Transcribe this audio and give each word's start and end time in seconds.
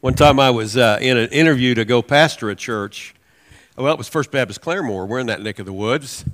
One 0.00 0.14
time 0.14 0.40
I 0.40 0.48
was 0.48 0.78
uh, 0.78 0.96
in 0.98 1.18
an 1.18 1.28
interview 1.28 1.74
to 1.74 1.84
go 1.84 2.00
pastor 2.00 2.48
a 2.48 2.56
church. 2.56 3.14
Well, 3.76 3.92
it 3.92 3.98
was 3.98 4.08
First 4.08 4.30
Baptist 4.30 4.62
Claremore. 4.62 5.06
We're 5.06 5.18
in 5.18 5.26
that 5.26 5.42
neck 5.42 5.58
of 5.58 5.66
the 5.66 5.74
woods. 5.74 6.24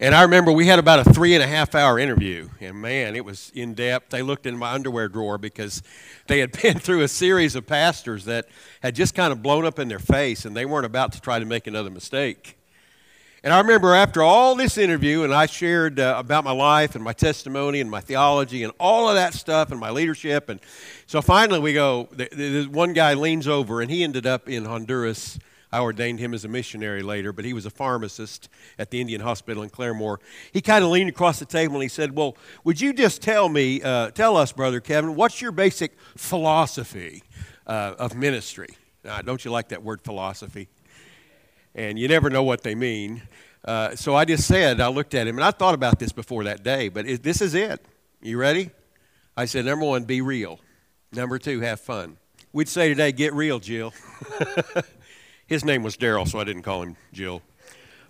And 0.00 0.12
I 0.12 0.22
remember 0.22 0.50
we 0.50 0.66
had 0.66 0.80
about 0.80 1.06
a 1.06 1.12
three 1.12 1.34
and 1.34 1.40
a 1.40 1.46
half 1.46 1.76
hour 1.76 2.00
interview. 2.00 2.48
And 2.60 2.82
man, 2.82 3.14
it 3.14 3.24
was 3.24 3.52
in 3.54 3.74
depth. 3.74 4.10
They 4.10 4.22
looked 4.22 4.44
in 4.44 4.56
my 4.58 4.72
underwear 4.72 5.06
drawer 5.06 5.38
because 5.38 5.84
they 6.26 6.40
had 6.40 6.50
been 6.62 6.80
through 6.80 7.02
a 7.02 7.08
series 7.08 7.54
of 7.54 7.64
pastors 7.64 8.24
that 8.24 8.48
had 8.82 8.96
just 8.96 9.14
kind 9.14 9.32
of 9.32 9.40
blown 9.40 9.64
up 9.64 9.78
in 9.78 9.86
their 9.86 10.00
face 10.00 10.44
and 10.44 10.56
they 10.56 10.66
weren't 10.66 10.84
about 10.84 11.12
to 11.12 11.20
try 11.20 11.38
to 11.38 11.44
make 11.44 11.68
another 11.68 11.90
mistake. 11.90 12.58
And 13.46 13.54
I 13.54 13.60
remember 13.60 13.94
after 13.94 14.24
all 14.24 14.56
this 14.56 14.76
interview, 14.76 15.22
and 15.22 15.32
I 15.32 15.46
shared 15.46 16.00
uh, 16.00 16.16
about 16.18 16.42
my 16.42 16.50
life 16.50 16.96
and 16.96 17.04
my 17.04 17.12
testimony 17.12 17.80
and 17.80 17.88
my 17.88 18.00
theology 18.00 18.64
and 18.64 18.72
all 18.80 19.08
of 19.08 19.14
that 19.14 19.34
stuff 19.34 19.70
and 19.70 19.78
my 19.78 19.90
leadership. 19.90 20.48
And 20.48 20.58
so 21.06 21.22
finally 21.22 21.60
we 21.60 21.72
go, 21.72 22.08
one 22.72 22.92
guy 22.92 23.14
leans 23.14 23.46
over 23.46 23.80
and 23.80 23.88
he 23.88 24.02
ended 24.02 24.26
up 24.26 24.48
in 24.48 24.64
Honduras 24.64 25.38
I 25.70 25.78
ordained 25.78 26.18
him 26.18 26.34
as 26.34 26.44
a 26.44 26.48
missionary 26.48 27.02
later, 27.02 27.32
but 27.32 27.44
he 27.44 27.52
was 27.52 27.66
a 27.66 27.70
pharmacist 27.70 28.48
at 28.80 28.90
the 28.90 29.00
Indian 29.00 29.20
Hospital 29.20 29.62
in 29.62 29.70
Claremore. 29.70 30.18
He 30.52 30.60
kind 30.60 30.82
of 30.82 30.90
leaned 30.90 31.10
across 31.10 31.38
the 31.38 31.44
table 31.44 31.74
and 31.74 31.82
he 31.82 31.88
said, 31.88 32.16
Well, 32.16 32.36
would 32.64 32.80
you 32.80 32.92
just 32.92 33.22
tell 33.22 33.48
me, 33.48 33.80
uh, 33.80 34.10
tell 34.10 34.36
us, 34.36 34.50
Brother 34.50 34.80
Kevin, 34.80 35.14
what's 35.14 35.40
your 35.40 35.52
basic 35.52 35.96
philosophy 36.16 37.22
uh, 37.64 37.94
of 37.96 38.16
ministry? 38.16 38.70
Don't 39.24 39.44
you 39.44 39.52
like 39.52 39.68
that 39.68 39.84
word 39.84 40.02
philosophy? 40.02 40.68
And 41.76 41.98
you 41.98 42.08
never 42.08 42.30
know 42.30 42.42
what 42.42 42.62
they 42.62 42.74
mean. 42.74 43.22
Uh, 43.62 43.94
so 43.94 44.14
I 44.14 44.24
just 44.24 44.48
said, 44.48 44.80
I 44.80 44.88
looked 44.88 45.14
at 45.14 45.26
him, 45.26 45.36
and 45.36 45.44
I 45.44 45.50
thought 45.50 45.74
about 45.74 45.98
this 45.98 46.10
before 46.10 46.44
that 46.44 46.62
day, 46.62 46.88
but 46.88 47.06
it, 47.06 47.22
this 47.22 47.42
is 47.42 47.54
it. 47.54 47.84
You 48.22 48.38
ready? 48.38 48.70
I 49.36 49.44
said, 49.44 49.66
number 49.66 49.84
one, 49.84 50.04
be 50.04 50.22
real. 50.22 50.58
Number 51.12 51.38
two, 51.38 51.60
have 51.60 51.78
fun. 51.78 52.16
We'd 52.54 52.68
say 52.68 52.88
today, 52.88 53.12
get 53.12 53.34
real, 53.34 53.58
Jill. 53.58 53.92
His 55.46 55.66
name 55.66 55.82
was 55.82 55.98
Daryl, 55.98 56.26
so 56.26 56.40
I 56.40 56.44
didn't 56.44 56.62
call 56.62 56.82
him 56.82 56.96
Jill. 57.12 57.42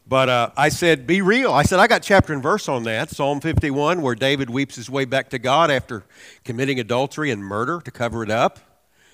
But 0.07 0.29
uh, 0.29 0.51
I 0.57 0.69
said, 0.69 1.05
be 1.05 1.21
real. 1.21 1.53
I 1.53 1.65
said, 1.65 1.81
I 1.81 1.89
got 1.89 2.03
chapter 2.03 2.33
and 2.33 2.41
verse 2.41 2.69
on 2.69 2.85
that. 2.85 3.11
Psalm 3.11 3.41
51, 3.41 4.01
where 4.01 4.15
David 4.15 4.49
weeps 4.49 4.77
his 4.77 4.89
way 4.89 5.05
back 5.05 5.31
to 5.31 5.41
God 5.41 5.73
after 5.73 6.05
committing 6.45 6.79
adultery 6.79 7.33
and 7.33 7.43
murder 7.45 7.81
to 7.85 7.91
cover 7.91 8.23
it 8.23 8.31
up. 8.31 8.61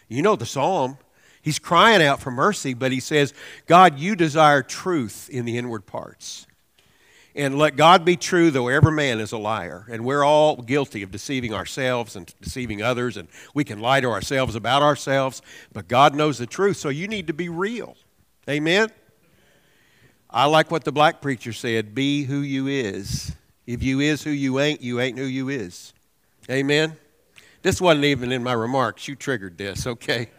You 0.08 0.20
know 0.20 0.36
the 0.36 0.44
psalm. 0.44 0.98
He's 1.42 1.58
crying 1.58 2.02
out 2.02 2.20
for 2.20 2.30
mercy, 2.30 2.72
but 2.72 2.92
he 2.92 3.00
says, 3.00 3.34
God, 3.66 3.98
you 3.98 4.14
desire 4.14 4.62
truth 4.62 5.28
in 5.28 5.44
the 5.44 5.58
inward 5.58 5.86
parts. 5.86 6.46
And 7.34 7.58
let 7.58 7.76
God 7.76 8.04
be 8.04 8.16
true, 8.16 8.50
though 8.50 8.68
every 8.68 8.92
man 8.92 9.18
is 9.18 9.32
a 9.32 9.38
liar. 9.38 9.86
And 9.90 10.04
we're 10.04 10.24
all 10.24 10.56
guilty 10.56 11.02
of 11.02 11.10
deceiving 11.10 11.52
ourselves 11.52 12.14
and 12.14 12.32
deceiving 12.40 12.82
others, 12.82 13.16
and 13.16 13.28
we 13.54 13.64
can 13.64 13.80
lie 13.80 14.00
to 14.00 14.08
ourselves 14.08 14.54
about 14.54 14.82
ourselves, 14.82 15.42
but 15.72 15.88
God 15.88 16.14
knows 16.14 16.38
the 16.38 16.46
truth, 16.46 16.76
so 16.76 16.90
you 16.90 17.08
need 17.08 17.26
to 17.26 17.32
be 17.32 17.48
real. 17.48 17.96
Amen? 18.48 18.90
I 20.30 20.46
like 20.46 20.70
what 20.70 20.84
the 20.84 20.92
black 20.92 21.20
preacher 21.20 21.52
said 21.52 21.94
be 21.94 22.24
who 22.24 22.40
you 22.40 22.66
is. 22.66 23.34
If 23.66 23.82
you 23.82 24.00
is 24.00 24.22
who 24.22 24.30
you 24.30 24.60
ain't, 24.60 24.80
you 24.80 25.00
ain't 25.00 25.18
who 25.18 25.24
you 25.24 25.48
is. 25.48 25.92
Amen? 26.50 26.96
This 27.62 27.80
wasn't 27.80 28.04
even 28.04 28.32
in 28.32 28.42
my 28.42 28.52
remarks. 28.52 29.08
You 29.08 29.14
triggered 29.14 29.56
this, 29.56 29.86
okay? 29.86 30.30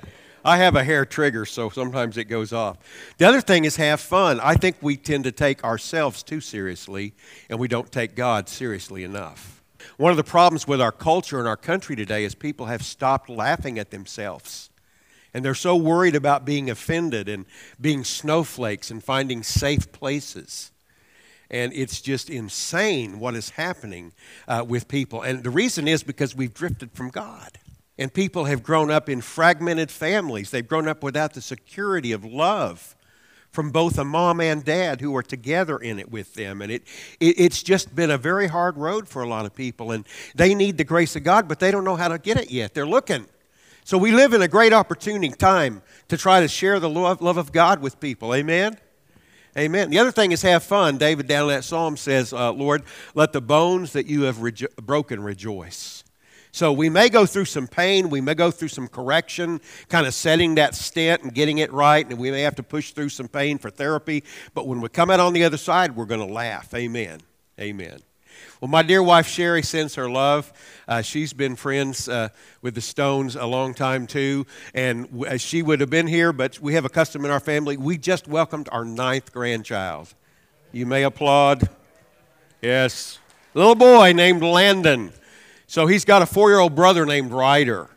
I 0.46 0.58
have 0.58 0.76
a 0.76 0.84
hair 0.84 1.06
trigger, 1.06 1.46
so 1.46 1.70
sometimes 1.70 2.18
it 2.18 2.26
goes 2.26 2.52
off. 2.52 2.78
The 3.18 3.28
other 3.28 3.42
thing 3.42 3.64
is 3.66 3.78
have 3.78 4.02
fun. 4.02 4.40
I 4.42 4.56
think 4.56 4.76
we 4.82 4.98
tend 4.98 5.24
to 5.24 5.32
take 5.32 5.64
ourselves 5.64 6.22
too 6.22 6.42
seriously, 6.42 7.14
and 7.50 7.60
we 7.60 7.68
don't 7.68 7.92
take 7.92 8.16
God 8.16 8.50
seriously 8.50 9.04
enough. 9.04 9.64
One 9.98 10.12
of 10.12 10.18
the 10.18 10.24
problems 10.24 10.68
with 10.68 10.82
our 10.82 10.92
culture 10.92 11.40
and 11.40 11.48
our 11.48 11.58
country 11.58 11.96
today 11.96 12.24
is 12.24 12.36
people 12.36 12.66
have 12.66 12.84
stopped 12.84 13.30
laughing 13.30 13.80
at 13.80 13.92
themselves. 13.92 14.70
And 15.34 15.44
they're 15.44 15.56
so 15.56 15.76
worried 15.76 16.16
about 16.16 16.46
being 16.46 16.70
offended 16.70 17.28
and 17.28 17.46
being 17.82 18.04
snowflakes 18.04 18.92
and 18.92 19.04
finding 19.04 19.44
safe 19.44 19.92
places. 19.92 20.72
And 21.50 21.74
it's 21.74 22.02
just 22.02 22.30
insane 22.30 23.20
what 23.20 23.36
is 23.36 23.52
happening 23.52 24.12
uh, 24.48 24.64
with 24.68 24.88
people. 24.88 25.22
And 25.22 25.44
the 25.44 25.50
reason 25.50 25.88
is 25.88 26.04
because 26.04 26.36
we've 26.36 26.54
drifted 26.54 26.92
from 26.92 27.10
God. 27.10 27.60
And 27.98 28.14
people 28.14 28.46
have 28.46 28.64
grown 28.64 28.90
up 28.90 29.08
in 29.08 29.22
fragmented 29.22 29.92
families. 29.92 30.50
They've 30.50 30.68
grown 30.68 30.88
up 30.88 31.04
without 31.04 31.34
the 31.34 31.42
security 31.42 32.12
of 32.12 32.26
love 32.26 32.96
from 33.52 33.70
both 33.70 34.00
a 34.00 34.04
mom 34.04 34.42
and 34.42 34.66
dad 34.66 35.00
who 35.00 35.16
are 35.16 35.22
together 35.22 35.78
in 35.78 36.00
it 36.00 36.10
with 36.10 36.34
them. 36.34 36.60
And 36.62 36.72
it, 36.72 36.84
it, 37.20 37.40
it's 37.40 37.62
just 37.62 37.96
been 37.96 38.10
a 38.10 38.18
very 38.18 38.48
hard 38.48 38.78
road 38.78 39.08
for 39.08 39.22
a 39.22 39.28
lot 39.28 39.46
of 39.46 39.54
people. 39.54 39.92
And 39.92 40.08
they 40.34 40.56
need 40.56 40.80
the 40.80 40.84
grace 40.84 41.16
of 41.16 41.24
God, 41.24 41.48
but 41.48 41.60
they 41.60 41.70
don't 41.70 41.84
know 41.84 41.96
how 41.96 42.08
to 42.08 42.18
get 42.18 42.38
it 42.38 42.50
yet. 42.50 42.74
They're 42.74 42.88
looking. 42.88 43.28
So 43.86 43.98
we 43.98 44.12
live 44.12 44.34
in 44.34 44.42
a 44.42 44.48
great 44.48 44.74
opportunity 44.74 45.30
time 45.30 45.84
to 46.08 46.18
try 46.18 46.40
to 46.40 46.48
share 46.48 46.80
the 46.80 46.90
love, 46.90 47.22
love 47.22 47.38
of 47.38 47.52
God 47.52 47.80
with 47.80 48.00
people. 48.00 48.34
Amen? 48.34 48.78
Amen. 49.56 49.92
The 49.92 50.00
other 50.00 50.12
thing 50.12 50.32
is 50.32 50.42
have 50.42 50.64
fun. 50.64 50.98
David 50.98 51.28
down 51.28 51.44
in 51.44 51.56
that 51.56 51.64
psalm 51.64 51.96
says, 51.96 52.34
uh, 52.34 52.52
Lord, 52.52 52.84
let 53.14 53.34
the 53.34 53.42
bones 53.42 53.94
that 53.94 54.08
you 54.08 54.24
have 54.24 54.38
rejo- 54.38 54.76
broken 54.78 55.22
rejoice. 55.22 56.04
So 56.54 56.72
we 56.72 56.88
may 56.88 57.10
go 57.10 57.26
through 57.26 57.46
some 57.46 57.68
pain, 57.68 58.12
we 58.12 58.22
may 58.22 58.36
go 58.36 58.52
through 58.52 58.68
some 58.68 58.88
correction, 58.88 59.60
kind 59.90 60.06
of 60.06 60.14
setting 60.14 60.54
that 60.56 60.76
stent 60.76 61.24
and 61.24 61.34
getting 61.34 61.58
it 61.58 61.74
right, 61.74 62.08
and 62.08 62.20
we 62.20 62.30
may 62.30 62.42
have 62.42 62.54
to 62.58 62.64
push 62.64 62.92
through 62.92 63.10
some 63.10 63.28
pain 63.28 63.58
for 63.58 63.72
therapy. 63.72 64.24
But 64.54 64.68
when 64.68 64.80
we 64.80 64.88
come 64.90 65.10
out 65.10 65.20
on 65.20 65.34
the 65.34 65.46
other 65.46 65.58
side, 65.58 65.96
we're 65.96 66.06
going 66.06 66.26
to 66.26 66.32
laugh. 66.32 66.72
Amen. 66.76 67.22
Amen. 67.60 68.02
Well, 68.62 68.70
my 68.70 68.84
dear 68.84 69.02
wife 69.02 69.26
Sherry 69.26 69.64
sends 69.64 69.96
her 69.96 70.08
love. 70.08 70.54
Uh, 70.88 71.02
she's 71.02 71.34
been 71.34 71.56
friends 71.56 72.08
uh, 72.08 72.30
with 72.62 72.76
the 72.76 72.82
Stones 72.82 73.36
a 73.36 73.48
long 73.48 73.74
time 73.74 74.06
too, 74.06 74.46
and 74.76 75.08
w- 75.08 75.26
uh, 75.26 75.38
she 75.38 75.64
would 75.64 75.80
have 75.80 75.90
been 75.90 76.06
here, 76.06 76.32
but 76.32 76.60
we 76.60 76.76
have 76.76 76.86
a 76.86 76.90
custom 76.90 77.26
in 77.26 77.32
our 77.32 77.40
family. 77.40 77.78
We 77.78 77.98
just 77.98 78.28
welcomed 78.28 78.70
our 78.72 78.86
ninth 78.86 79.34
grandchild. 79.34 80.14
You 80.72 80.86
may 80.86 81.02
applaud. 81.02 81.68
Yes, 82.62 83.18
little 83.56 83.74
boy 83.74 84.14
named 84.14 84.44
Landon. 84.44 85.14
So 85.74 85.88
he's 85.88 86.06
got 86.06 86.22
a 86.22 86.28
four-year-old 86.28 86.76
brother 86.76 87.04
named 87.04 87.32
Ryder. 87.32 87.90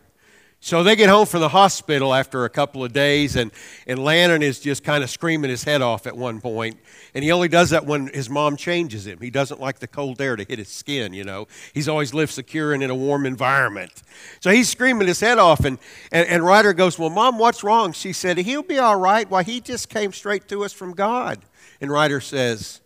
So 0.60 0.82
they 0.82 0.96
get 0.96 1.10
home 1.10 1.26
from 1.26 1.40
the 1.40 1.50
hospital 1.50 2.14
after 2.14 2.46
a 2.46 2.48
couple 2.48 2.82
of 2.82 2.94
days, 2.94 3.36
and, 3.36 3.50
and 3.86 3.98
Landon 3.98 4.42
is 4.42 4.60
just 4.60 4.82
kind 4.82 5.04
of 5.04 5.10
screaming 5.10 5.50
his 5.50 5.62
head 5.64 5.82
off 5.82 6.06
at 6.06 6.16
one 6.16 6.40
point. 6.40 6.78
And 7.12 7.22
he 7.22 7.30
only 7.30 7.48
does 7.48 7.68
that 7.70 7.84
when 7.84 8.06
his 8.06 8.30
mom 8.30 8.56
changes 8.56 9.06
him. 9.06 9.18
He 9.20 9.28
doesn't 9.28 9.60
like 9.60 9.78
the 9.80 9.86
cold 9.86 10.22
air 10.22 10.36
to 10.36 10.44
hit 10.44 10.58
his 10.58 10.70
skin, 10.70 11.12
you 11.12 11.22
know. 11.22 11.48
He's 11.74 11.86
always 11.86 12.14
lived 12.14 12.32
secure 12.32 12.72
and 12.72 12.82
in 12.82 12.88
a 12.88 12.94
warm 12.94 13.26
environment. 13.26 14.02
So 14.40 14.50
he's 14.50 14.70
screaming 14.70 15.06
his 15.06 15.20
head 15.20 15.36
off, 15.36 15.66
and, 15.66 15.78
and, 16.10 16.26
and 16.28 16.42
Ryder 16.42 16.72
goes, 16.72 16.98
Well, 16.98 17.10
Mom, 17.10 17.36
what's 17.38 17.62
wrong? 17.62 17.92
She 17.92 18.14
said, 18.14 18.38
He'll 18.38 18.62
be 18.62 18.78
all 18.78 18.96
right. 18.96 19.30
Why, 19.30 19.42
he 19.42 19.60
just 19.60 19.90
came 19.90 20.14
straight 20.14 20.48
to 20.48 20.64
us 20.64 20.72
from 20.72 20.94
God. 20.94 21.40
And 21.82 21.90
Ryder 21.90 22.22
says, 22.22 22.80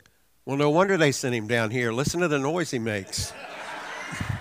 Well, 0.45 0.57
no 0.57 0.69
wonder 0.69 0.97
they 0.97 1.13
sent 1.13 1.37
him 1.37 1.47
down 1.47 1.71
here. 1.71 1.93
Listen 1.93 2.19
to 2.23 2.27
the 2.27 2.41
noise 2.41 2.73
he 2.73 2.81
makes. 2.81 3.33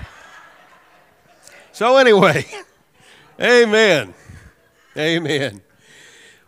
so, 1.80 1.96
anyway. 1.96 2.46
Amen. 3.42 4.14
Amen. 4.98 5.62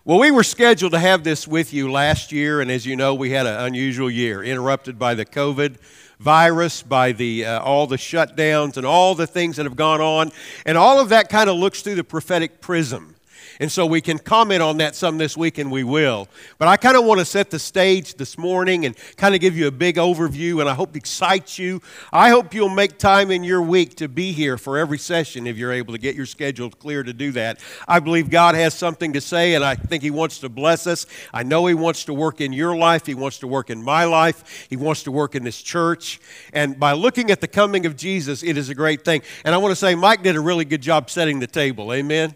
Well, 0.03 0.19
we 0.19 0.30
were 0.30 0.44
scheduled 0.44 0.92
to 0.92 1.00
have 1.00 1.24
this 1.24 1.47
with 1.47 1.72
you 1.72 1.90
last 1.90 2.34
year, 2.34 2.59
and 2.59 2.69
as 2.69 2.86
you 2.86 2.97
know, 2.97 3.16
we 3.16 3.30
had 3.30 3.47
an 3.47 3.56
unusual 3.62 4.12
year, 4.12 4.44
interrupted 4.44 5.00
by 5.00 5.14
the 5.14 5.24
COVID 5.25 5.78
virus, 6.20 6.84
by 6.84 7.14
the 7.14 7.46
uh, 7.46 7.62
all 7.62 7.88
the 7.88 7.96
shutdowns 7.96 8.75
and 8.75 8.86
all 8.86 9.16
the 9.16 9.25
things 9.25 9.56
that 9.56 9.66
have 9.66 9.78
gone 9.78 10.02
on, 10.02 10.34
and 10.66 10.78
all 10.78 11.00
of 11.00 11.08
that 11.08 11.30
kind 11.30 11.50
of 11.50 11.56
looks 11.56 11.81
through 11.81 11.96
the 11.96 12.03
prophetic 12.03 12.59
prism. 12.59 13.16
And 13.62 13.72
so 13.72 13.86
we 13.86 14.02
can 14.02 14.18
comment 14.18 14.64
on 14.64 14.78
that 14.78 14.96
some 14.96 15.20
this 15.20 15.38
week, 15.38 15.60
and 15.60 15.72
we 15.72 15.84
will. 15.84 16.28
But 16.58 16.68
I 16.68 16.78
kind 16.78 16.98
of 16.98 17.06
want 17.06 17.20
to 17.20 17.26
set 17.26 17.52
the 17.52 17.60
stage 17.60 18.16
this 18.16 18.36
morning 18.36 18.88
and 18.88 18.96
kind 19.18 19.36
of 19.36 19.40
give 19.40 19.56
you 19.56 19.68
a 19.68 19.72
big 19.72 19.98
overview, 19.98 20.62
and 20.62 20.68
I 20.68 20.74
hope 20.74 20.96
excites 20.96 21.60
you. 21.60 21.80
I 22.12 22.32
hope 22.32 22.56
you'll 22.56 22.70
make 22.70 22.98
time 22.98 23.30
in 23.30 23.44
your 23.44 23.62
week 23.62 23.98
to 23.98 24.08
be 24.08 24.32
here 24.32 24.58
for 24.58 24.80
every 24.80 24.98
session 24.98 25.46
if 25.46 25.58
you're 25.58 25.72
able 25.72 25.94
to 25.94 26.00
get 26.00 26.16
your 26.16 26.26
schedule 26.26 26.72
clear 26.72 27.04
to 27.04 27.14
do 27.14 27.32
that. 27.34 27.60
I 27.88 28.00
believe 28.00 28.32
God 28.32 28.56
has 28.56 28.74
something 28.74 29.14
to 29.14 29.22
say, 29.22 29.53
and 29.53 29.64
I 29.64 29.76
think 29.76 30.02
He 30.02 30.09
wants 30.09 30.40
to 30.40 30.50
bless 30.50 30.88
us. 30.88 31.06
I 31.32 31.44
know 31.44 31.68
He 31.68 31.76
wants 31.76 32.06
to 32.06 32.16
work 32.16 32.41
in 32.41 32.53
your 32.53 32.76
life, 32.76 33.06
He 33.06 33.14
wants 33.14 33.38
to 33.40 33.47
work 33.47 33.70
in 33.70 33.84
my 33.84 34.06
life, 34.06 34.66
He 34.72 34.76
wants 34.76 35.03
to 35.03 35.12
work 35.12 35.35
in 35.35 35.44
this 35.44 35.62
church. 35.62 36.20
And 36.52 36.80
by 36.80 36.94
looking 36.94 37.30
at 37.30 37.41
the 37.41 37.47
coming 37.47 37.85
of 37.85 37.96
Jesus, 37.96 38.41
it 38.41 38.58
is 38.58 38.70
a 38.70 38.76
great 38.76 39.06
thing. 39.06 39.22
And 39.46 39.53
I 39.53 39.59
want 39.59 39.72
to 39.72 39.76
say, 39.76 39.94
Mike 39.94 40.24
did 40.24 40.35
a 40.35 40.41
really 40.41 40.66
good 40.66 40.82
job 40.82 41.12
setting 41.12 41.40
the 41.40 41.46
table. 41.46 41.94
Amen. 41.94 42.34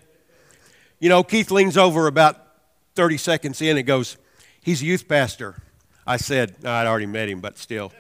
You 1.00 1.10
know, 1.10 1.24
Keith 1.24 1.52
leans 1.52 1.78
over 1.78 2.08
about 2.08 2.42
30 2.96 3.18
seconds 3.18 3.62
in 3.62 3.78
and 3.78 3.86
goes, 3.86 4.18
He's 4.62 4.82
a 4.82 4.86
youth 4.86 5.08
pastor. 5.08 5.62
I 6.08 6.18
said, 6.18 6.56
I'd 6.66 6.88
already 6.88 7.06
met 7.06 7.30
him, 7.30 7.40
but 7.40 7.58
still. 7.58 7.92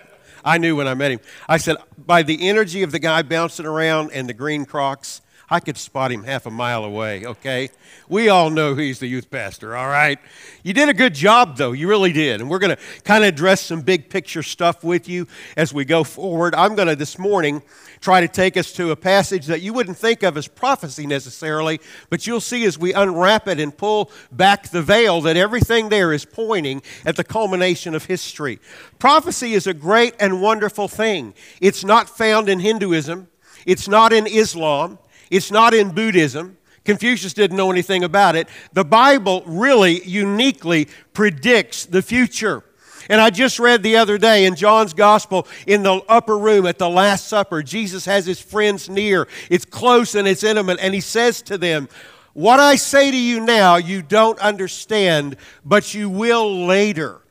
I 0.43 0.57
knew 0.57 0.75
when 0.75 0.87
I 0.87 0.93
met 0.93 1.11
him. 1.11 1.19
I 1.49 1.57
said, 1.57 1.77
by 1.97 2.23
the 2.23 2.47
energy 2.47 2.83
of 2.83 2.91
the 2.91 2.99
guy 2.99 3.23
bouncing 3.23 3.65
around 3.65 4.11
and 4.11 4.29
the 4.29 4.33
green 4.33 4.65
crocs, 4.65 5.21
I 5.49 5.59
could 5.59 5.77
spot 5.77 6.11
him 6.11 6.23
half 6.23 6.47
a 6.47 6.51
mile 6.51 6.83
away, 6.83 7.25
okay? 7.25 7.69
We 8.09 8.29
all 8.29 8.49
know 8.49 8.73
he's 8.73 8.97
the 8.97 9.07
youth 9.07 9.29
pastor, 9.29 9.75
all 9.75 9.87
right? 9.87 10.17
You 10.63 10.73
did 10.73 10.89
a 10.89 10.93
good 10.93 11.13
job, 11.13 11.57
though. 11.57 11.71
You 11.71 11.87
really 11.87 12.11
did. 12.11 12.41
And 12.41 12.49
we're 12.49 12.59
going 12.59 12.75
to 12.75 12.81
kind 13.03 13.23
of 13.23 13.27
address 13.27 13.61
some 13.61 13.81
big 13.81 14.09
picture 14.09 14.41
stuff 14.41 14.83
with 14.83 15.07
you 15.07 15.27
as 15.55 15.71
we 15.71 15.85
go 15.85 16.03
forward. 16.03 16.55
I'm 16.55 16.75
going 16.75 16.87
to 16.87 16.95
this 16.95 17.19
morning 17.19 17.61
try 18.01 18.21
to 18.21 18.27
take 18.27 18.57
us 18.57 18.71
to 18.73 18.91
a 18.91 18.95
passage 18.95 19.45
that 19.45 19.61
you 19.61 19.71
wouldn't 19.71 19.97
think 19.97 20.23
of 20.23 20.35
as 20.35 20.47
prophecy 20.47 21.05
necessarily, 21.05 21.79
but 22.09 22.25
you'll 22.25 22.41
see 22.41 22.65
as 22.65 22.77
we 22.77 22.93
unwrap 22.93 23.47
it 23.47 23.59
and 23.59 23.75
pull 23.75 24.11
back 24.31 24.69
the 24.69 24.81
veil 24.81 25.21
that 25.21 25.37
everything 25.37 25.89
there 25.89 26.11
is 26.11 26.25
pointing 26.25 26.81
at 27.05 27.15
the 27.15 27.23
culmination 27.23 27.93
of 27.93 28.05
history. 28.05 28.59
Prophecy 28.97 29.53
is 29.53 29.67
a 29.67 29.73
great 29.73 30.15
and 30.19 30.41
wonderful 30.41 30.87
thing. 30.87 31.33
It's 31.61 31.83
not 31.83 32.09
found 32.09 32.49
in 32.49 32.59
Hinduism, 32.59 33.27
it's 33.65 33.87
not 33.87 34.13
in 34.13 34.27
Islam, 34.27 34.99
it's 35.29 35.51
not 35.51 35.73
in 35.73 35.91
Buddhism. 35.91 36.57
Confucius 36.83 37.33
didn't 37.33 37.57
know 37.57 37.71
anything 37.71 38.03
about 38.03 38.35
it. 38.35 38.47
The 38.73 38.85
Bible 38.85 39.43
really 39.45 40.03
uniquely 40.05 40.87
predicts 41.13 41.85
the 41.85 42.01
future. 42.01 42.63
And 43.09 43.21
I 43.21 43.29
just 43.29 43.59
read 43.59 43.83
the 43.83 43.97
other 43.97 44.17
day 44.17 44.45
in 44.45 44.55
John's 44.55 44.93
Gospel 44.93 45.47
in 45.67 45.83
the 45.83 46.01
upper 46.07 46.37
room 46.37 46.65
at 46.65 46.77
the 46.79 46.89
Last 46.89 47.27
Supper, 47.27 47.61
Jesus 47.61 48.05
has 48.05 48.25
his 48.25 48.39
friends 48.39 48.89
near. 48.89 49.27
It's 49.49 49.65
close 49.65 50.15
and 50.15 50.27
it's 50.27 50.43
intimate. 50.43 50.79
And 50.79 50.93
he 50.93 51.01
says 51.01 51.41
to 51.43 51.57
them, 51.57 51.87
What 52.33 52.59
I 52.59 52.75
say 52.75 53.11
to 53.11 53.17
you 53.17 53.39
now, 53.39 53.75
you 53.75 54.01
don't 54.01 54.39
understand, 54.39 55.37
but 55.63 55.93
you 55.93 56.09
will 56.09 56.65
later. 56.65 57.21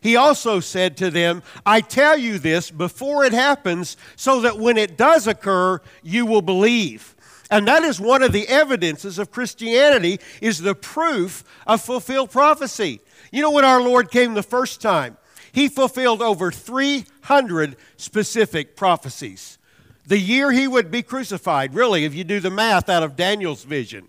He 0.00 0.16
also 0.16 0.60
said 0.60 0.96
to 0.98 1.10
them, 1.10 1.42
I 1.64 1.80
tell 1.82 2.16
you 2.16 2.38
this 2.38 2.70
before 2.70 3.24
it 3.24 3.32
happens, 3.32 3.96
so 4.16 4.40
that 4.40 4.58
when 4.58 4.78
it 4.78 4.96
does 4.96 5.26
occur, 5.26 5.80
you 6.02 6.24
will 6.26 6.42
believe. 6.42 7.14
And 7.50 7.66
that 7.66 7.82
is 7.82 8.00
one 8.00 8.22
of 8.22 8.32
the 8.32 8.46
evidences 8.48 9.18
of 9.18 9.32
Christianity 9.32 10.20
is 10.40 10.60
the 10.60 10.74
proof 10.74 11.42
of 11.66 11.82
fulfilled 11.82 12.30
prophecy. 12.30 13.00
You 13.32 13.42
know 13.42 13.50
when 13.50 13.64
our 13.64 13.82
Lord 13.82 14.10
came 14.10 14.34
the 14.34 14.42
first 14.42 14.80
time? 14.80 15.16
He 15.52 15.68
fulfilled 15.68 16.22
over 16.22 16.52
300 16.52 17.76
specific 17.96 18.76
prophecies. 18.76 19.58
The 20.06 20.18
year 20.18 20.52
he 20.52 20.68
would 20.68 20.90
be 20.90 21.02
crucified, 21.02 21.74
really, 21.74 22.04
if 22.04 22.14
you 22.14 22.24
do 22.24 22.40
the 22.40 22.50
math 22.50 22.88
out 22.88 23.02
of 23.02 23.16
Daniel's 23.16 23.64
vision, 23.64 24.08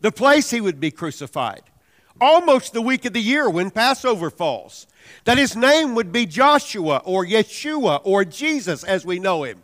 the 0.00 0.12
place 0.12 0.50
he 0.50 0.60
would 0.60 0.80
be 0.80 0.90
crucified, 0.90 1.62
almost 2.20 2.72
the 2.72 2.82
week 2.82 3.04
of 3.04 3.12
the 3.12 3.20
year 3.20 3.48
when 3.48 3.70
Passover 3.70 4.30
falls, 4.30 4.86
that 5.24 5.38
his 5.38 5.56
name 5.56 5.94
would 5.94 6.12
be 6.12 6.26
Joshua 6.26 7.02
or 7.04 7.24
Yeshua 7.24 8.00
or 8.04 8.24
Jesus 8.24 8.84
as 8.84 9.04
we 9.04 9.18
know 9.18 9.44
him, 9.44 9.62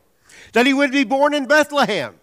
that 0.53 0.67
he 0.67 0.75
would 0.75 0.93
be 0.93 1.05
born 1.05 1.35
in 1.35 1.47
Bethlehem, 1.47 2.15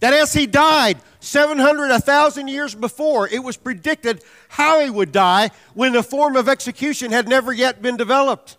that 0.00 0.12
as 0.12 0.32
he 0.32 0.46
died 0.46 0.98
700, 1.20 1.90
1,000 1.90 2.48
years 2.48 2.74
before, 2.74 3.28
it 3.28 3.42
was 3.42 3.56
predicted 3.56 4.22
how 4.48 4.80
he 4.80 4.90
would 4.90 5.12
die 5.12 5.50
when 5.74 5.92
the 5.92 6.02
form 6.02 6.36
of 6.36 6.48
execution 6.48 7.12
had 7.12 7.28
never 7.28 7.52
yet 7.52 7.80
been 7.82 7.96
developed. 7.96 8.56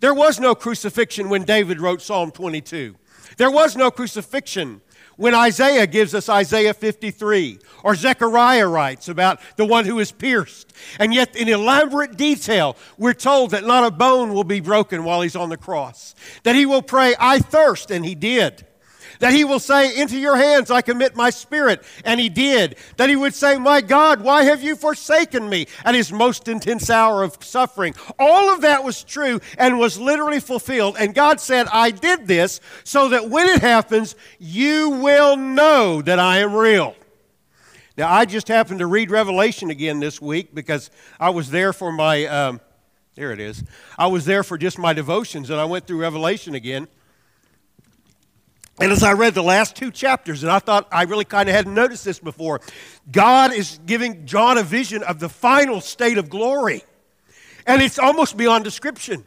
There 0.00 0.14
was 0.14 0.38
no 0.38 0.54
crucifixion 0.54 1.28
when 1.28 1.44
David 1.44 1.80
wrote 1.80 2.02
Psalm 2.02 2.30
22. 2.30 2.94
There 3.36 3.50
was 3.50 3.76
no 3.76 3.90
crucifixion 3.90 4.82
when 5.16 5.34
Isaiah 5.34 5.86
gives 5.86 6.14
us 6.14 6.28
Isaiah 6.28 6.74
53, 6.74 7.58
or 7.82 7.94
Zechariah 7.94 8.66
writes 8.66 9.08
about 9.08 9.40
the 9.56 9.64
one 9.64 9.84
who 9.84 9.98
is 10.00 10.10
pierced. 10.12 10.72
And 10.98 11.14
yet, 11.14 11.36
in 11.36 11.48
elaborate 11.48 12.16
detail, 12.16 12.76
we're 12.98 13.14
told 13.14 13.52
that 13.52 13.64
not 13.64 13.84
a 13.84 13.90
bone 13.90 14.34
will 14.34 14.44
be 14.44 14.60
broken 14.60 15.04
while 15.04 15.22
he's 15.22 15.36
on 15.36 15.50
the 15.50 15.56
cross, 15.56 16.14
that 16.42 16.56
he 16.56 16.66
will 16.66 16.82
pray, 16.82 17.14
I 17.18 17.38
thirst, 17.38 17.90
and 17.90 18.04
he 18.04 18.14
did. 18.14 18.66
That 19.24 19.32
he 19.32 19.44
will 19.44 19.58
say, 19.58 19.98
Into 19.98 20.18
your 20.18 20.36
hands 20.36 20.70
I 20.70 20.82
commit 20.82 21.16
my 21.16 21.30
spirit. 21.30 21.82
And 22.04 22.20
he 22.20 22.28
did. 22.28 22.76
That 22.98 23.08
he 23.08 23.16
would 23.16 23.32
say, 23.32 23.56
My 23.56 23.80
God, 23.80 24.20
why 24.20 24.42
have 24.44 24.62
you 24.62 24.76
forsaken 24.76 25.48
me? 25.48 25.66
At 25.82 25.94
his 25.94 26.12
most 26.12 26.46
intense 26.46 26.90
hour 26.90 27.22
of 27.22 27.42
suffering. 27.42 27.94
All 28.18 28.52
of 28.52 28.60
that 28.60 28.84
was 28.84 29.02
true 29.02 29.40
and 29.56 29.78
was 29.78 29.98
literally 29.98 30.40
fulfilled. 30.40 30.96
And 30.98 31.14
God 31.14 31.40
said, 31.40 31.68
I 31.72 31.90
did 31.90 32.26
this 32.28 32.60
so 32.84 33.08
that 33.08 33.30
when 33.30 33.48
it 33.48 33.62
happens, 33.62 34.14
you 34.38 34.90
will 34.90 35.38
know 35.38 36.02
that 36.02 36.18
I 36.18 36.40
am 36.40 36.52
real. 36.52 36.94
Now, 37.96 38.12
I 38.12 38.26
just 38.26 38.46
happened 38.46 38.80
to 38.80 38.86
read 38.86 39.10
Revelation 39.10 39.70
again 39.70 40.00
this 40.00 40.20
week 40.20 40.54
because 40.54 40.90
I 41.18 41.30
was 41.30 41.48
there 41.48 41.72
for 41.72 41.90
my, 41.90 42.26
um, 42.26 42.60
there 43.14 43.32
it 43.32 43.40
is. 43.40 43.64
I 43.96 44.08
was 44.08 44.26
there 44.26 44.42
for 44.42 44.58
just 44.58 44.78
my 44.78 44.92
devotions 44.92 45.48
and 45.48 45.58
I 45.58 45.64
went 45.64 45.86
through 45.86 46.02
Revelation 46.02 46.54
again. 46.54 46.88
And 48.80 48.90
as 48.90 49.04
I 49.04 49.12
read 49.12 49.34
the 49.34 49.42
last 49.42 49.76
two 49.76 49.90
chapters, 49.90 50.42
and 50.42 50.50
I 50.50 50.58
thought 50.58 50.88
I 50.90 51.04
really 51.04 51.24
kind 51.24 51.48
of 51.48 51.54
hadn't 51.54 51.74
noticed 51.74 52.04
this 52.04 52.18
before, 52.18 52.60
God 53.10 53.52
is 53.52 53.78
giving 53.86 54.26
John 54.26 54.58
a 54.58 54.64
vision 54.64 55.02
of 55.04 55.20
the 55.20 55.28
final 55.28 55.80
state 55.80 56.18
of 56.18 56.28
glory. 56.28 56.82
And 57.66 57.80
it's 57.80 57.98
almost 57.98 58.36
beyond 58.36 58.64
description. 58.64 59.24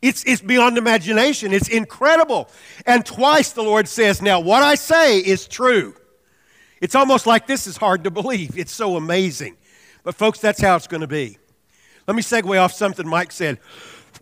It's, 0.00 0.24
it's 0.24 0.40
beyond 0.40 0.78
imagination. 0.78 1.52
It's 1.52 1.68
incredible. 1.68 2.48
And 2.86 3.04
twice 3.04 3.52
the 3.52 3.62
Lord 3.62 3.88
says, 3.88 4.22
Now, 4.22 4.40
what 4.40 4.62
I 4.62 4.74
say 4.74 5.18
is 5.18 5.46
true. 5.46 5.94
It's 6.80 6.94
almost 6.94 7.26
like 7.26 7.46
this 7.46 7.66
is 7.66 7.76
hard 7.76 8.04
to 8.04 8.10
believe. 8.10 8.58
It's 8.58 8.72
so 8.72 8.96
amazing. 8.96 9.56
But, 10.02 10.16
folks, 10.16 10.40
that's 10.40 10.60
how 10.60 10.74
it's 10.74 10.88
going 10.88 11.02
to 11.02 11.06
be. 11.06 11.38
Let 12.08 12.16
me 12.16 12.22
segue 12.22 12.60
off 12.60 12.72
something 12.72 13.06
Mike 13.06 13.30
said 13.30 13.60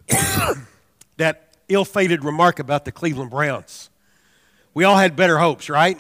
that 1.17 1.55
ill 1.69 1.87
fated 1.87 2.25
remark 2.25 2.59
about 2.59 2.85
the 2.85 2.93
Cleveland 2.93 3.31
Browns. 3.31 3.89
We 4.75 4.85
all 4.85 4.97
had 4.97 5.17
better 5.17 5.39
hopes, 5.39 5.69
right? 5.69 5.99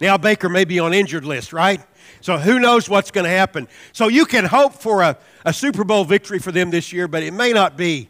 Now 0.00 0.16
Baker 0.18 0.48
may 0.48 0.64
be 0.64 0.78
on 0.78 0.94
injured 0.94 1.24
list, 1.24 1.52
right? 1.52 1.80
So 2.20 2.38
who 2.38 2.58
knows 2.58 2.88
what's 2.88 3.10
going 3.10 3.24
to 3.24 3.30
happen. 3.30 3.68
So 3.92 4.08
you 4.08 4.24
can 4.24 4.44
hope 4.44 4.74
for 4.74 5.02
a, 5.02 5.18
a 5.44 5.52
Super 5.52 5.84
Bowl 5.84 6.04
victory 6.04 6.38
for 6.38 6.52
them 6.52 6.70
this 6.70 6.92
year, 6.92 7.08
but 7.08 7.22
it 7.22 7.32
may 7.32 7.52
not 7.52 7.76
be 7.76 8.08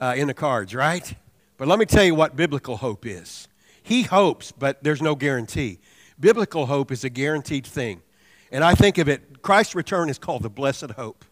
uh, 0.00 0.14
in 0.16 0.26
the 0.26 0.34
cards, 0.34 0.74
right? 0.74 1.14
But 1.56 1.68
let 1.68 1.78
me 1.78 1.86
tell 1.86 2.04
you 2.04 2.14
what 2.14 2.34
biblical 2.34 2.76
hope 2.76 3.06
is. 3.06 3.48
He 3.82 4.02
hopes, 4.02 4.52
but 4.52 4.82
there's 4.82 5.02
no 5.02 5.14
guarantee. 5.14 5.78
Biblical 6.18 6.66
hope 6.66 6.92
is 6.92 7.04
a 7.04 7.10
guaranteed 7.10 7.66
thing. 7.66 8.02
And 8.50 8.62
I 8.62 8.74
think 8.74 8.98
of 8.98 9.08
it, 9.08 9.42
Christ's 9.42 9.74
return 9.74 10.08
is 10.08 10.18
called 10.18 10.42
the 10.42 10.50
blessed 10.50 10.92
hope. 10.92 11.24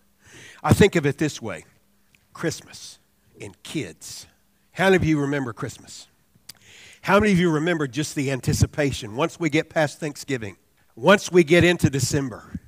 I 0.62 0.73
think 0.73 0.97
of 0.97 1.07
it 1.07 1.19
this 1.19 1.41
way 1.41 1.65
Christmas 2.33 2.99
and 3.41 3.61
kids. 3.62 4.27
How 4.73 4.87
many 4.87 4.97
of 4.97 5.05
you 5.05 5.21
remember 5.21 5.53
Christmas? 5.53 6.07
How 7.02 7.19
many 7.19 7.32
of 7.32 7.38
you 7.38 7.50
remember 7.50 7.87
just 7.87 8.14
the 8.14 8.31
anticipation 8.31 9.17
once 9.17 9.41
we 9.41 9.49
get 9.49 9.70
past 9.70 9.99
Thanksgiving, 10.00 10.56
once 10.97 11.32
we 11.32 11.44
get 11.44 11.64
into 11.64 11.88
December, 11.88 12.61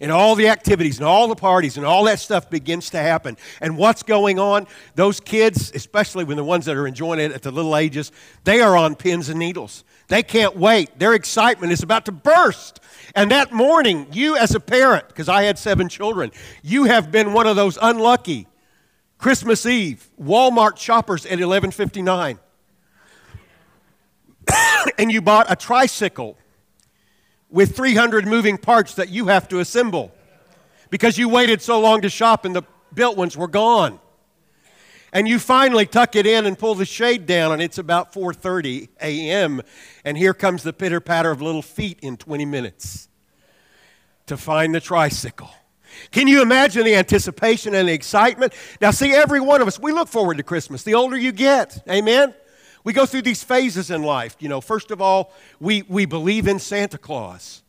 and 0.00 0.10
all 0.10 0.34
the 0.34 0.48
activities 0.48 0.98
and 0.98 1.06
all 1.06 1.28
the 1.28 1.36
parties 1.36 1.76
and 1.76 1.84
all 1.84 2.04
that 2.04 2.18
stuff 2.18 2.48
begins 2.48 2.90
to 2.90 2.98
happen. 2.98 3.36
And 3.60 3.76
what's 3.76 4.02
going 4.02 4.38
on? 4.38 4.66
Those 4.94 5.20
kids, 5.20 5.70
especially 5.74 6.24
when 6.24 6.36
the 6.36 6.44
ones 6.44 6.64
that 6.64 6.76
are 6.76 6.86
enjoying 6.86 7.20
it 7.20 7.32
at 7.32 7.42
the 7.42 7.50
little 7.50 7.76
ages, 7.76 8.10
they 8.44 8.60
are 8.62 8.76
on 8.76 8.94
pins 8.94 9.28
and 9.28 9.38
needles. 9.38 9.84
They 10.08 10.22
can't 10.22 10.56
wait. 10.56 10.98
Their 10.98 11.14
excitement 11.14 11.72
is 11.72 11.82
about 11.82 12.06
to 12.06 12.12
burst. 12.12 12.80
And 13.14 13.30
that 13.30 13.52
morning, 13.52 14.06
you 14.12 14.36
as 14.36 14.54
a 14.54 14.60
parent, 14.60 15.06
because 15.08 15.28
I 15.28 15.42
had 15.42 15.58
seven 15.58 15.88
children, 15.88 16.30
you 16.62 16.84
have 16.84 17.12
been 17.12 17.32
one 17.32 17.46
of 17.46 17.56
those 17.56 17.78
unlucky 17.80 18.46
Christmas 19.18 19.66
Eve 19.66 20.08
Walmart 20.18 20.78
shoppers 20.78 21.26
at 21.26 21.32
1159 21.32 22.38
and 24.98 25.10
you 25.10 25.20
bought 25.20 25.46
a 25.50 25.56
tricycle 25.56 26.36
with 27.50 27.76
300 27.76 28.26
moving 28.26 28.58
parts 28.58 28.94
that 28.94 29.08
you 29.08 29.26
have 29.26 29.48
to 29.48 29.58
assemble 29.58 30.12
because 30.90 31.18
you 31.18 31.28
waited 31.28 31.62
so 31.62 31.80
long 31.80 32.00
to 32.02 32.08
shop 32.08 32.44
and 32.44 32.54
the 32.54 32.62
built 32.94 33.16
ones 33.16 33.36
were 33.36 33.48
gone. 33.48 33.98
And 35.12 35.26
you 35.26 35.40
finally 35.40 35.86
tuck 35.86 36.14
it 36.14 36.24
in 36.24 36.46
and 36.46 36.56
pull 36.56 36.76
the 36.76 36.84
shade 36.84 37.26
down 37.26 37.52
and 37.52 37.60
it's 37.60 37.78
about 37.78 38.12
4:30 38.12 38.88
a.m. 39.00 39.62
and 40.04 40.16
here 40.16 40.34
comes 40.34 40.62
the 40.62 40.72
pitter 40.72 41.00
patter 41.00 41.30
of 41.30 41.42
little 41.42 41.62
feet 41.62 41.98
in 42.00 42.16
20 42.16 42.44
minutes 42.44 43.08
to 44.26 44.36
find 44.36 44.72
the 44.72 44.80
tricycle. 44.80 45.50
Can 46.12 46.28
you 46.28 46.40
imagine 46.42 46.84
the 46.84 46.94
anticipation 46.94 47.74
and 47.74 47.88
the 47.88 47.92
excitement? 47.92 48.52
Now 48.80 48.92
see 48.92 49.12
every 49.12 49.40
one 49.40 49.60
of 49.60 49.66
us 49.66 49.80
we 49.80 49.90
look 49.90 50.06
forward 50.06 50.36
to 50.36 50.44
Christmas. 50.44 50.84
The 50.84 50.94
older 50.94 51.16
you 51.16 51.32
get. 51.32 51.82
Amen. 51.90 52.32
We 52.84 52.92
go 52.92 53.06
through 53.06 53.22
these 53.22 53.42
phases 53.42 53.90
in 53.90 54.02
life. 54.02 54.36
You 54.40 54.48
know, 54.48 54.60
first 54.60 54.90
of 54.90 55.00
all, 55.00 55.32
we, 55.60 55.82
we 55.82 56.06
believe 56.06 56.46
in 56.46 56.58
Santa 56.58 56.98
Claus. 56.98 57.62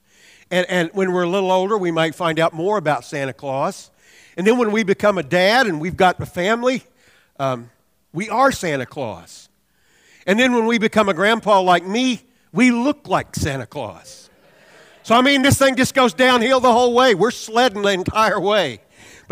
And, 0.49 0.65
and 0.69 0.89
when 0.93 1.11
we're 1.11 1.23
a 1.23 1.29
little 1.29 1.51
older, 1.51 1.77
we 1.77 1.91
might 1.91 2.15
find 2.15 2.39
out 2.39 2.53
more 2.53 2.77
about 2.77 3.05
Santa 3.05 3.33
Claus. 3.33 3.91
And 4.37 4.47
then 4.47 4.57
when 4.57 4.71
we 4.71 4.83
become 4.83 5.17
a 5.17 5.23
dad 5.23 5.67
and 5.67 5.81
we've 5.81 5.97
got 5.97 6.19
a 6.19 6.25
family, 6.25 6.83
um, 7.39 7.69
we 8.13 8.29
are 8.29 8.51
Santa 8.51 8.85
Claus. 8.85 9.49
And 10.27 10.39
then 10.39 10.53
when 10.53 10.65
we 10.65 10.77
become 10.77 11.09
a 11.09 11.13
grandpa 11.13 11.61
like 11.61 11.85
me, 11.85 12.21
we 12.53 12.71
look 12.71 13.07
like 13.07 13.35
Santa 13.35 13.65
Claus. 13.65 14.29
So, 15.03 15.15
I 15.15 15.21
mean, 15.21 15.41
this 15.41 15.57
thing 15.57 15.75
just 15.75 15.95
goes 15.95 16.13
downhill 16.13 16.59
the 16.59 16.71
whole 16.71 16.93
way. 16.93 17.15
We're 17.15 17.31
sledding 17.31 17.81
the 17.81 17.89
entire 17.89 18.39
way. 18.39 18.81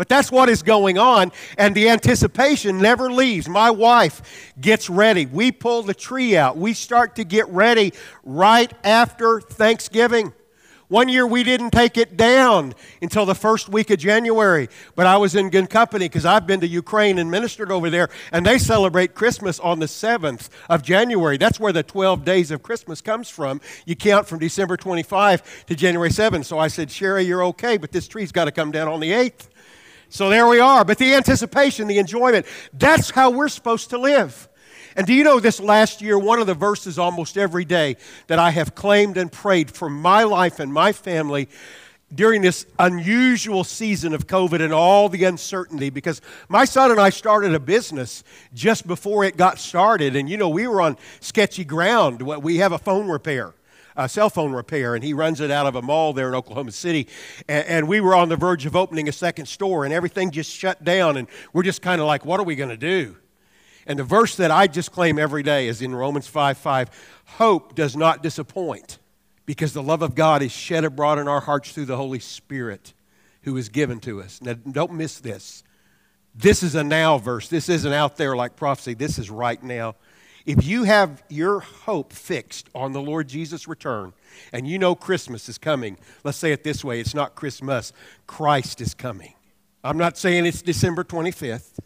But 0.00 0.08
that's 0.08 0.32
what 0.32 0.48
is 0.48 0.62
going 0.62 0.96
on, 0.96 1.30
and 1.58 1.74
the 1.74 1.90
anticipation 1.90 2.78
never 2.78 3.12
leaves. 3.12 3.50
My 3.50 3.70
wife 3.70 4.54
gets 4.58 4.88
ready. 4.88 5.26
We 5.26 5.52
pull 5.52 5.82
the 5.82 5.92
tree 5.92 6.38
out. 6.38 6.56
We 6.56 6.72
start 6.72 7.16
to 7.16 7.24
get 7.24 7.46
ready 7.50 7.92
right 8.24 8.72
after 8.82 9.42
Thanksgiving. 9.42 10.32
One 10.88 11.10
year 11.10 11.26
we 11.26 11.42
didn't 11.42 11.72
take 11.72 11.98
it 11.98 12.16
down 12.16 12.72
until 13.02 13.26
the 13.26 13.34
first 13.34 13.68
week 13.68 13.90
of 13.90 13.98
January, 13.98 14.70
but 14.96 15.04
I 15.04 15.18
was 15.18 15.34
in 15.34 15.50
good 15.50 15.68
company 15.68 16.06
because 16.06 16.24
I've 16.24 16.46
been 16.46 16.60
to 16.60 16.66
Ukraine 16.66 17.18
and 17.18 17.30
ministered 17.30 17.70
over 17.70 17.90
there, 17.90 18.08
and 18.32 18.46
they 18.46 18.56
celebrate 18.56 19.14
Christmas 19.14 19.60
on 19.60 19.80
the 19.80 19.86
7th 19.86 20.48
of 20.70 20.82
January. 20.82 21.36
That's 21.36 21.60
where 21.60 21.74
the 21.74 21.82
12 21.82 22.24
days 22.24 22.50
of 22.50 22.62
Christmas 22.62 23.02
comes 23.02 23.28
from. 23.28 23.60
You 23.84 23.96
count 23.96 24.26
from 24.26 24.38
December 24.38 24.78
25 24.78 25.66
to 25.66 25.74
January 25.74 26.10
7. 26.10 26.42
So 26.42 26.58
I 26.58 26.68
said, 26.68 26.90
Sherry, 26.90 27.24
you're 27.24 27.44
okay, 27.44 27.76
but 27.76 27.92
this 27.92 28.08
tree's 28.08 28.32
got 28.32 28.46
to 28.46 28.50
come 28.50 28.70
down 28.70 28.88
on 28.88 29.00
the 29.00 29.10
8th. 29.10 29.48
So 30.10 30.28
there 30.28 30.46
we 30.46 30.60
are. 30.60 30.84
But 30.84 30.98
the 30.98 31.14
anticipation, 31.14 31.86
the 31.86 31.98
enjoyment, 31.98 32.44
that's 32.72 33.10
how 33.10 33.30
we're 33.30 33.48
supposed 33.48 33.90
to 33.90 33.98
live. 33.98 34.48
And 34.96 35.06
do 35.06 35.14
you 35.14 35.22
know 35.22 35.38
this 35.38 35.60
last 35.60 36.02
year, 36.02 36.18
one 36.18 36.40
of 36.40 36.48
the 36.48 36.54
verses 36.54 36.98
almost 36.98 37.38
every 37.38 37.64
day 37.64 37.96
that 38.26 38.38
I 38.38 38.50
have 38.50 38.74
claimed 38.74 39.16
and 39.16 39.30
prayed 39.30 39.70
for 39.70 39.88
my 39.88 40.24
life 40.24 40.58
and 40.58 40.72
my 40.72 40.92
family 40.92 41.48
during 42.12 42.42
this 42.42 42.66
unusual 42.78 43.62
season 43.62 44.14
of 44.14 44.26
COVID 44.26 44.60
and 44.60 44.72
all 44.72 45.08
the 45.08 45.22
uncertainty 45.22 45.90
because 45.90 46.20
my 46.48 46.64
son 46.64 46.90
and 46.90 46.98
I 46.98 47.10
started 47.10 47.54
a 47.54 47.60
business 47.60 48.24
just 48.52 48.84
before 48.86 49.22
it 49.24 49.36
got 49.36 49.60
started. 49.60 50.16
And 50.16 50.28
you 50.28 50.36
know, 50.36 50.48
we 50.48 50.66
were 50.66 50.80
on 50.80 50.96
sketchy 51.20 51.64
ground. 51.64 52.20
We 52.22 52.56
have 52.56 52.72
a 52.72 52.78
phone 52.78 53.08
repair. 53.08 53.54
A 53.96 54.08
cell 54.08 54.30
phone 54.30 54.52
repair, 54.52 54.94
and 54.94 55.02
he 55.02 55.12
runs 55.12 55.40
it 55.40 55.50
out 55.50 55.66
of 55.66 55.74
a 55.74 55.82
mall 55.82 56.12
there 56.12 56.28
in 56.28 56.34
Oklahoma 56.34 56.72
City. 56.72 57.08
And, 57.48 57.66
and 57.66 57.88
we 57.88 58.00
were 58.00 58.14
on 58.14 58.28
the 58.28 58.36
verge 58.36 58.66
of 58.66 58.76
opening 58.76 59.08
a 59.08 59.12
second 59.12 59.46
store, 59.46 59.84
and 59.84 59.92
everything 59.92 60.30
just 60.30 60.50
shut 60.50 60.84
down. 60.84 61.16
And 61.16 61.28
we're 61.52 61.62
just 61.62 61.82
kind 61.82 62.00
of 62.00 62.06
like, 62.06 62.24
what 62.24 62.40
are 62.40 62.44
we 62.44 62.56
going 62.56 62.70
to 62.70 62.76
do? 62.76 63.16
And 63.86 63.98
the 63.98 64.04
verse 64.04 64.36
that 64.36 64.50
I 64.50 64.66
just 64.66 64.92
claim 64.92 65.18
every 65.18 65.42
day 65.42 65.66
is 65.66 65.82
in 65.82 65.94
Romans 65.94 66.26
5 66.26 66.58
5. 66.58 66.90
Hope 67.24 67.74
does 67.74 67.96
not 67.96 68.22
disappoint 68.22 68.98
because 69.46 69.72
the 69.72 69.82
love 69.82 70.02
of 70.02 70.14
God 70.14 70.42
is 70.42 70.52
shed 70.52 70.84
abroad 70.84 71.18
in 71.18 71.26
our 71.26 71.40
hearts 71.40 71.72
through 71.72 71.86
the 71.86 71.96
Holy 71.96 72.20
Spirit 72.20 72.92
who 73.42 73.56
is 73.56 73.68
given 73.68 73.98
to 74.00 74.22
us. 74.22 74.40
Now, 74.42 74.52
don't 74.52 74.92
miss 74.92 75.18
this. 75.18 75.64
This 76.34 76.62
is 76.62 76.74
a 76.74 76.84
now 76.84 77.18
verse. 77.18 77.48
This 77.48 77.68
isn't 77.68 77.92
out 77.92 78.16
there 78.16 78.36
like 78.36 78.54
prophecy. 78.54 78.94
This 78.94 79.18
is 79.18 79.30
right 79.30 79.60
now. 79.62 79.96
If 80.46 80.64
you 80.64 80.84
have 80.84 81.22
your 81.28 81.60
hope 81.60 82.12
fixed 82.12 82.68
on 82.74 82.92
the 82.92 83.00
Lord 83.00 83.28
Jesus' 83.28 83.68
return 83.68 84.12
and 84.52 84.66
you 84.66 84.78
know 84.78 84.94
Christmas 84.94 85.48
is 85.48 85.58
coming, 85.58 85.98
let's 86.24 86.38
say 86.38 86.52
it 86.52 86.64
this 86.64 86.84
way 86.84 87.00
it's 87.00 87.14
not 87.14 87.34
Christmas, 87.34 87.92
Christ 88.26 88.80
is 88.80 88.94
coming. 88.94 89.34
I'm 89.82 89.98
not 89.98 90.16
saying 90.16 90.46
it's 90.46 90.62
December 90.62 91.04
25th. 91.04 91.78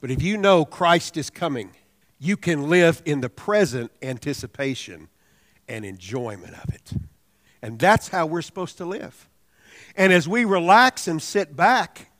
But 0.00 0.10
if 0.10 0.22
you 0.22 0.36
know 0.38 0.64
Christ 0.64 1.16
is 1.16 1.28
coming, 1.28 1.72
you 2.18 2.36
can 2.36 2.68
live 2.68 3.02
in 3.04 3.20
the 3.20 3.28
present 3.28 3.90
anticipation 4.02 5.08
and 5.68 5.84
enjoyment 5.84 6.54
of 6.54 6.74
it. 6.74 6.92
And 7.62 7.78
that's 7.78 8.08
how 8.08 8.26
we're 8.26 8.42
supposed 8.42 8.78
to 8.78 8.84
live. 8.84 9.28
And 9.96 10.12
as 10.12 10.26
we 10.26 10.44
relax 10.44 11.06
and 11.06 11.20
sit 11.20 11.54
back, 11.54 12.10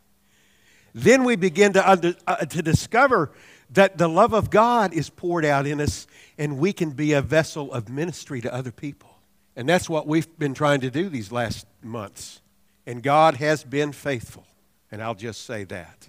then 0.95 1.25
we 1.25 1.37
begin 1.37 1.73
to, 1.75 1.91
under, 1.91 2.15
uh, 2.27 2.37
to 2.37 2.63
discover 2.63 3.33
that 3.73 3.99
the 3.99 4.09
love 4.09 4.33
of 4.33 4.51
God 4.51 4.93
is 4.93 5.11
poured 5.11 5.45
out 5.45 5.67
in 5.67 5.81
us 5.81 6.07
and 6.39 6.59
we 6.59 6.73
can 6.73 6.91
be 6.91 7.13
a 7.13 7.23
vessel 7.23 7.73
of 7.73 7.89
ministry 7.89 8.41
to 8.41 8.53
other 8.53 8.73
people. 8.73 9.11
And 9.57 9.69
that's 9.69 9.89
what 9.89 10.07
we've 10.07 10.39
been 10.39 10.55
trying 10.55 10.81
to 10.81 10.91
do 10.91 11.09
these 11.09 11.31
last 11.31 11.67
months. 11.83 12.41
And 12.87 13.03
God 13.03 13.37
has 13.37 13.63
been 13.63 13.93
faithful. 13.93 14.47
And 14.91 15.03
I'll 15.03 15.15
just 15.15 15.45
say 15.45 15.65
that. 15.65 16.09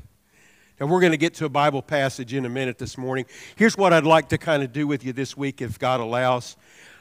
Now, 0.80 0.88
we're 0.88 1.02
going 1.02 1.12
to 1.12 1.18
get 1.18 1.36
to 1.36 1.46
a 1.46 1.50
Bible 1.50 1.84
passage 1.84 2.34
in 2.34 2.46
a 2.46 2.50
minute 2.50 2.80
this 2.80 2.98
morning. 2.98 3.26
Here's 3.56 3.78
what 3.78 3.94
I'd 3.94 4.04
like 4.04 4.30
to 4.30 4.40
kind 4.40 4.64
of 4.64 4.74
do 4.74 4.88
with 4.88 5.06
you 5.06 5.14
this 5.14 5.38
week, 5.38 5.62
if 5.62 5.78
God 5.78 6.00
allows. 6.00 6.58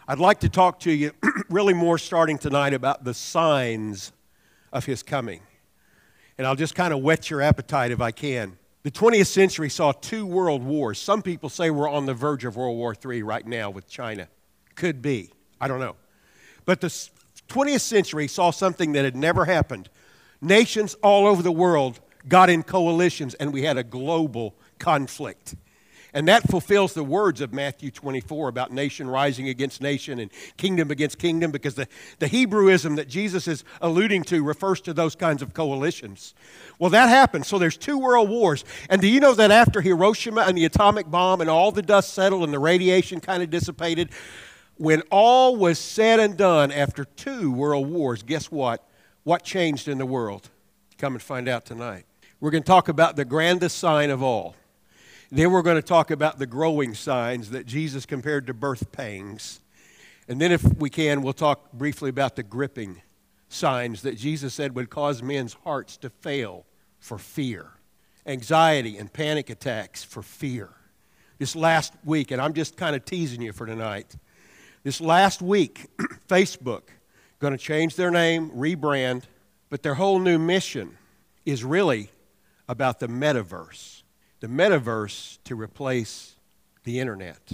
I'd 0.06 0.18
like 0.18 0.40
to 0.40 0.50
talk 0.50 0.80
to 0.80 0.92
you 0.92 1.12
really 1.48 1.72
more 1.72 1.96
starting 1.96 2.36
tonight 2.36 2.74
about 2.74 3.04
the 3.04 3.14
signs 3.14 4.12
of 4.70 4.84
His 4.84 5.02
coming. 5.02 5.40
And 6.36 6.46
I'll 6.46 6.56
just 6.56 6.74
kind 6.74 6.92
of 6.92 7.00
whet 7.00 7.30
your 7.30 7.40
appetite 7.40 7.90
if 7.90 8.02
I 8.02 8.10
can. 8.10 8.58
The 8.82 8.90
20th 8.90 9.26
century 9.26 9.68
saw 9.68 9.92
two 9.92 10.24
world 10.24 10.62
wars. 10.62 10.98
Some 10.98 11.20
people 11.20 11.50
say 11.50 11.70
we're 11.70 11.88
on 11.88 12.06
the 12.06 12.14
verge 12.14 12.46
of 12.46 12.56
World 12.56 12.78
War 12.78 12.94
III 13.04 13.22
right 13.22 13.46
now 13.46 13.68
with 13.68 13.86
China. 13.88 14.28
Could 14.74 15.02
be. 15.02 15.30
I 15.60 15.68
don't 15.68 15.80
know. 15.80 15.96
But 16.64 16.80
the 16.80 16.88
20th 16.88 17.80
century 17.80 18.26
saw 18.26 18.50
something 18.50 18.92
that 18.92 19.04
had 19.04 19.16
never 19.16 19.44
happened. 19.44 19.90
Nations 20.40 20.94
all 21.02 21.26
over 21.26 21.42
the 21.42 21.52
world 21.52 22.00
got 22.26 22.48
in 22.48 22.62
coalitions 22.62 23.34
and 23.34 23.52
we 23.52 23.62
had 23.62 23.76
a 23.76 23.82
global 23.84 24.54
conflict. 24.78 25.56
And 26.12 26.26
that 26.28 26.48
fulfills 26.48 26.94
the 26.94 27.04
words 27.04 27.40
of 27.40 27.52
Matthew 27.52 27.90
24 27.90 28.48
about 28.48 28.72
nation 28.72 29.08
rising 29.08 29.48
against 29.48 29.80
nation 29.80 30.18
and 30.18 30.30
kingdom 30.56 30.90
against 30.90 31.18
kingdom, 31.18 31.50
because 31.50 31.74
the, 31.74 31.86
the 32.18 32.26
Hebrewism 32.26 32.96
that 32.96 33.08
Jesus 33.08 33.46
is 33.46 33.64
alluding 33.80 34.24
to 34.24 34.42
refers 34.42 34.80
to 34.82 34.92
those 34.92 35.14
kinds 35.14 35.42
of 35.42 35.54
coalitions. 35.54 36.34
Well, 36.78 36.90
that 36.90 37.08
happened. 37.08 37.46
So 37.46 37.58
there's 37.58 37.76
two 37.76 37.98
world 37.98 38.28
wars. 38.28 38.64
And 38.88 39.00
do 39.00 39.08
you 39.08 39.20
know 39.20 39.34
that 39.34 39.50
after 39.50 39.80
Hiroshima 39.80 40.42
and 40.42 40.56
the 40.56 40.64
atomic 40.64 41.10
bomb 41.10 41.40
and 41.40 41.50
all 41.50 41.72
the 41.72 41.82
dust 41.82 42.12
settled 42.12 42.42
and 42.42 42.52
the 42.52 42.58
radiation 42.58 43.20
kind 43.20 43.42
of 43.42 43.50
dissipated, 43.50 44.10
when 44.76 45.02
all 45.10 45.56
was 45.56 45.78
said 45.78 46.20
and 46.20 46.36
done 46.36 46.72
after 46.72 47.04
two 47.04 47.52
world 47.52 47.90
wars, 47.90 48.22
guess 48.22 48.50
what? 48.50 48.88
What 49.24 49.44
changed 49.44 49.88
in 49.88 49.98
the 49.98 50.06
world? 50.06 50.48
Come 50.96 51.12
and 51.12 51.22
find 51.22 51.48
out 51.48 51.66
tonight. 51.66 52.06
We're 52.40 52.50
going 52.50 52.62
to 52.62 52.66
talk 52.66 52.88
about 52.88 53.16
the 53.16 53.26
grandest 53.26 53.76
sign 53.76 54.08
of 54.08 54.22
all. 54.22 54.56
Then 55.32 55.52
we're 55.52 55.62
going 55.62 55.76
to 55.76 55.82
talk 55.82 56.10
about 56.10 56.38
the 56.38 56.46
growing 56.46 56.94
signs 56.94 57.50
that 57.50 57.64
Jesus 57.64 58.04
compared 58.04 58.48
to 58.48 58.54
birth 58.54 58.90
pangs. 58.90 59.60
And 60.26 60.40
then, 60.40 60.50
if 60.50 60.62
we 60.76 60.90
can, 60.90 61.22
we'll 61.22 61.32
talk 61.32 61.72
briefly 61.72 62.10
about 62.10 62.36
the 62.36 62.42
gripping 62.42 63.02
signs 63.48 64.02
that 64.02 64.16
Jesus 64.16 64.54
said 64.54 64.74
would 64.74 64.90
cause 64.90 65.22
men's 65.22 65.54
hearts 65.64 65.96
to 65.98 66.10
fail 66.10 66.66
for 66.98 67.16
fear, 67.18 67.66
anxiety 68.26 68.96
and 68.98 69.12
panic 69.12 69.50
attacks 69.50 70.02
for 70.02 70.22
fear. 70.22 70.70
This 71.38 71.54
last 71.54 71.94
week, 72.04 72.32
and 72.32 72.40
I'm 72.40 72.52
just 72.52 72.76
kind 72.76 72.94
of 72.96 73.04
teasing 73.04 73.40
you 73.40 73.52
for 73.52 73.66
tonight. 73.66 74.14
This 74.82 75.00
last 75.00 75.42
week, 75.42 75.86
Facebook 76.28 76.82
going 77.38 77.52
to 77.52 77.58
change 77.58 77.96
their 77.96 78.10
name, 78.10 78.50
rebrand, 78.50 79.22
but 79.68 79.82
their 79.82 79.94
whole 79.94 80.18
new 80.18 80.38
mission 80.38 80.98
is 81.46 81.64
really 81.64 82.10
about 82.68 83.00
the 83.00 83.08
metaverse. 83.08 83.99
The 84.40 84.46
metaverse 84.46 85.38
to 85.44 85.54
replace 85.54 86.36
the 86.84 86.98
internet. 86.98 87.52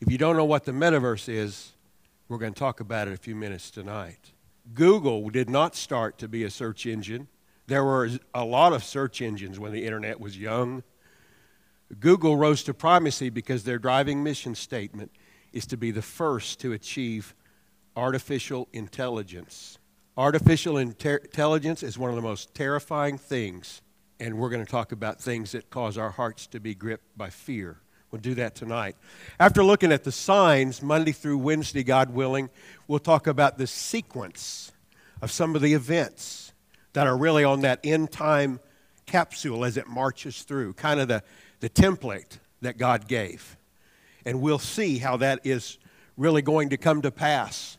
If 0.00 0.12
you 0.12 0.18
don't 0.18 0.36
know 0.36 0.44
what 0.44 0.64
the 0.64 0.72
metaverse 0.72 1.30
is, 1.30 1.72
we're 2.28 2.36
going 2.36 2.52
to 2.52 2.58
talk 2.58 2.80
about 2.80 3.08
it 3.08 3.14
a 3.14 3.16
few 3.16 3.34
minutes 3.34 3.70
tonight. 3.70 4.32
Google 4.74 5.30
did 5.30 5.48
not 5.48 5.74
start 5.74 6.18
to 6.18 6.28
be 6.28 6.44
a 6.44 6.50
search 6.50 6.84
engine. 6.84 7.28
There 7.68 7.84
were 7.84 8.10
a 8.34 8.44
lot 8.44 8.74
of 8.74 8.84
search 8.84 9.22
engines 9.22 9.58
when 9.58 9.72
the 9.72 9.84
internet 9.84 10.20
was 10.20 10.36
young. 10.36 10.82
Google 12.00 12.36
rose 12.36 12.62
to 12.64 12.74
primacy 12.74 13.30
because 13.30 13.64
their 13.64 13.78
driving 13.78 14.22
mission 14.22 14.54
statement 14.54 15.12
is 15.54 15.66
to 15.66 15.78
be 15.78 15.90
the 15.90 16.02
first 16.02 16.60
to 16.60 16.72
achieve 16.72 17.34
artificial 17.96 18.68
intelligence. 18.74 19.78
Artificial 20.18 20.76
inter- 20.76 21.16
intelligence 21.16 21.82
is 21.82 21.96
one 21.96 22.10
of 22.10 22.16
the 22.16 22.22
most 22.22 22.54
terrifying 22.54 23.16
things 23.16 23.80
and 24.18 24.38
we're 24.38 24.50
going 24.50 24.64
to 24.64 24.70
talk 24.70 24.92
about 24.92 25.20
things 25.20 25.52
that 25.52 25.70
cause 25.70 25.98
our 25.98 26.10
hearts 26.10 26.46
to 26.48 26.60
be 26.60 26.74
gripped 26.74 27.16
by 27.16 27.30
fear. 27.30 27.78
We'll 28.10 28.20
do 28.20 28.34
that 28.34 28.54
tonight. 28.54 28.96
After 29.38 29.62
looking 29.62 29.92
at 29.92 30.04
the 30.04 30.12
signs, 30.12 30.80
Monday 30.80 31.12
through 31.12 31.38
Wednesday, 31.38 31.82
God 31.82 32.10
willing, 32.10 32.48
we'll 32.88 32.98
talk 32.98 33.26
about 33.26 33.58
the 33.58 33.66
sequence 33.66 34.72
of 35.20 35.30
some 35.30 35.54
of 35.56 35.62
the 35.62 35.74
events 35.74 36.52
that 36.92 37.06
are 37.06 37.16
really 37.16 37.44
on 37.44 37.60
that 37.62 37.80
end 37.84 38.10
time 38.10 38.60
capsule 39.06 39.64
as 39.64 39.76
it 39.76 39.86
marches 39.86 40.42
through, 40.42 40.72
kind 40.74 41.00
of 41.00 41.08
the, 41.08 41.22
the 41.60 41.68
template 41.68 42.38
that 42.62 42.78
God 42.78 43.08
gave. 43.08 43.56
And 44.24 44.40
we'll 44.40 44.58
see 44.58 44.98
how 44.98 45.16
that 45.18 45.40
is 45.44 45.78
really 46.16 46.42
going 46.42 46.70
to 46.70 46.76
come 46.76 47.02
to 47.02 47.10
pass. 47.10 47.75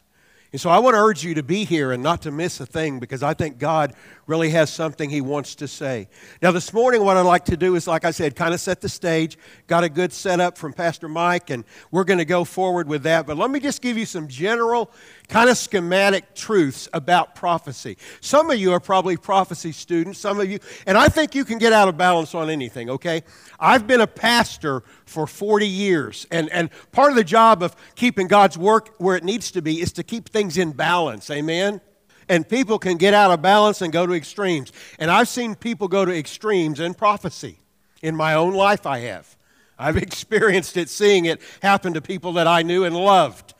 And 0.53 0.61
so 0.61 0.69
I 0.69 0.79
want 0.79 0.93
to 0.93 0.99
urge 0.99 1.25
you 1.25 1.33
to 1.33 1.43
be 1.43 1.65
here 1.65 1.91
and 1.91 2.01
not 2.01 2.21
to 2.21 2.31
miss 2.31 2.61
a 2.61 2.65
thing 2.65 2.99
because 2.99 3.21
I 3.21 3.33
think 3.33 3.59
God 3.59 3.93
really 4.27 4.49
has 4.51 4.71
something 4.71 5.09
he 5.09 5.19
wants 5.19 5.55
to 5.55 5.67
say. 5.67 6.07
Now, 6.41 6.51
this 6.51 6.71
morning, 6.71 7.03
what 7.03 7.17
I'd 7.17 7.21
like 7.21 7.45
to 7.45 7.57
do 7.57 7.75
is, 7.75 7.85
like 7.85 8.05
I 8.05 8.11
said, 8.11 8.35
kind 8.35 8.53
of 8.53 8.61
set 8.61 8.79
the 8.79 8.87
stage. 8.87 9.37
Got 9.67 9.83
a 9.83 9.89
good 9.89 10.13
setup 10.13 10.57
from 10.57 10.71
Pastor 10.71 11.09
Mike, 11.09 11.49
and 11.49 11.65
we're 11.91 12.05
going 12.05 12.19
to 12.19 12.25
go 12.25 12.45
forward 12.45 12.87
with 12.87 13.03
that. 13.03 13.27
But 13.27 13.35
let 13.35 13.51
me 13.51 13.59
just 13.59 13.81
give 13.81 13.97
you 13.97 14.05
some 14.05 14.29
general, 14.29 14.89
kind 15.27 15.49
of 15.49 15.57
schematic 15.57 16.35
truths 16.35 16.87
about 16.93 17.35
prophecy. 17.35 17.97
Some 18.21 18.49
of 18.49 18.57
you 18.57 18.71
are 18.71 18.79
probably 18.79 19.17
prophecy 19.17 19.71
students, 19.71 20.19
some 20.19 20.39
of 20.39 20.49
you, 20.49 20.59
and 20.85 20.97
I 20.97 21.09
think 21.09 21.35
you 21.35 21.43
can 21.43 21.57
get 21.57 21.73
out 21.73 21.87
of 21.87 21.97
balance 21.97 22.33
on 22.33 22.49
anything, 22.49 22.89
okay? 22.89 23.23
I've 23.59 23.87
been 23.87 24.01
a 24.01 24.07
pastor 24.07 24.83
for 25.05 25.27
40 25.27 25.67
years, 25.67 26.25
and, 26.31 26.49
and 26.51 26.69
part 26.91 27.11
of 27.11 27.17
the 27.17 27.23
job 27.23 27.61
of 27.61 27.75
keeping 27.95 28.27
God's 28.27 28.57
work 28.57 28.95
where 28.99 29.17
it 29.17 29.23
needs 29.23 29.51
to 29.51 29.61
be 29.61 29.81
is 29.81 29.91
to 29.93 30.03
keep 30.03 30.29
things 30.29 30.57
in 30.57 30.71
balance, 30.71 31.29
amen? 31.29 31.81
and 32.29 32.47
people 32.47 32.77
can 32.77 32.97
get 32.97 33.13
out 33.13 33.31
of 33.31 33.41
balance 33.41 33.81
and 33.81 33.93
go 33.93 34.05
to 34.05 34.13
extremes. 34.13 34.71
And 34.99 35.09
I've 35.09 35.29
seen 35.29 35.55
people 35.55 35.87
go 35.87 36.05
to 36.05 36.11
extremes 36.11 36.79
in 36.79 36.93
prophecy. 36.93 37.59
In 38.01 38.15
my 38.15 38.33
own 38.33 38.53
life, 38.53 38.85
I 38.85 38.99
have. 38.99 39.37
I've 39.79 39.97
experienced 40.07 40.77
it, 40.77 40.89
seeing 40.89 41.25
it 41.25 41.41
happen 41.61 41.93
to 41.93 42.01
people 42.01 42.33
that 42.33 42.47
I 42.47 42.63
knew 42.63 42.83
and 42.83 42.95
loved. 42.95 43.53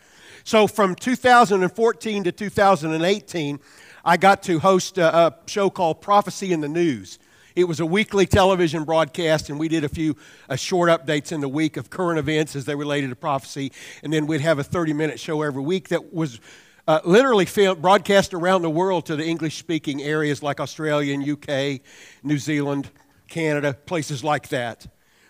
So 0.47 0.65
from 0.65 0.95
2014 0.95 2.23
to 2.23 2.31
2018, 2.31 3.59
I 4.05 4.15
got 4.15 4.43
to 4.43 4.59
host 4.59 4.97
a, 4.97 5.13
a 5.13 5.35
show 5.45 5.69
called 5.69 5.99
Prophecy 5.99 6.53
in 6.53 6.61
the 6.61 6.69
News. 6.69 7.19
It 7.57 7.65
was 7.65 7.81
a 7.81 7.85
weekly 7.85 8.25
television 8.25 8.85
broadcast, 8.85 9.49
and 9.49 9.59
we 9.59 9.67
did 9.67 9.83
a 9.83 9.89
few 9.89 10.15
uh, 10.47 10.55
short 10.55 10.89
updates 10.89 11.33
in 11.33 11.41
the 11.41 11.49
week 11.49 11.75
of 11.75 11.89
current 11.89 12.17
events 12.17 12.55
as 12.55 12.63
they 12.63 12.75
related 12.75 13.09
to 13.09 13.15
prophecy. 13.17 13.73
And 14.03 14.13
then 14.13 14.25
we'd 14.25 14.39
have 14.39 14.57
a 14.57 14.63
30 14.63 14.93
minute 14.93 15.19
show 15.19 15.41
every 15.41 15.61
week 15.61 15.89
that 15.89 16.13
was 16.13 16.39
uh, 16.87 17.01
literally 17.03 17.43
filmed, 17.43 17.81
broadcast 17.81 18.33
around 18.33 18.61
the 18.61 18.69
world 18.69 19.05
to 19.07 19.17
the 19.17 19.25
English 19.25 19.57
speaking 19.57 20.01
areas 20.01 20.41
like 20.41 20.61
Australia 20.61 21.13
and 21.13 21.29
UK, 21.29 21.81
New 22.23 22.37
Zealand, 22.37 22.89
Canada, 23.27 23.73
places 23.73 24.23
like 24.23 24.47
that. 24.47 24.87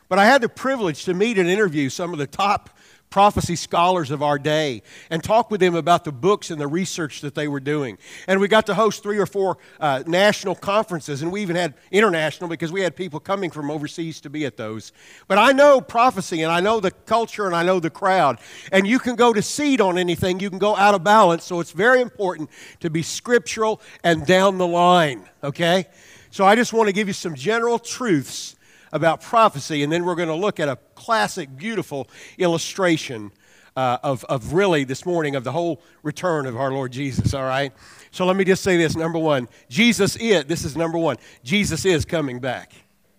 But 0.10 0.20
I 0.20 0.26
had 0.26 0.44
the 0.44 0.50
privilege 0.50 1.06
to 1.06 1.16
meet 1.16 1.40
and 1.40 1.50
interview 1.50 1.90
some 1.90 2.14
of 2.14 2.20
the 2.20 2.28
top 2.28 2.70
prophecy 3.10 3.56
scholars 3.56 4.12
of 4.12 4.22
our 4.22 4.38
day 4.38 4.82
and 5.10 5.24
talk 5.24 5.50
with 5.50 5.60
them 5.60 5.76
about 5.76 6.04
the 6.04 6.12
books 6.12 6.52
and 6.52 6.60
the 6.60 6.68
research 6.68 7.22
that 7.22 7.36
they 7.36 7.48
were 7.48 7.60
doing. 7.60 7.98
And 8.28 8.40
we 8.40 8.48
got 8.48 8.66
to 8.68 8.74
host 8.74 9.02
three 9.02 9.18
or 9.18 9.26
four 9.26 9.58
uh, 9.80 10.04
national 10.06 10.56
conferences, 10.56 11.22
and 11.22 11.32
we 11.32 11.42
even 11.42 11.56
had 11.56 11.74
international 11.92 12.50
because 12.50 12.72
we 12.72 12.82
had 12.82 12.96
people 12.96 13.20
coming 13.20 13.50
from 13.50 13.72
overseas 13.72 14.20
to 14.22 14.30
be 14.30 14.46
at 14.46 14.58
those. 14.58 14.92
But 15.28 15.38
I 15.38 15.52
know 15.52 15.80
prophecy, 15.80 16.42
and 16.42 16.52
I 16.52 16.60
know 16.60 16.80
the 16.80 16.92
culture, 16.92 17.46
and 17.46 17.56
I 17.56 17.64
know 17.64 17.80
the 17.80 17.90
crowd. 17.90 18.40
And 18.72 18.86
you 18.86 19.00
can 19.00 19.16
go 19.16 19.34
to 19.34 19.42
seed 19.42 19.80
on 19.80 19.98
anything, 19.98 20.40
you 20.40 20.50
can 20.50 20.60
go 20.60 20.76
out 20.76 20.94
of 20.94 21.04
balance. 21.04 21.46
So 21.46 21.60
it's 21.60 21.72
very 21.72 22.02
important 22.02 22.50
to 22.82 22.90
be 22.90 23.02
scriptural 23.02 23.82
and 24.04 24.26
down 24.26 24.58
the 24.58 24.68
line, 24.68 25.28
okay? 25.44 25.88
So 26.30 26.46
I 26.46 26.56
just 26.56 26.74
want 26.74 26.88
to 26.88 26.94
give 26.94 27.08
you 27.08 27.14
some 27.14 27.36
general 27.36 27.80
truths 27.80 28.57
about 28.92 29.22
prophecy, 29.22 29.84
and 29.84 29.92
then 29.92 30.06
we're 30.06 30.16
going 30.16 30.28
to 30.30 30.36
look 30.36 30.60
at 30.60 30.70
a 30.70 30.78
classic, 30.96 31.56
beautiful 31.56 32.08
illustration 32.38 33.32
uh, 33.76 33.98
of, 34.02 34.24
of 34.26 34.54
really 34.54 34.84
this 34.84 35.06
morning 35.06 35.36
of 35.36 35.44
the 35.44 35.52
whole 35.52 35.82
return 36.02 36.48
of 36.48 36.58
our 36.58 36.72
Lord 36.72 36.92
Jesus, 36.92 37.34
all 37.34 37.44
right? 37.44 37.72
So 38.12 38.26
let 38.26 38.36
me 38.36 38.44
just 38.44 38.64
say 38.64 38.76
this 38.76 38.96
number 38.96 39.20
one, 39.20 39.48
Jesus 39.70 40.16
is, 40.16 40.46
this 40.46 40.66
is 40.66 40.76
number 40.76 40.98
one, 40.98 41.18
Jesus 41.44 41.86
is 41.86 42.04
coming 42.04 42.40
back. 42.40 42.74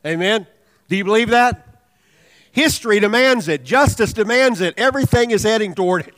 Amen? 0.04 0.46
Do 0.88 0.96
you 0.96 1.04
believe 1.04 1.28
that? 1.28 1.64
History 2.50 2.98
demands 2.98 3.46
it, 3.46 3.62
justice 3.62 4.12
demands 4.12 4.60
it, 4.60 4.74
everything 4.76 5.30
is 5.30 5.44
heading 5.44 5.74
toward 5.74 6.08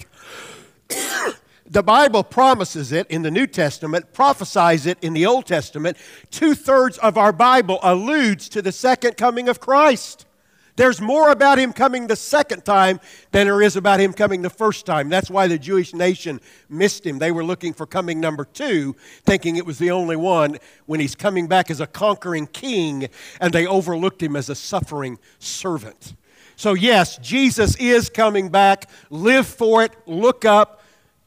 it. 0.89 1.37
The 1.71 1.83
Bible 1.85 2.25
promises 2.25 2.91
it 2.91 3.07
in 3.09 3.23
the 3.23 3.31
New 3.31 3.47
Testament, 3.47 4.13
prophesies 4.13 4.87
it 4.87 4.99
in 5.03 5.13
the 5.13 5.25
Old 5.25 5.47
Testament. 5.47 5.97
Two 6.31 6.55
thirds 6.55 6.99
of 6.99 7.17
our 7.17 7.33
Bible 7.33 7.79
alludes 7.83 8.49
to 8.51 8.61
the 8.61 8.73
second 8.73 9.17
coming 9.17 9.49
of 9.49 9.61
Christ. 9.61 10.27
There's 10.75 11.01
more 11.01 11.31
about 11.31 11.59
him 11.59 11.73
coming 11.73 12.07
the 12.07 12.17
second 12.17 12.65
time 12.65 13.01
than 13.33 13.47
there 13.47 13.61
is 13.61 13.77
about 13.77 14.01
him 14.01 14.13
coming 14.13 14.43
the 14.43 14.51
first 14.51 14.87
time. 14.87 15.09
That's 15.09 15.31
why 15.31 15.47
the 15.47 15.59
Jewish 15.59 15.95
nation 15.95 16.41
missed 16.69 17.05
him. 17.05 17.19
They 17.19 17.33
were 17.33 17.45
looking 17.45 17.73
for 17.73 17.87
coming 17.87 18.19
number 18.19 18.45
two, 18.45 18.97
thinking 19.25 19.57
it 19.57 19.67
was 19.67 19.79
the 19.79 19.91
only 19.91 20.17
one 20.17 20.59
when 20.87 20.99
he's 20.99 21.15
coming 21.15 21.47
back 21.47 21.71
as 21.71 21.81
a 21.81 21.87
conquering 21.87 22.47
king, 22.47 23.09
and 23.41 23.53
they 23.53 23.67
overlooked 23.67 24.23
him 24.23 24.37
as 24.37 24.49
a 24.49 24.55
suffering 24.55 25.19
servant. 25.39 26.15
So, 26.57 26.75
yes, 26.75 27.19
Jesus 27.19 27.77
is 27.77 28.09
coming 28.09 28.49
back. 28.49 28.89
Live 29.11 29.47
for 29.47 29.83
it, 29.83 29.93
look 30.07 30.45
up, 30.45 30.80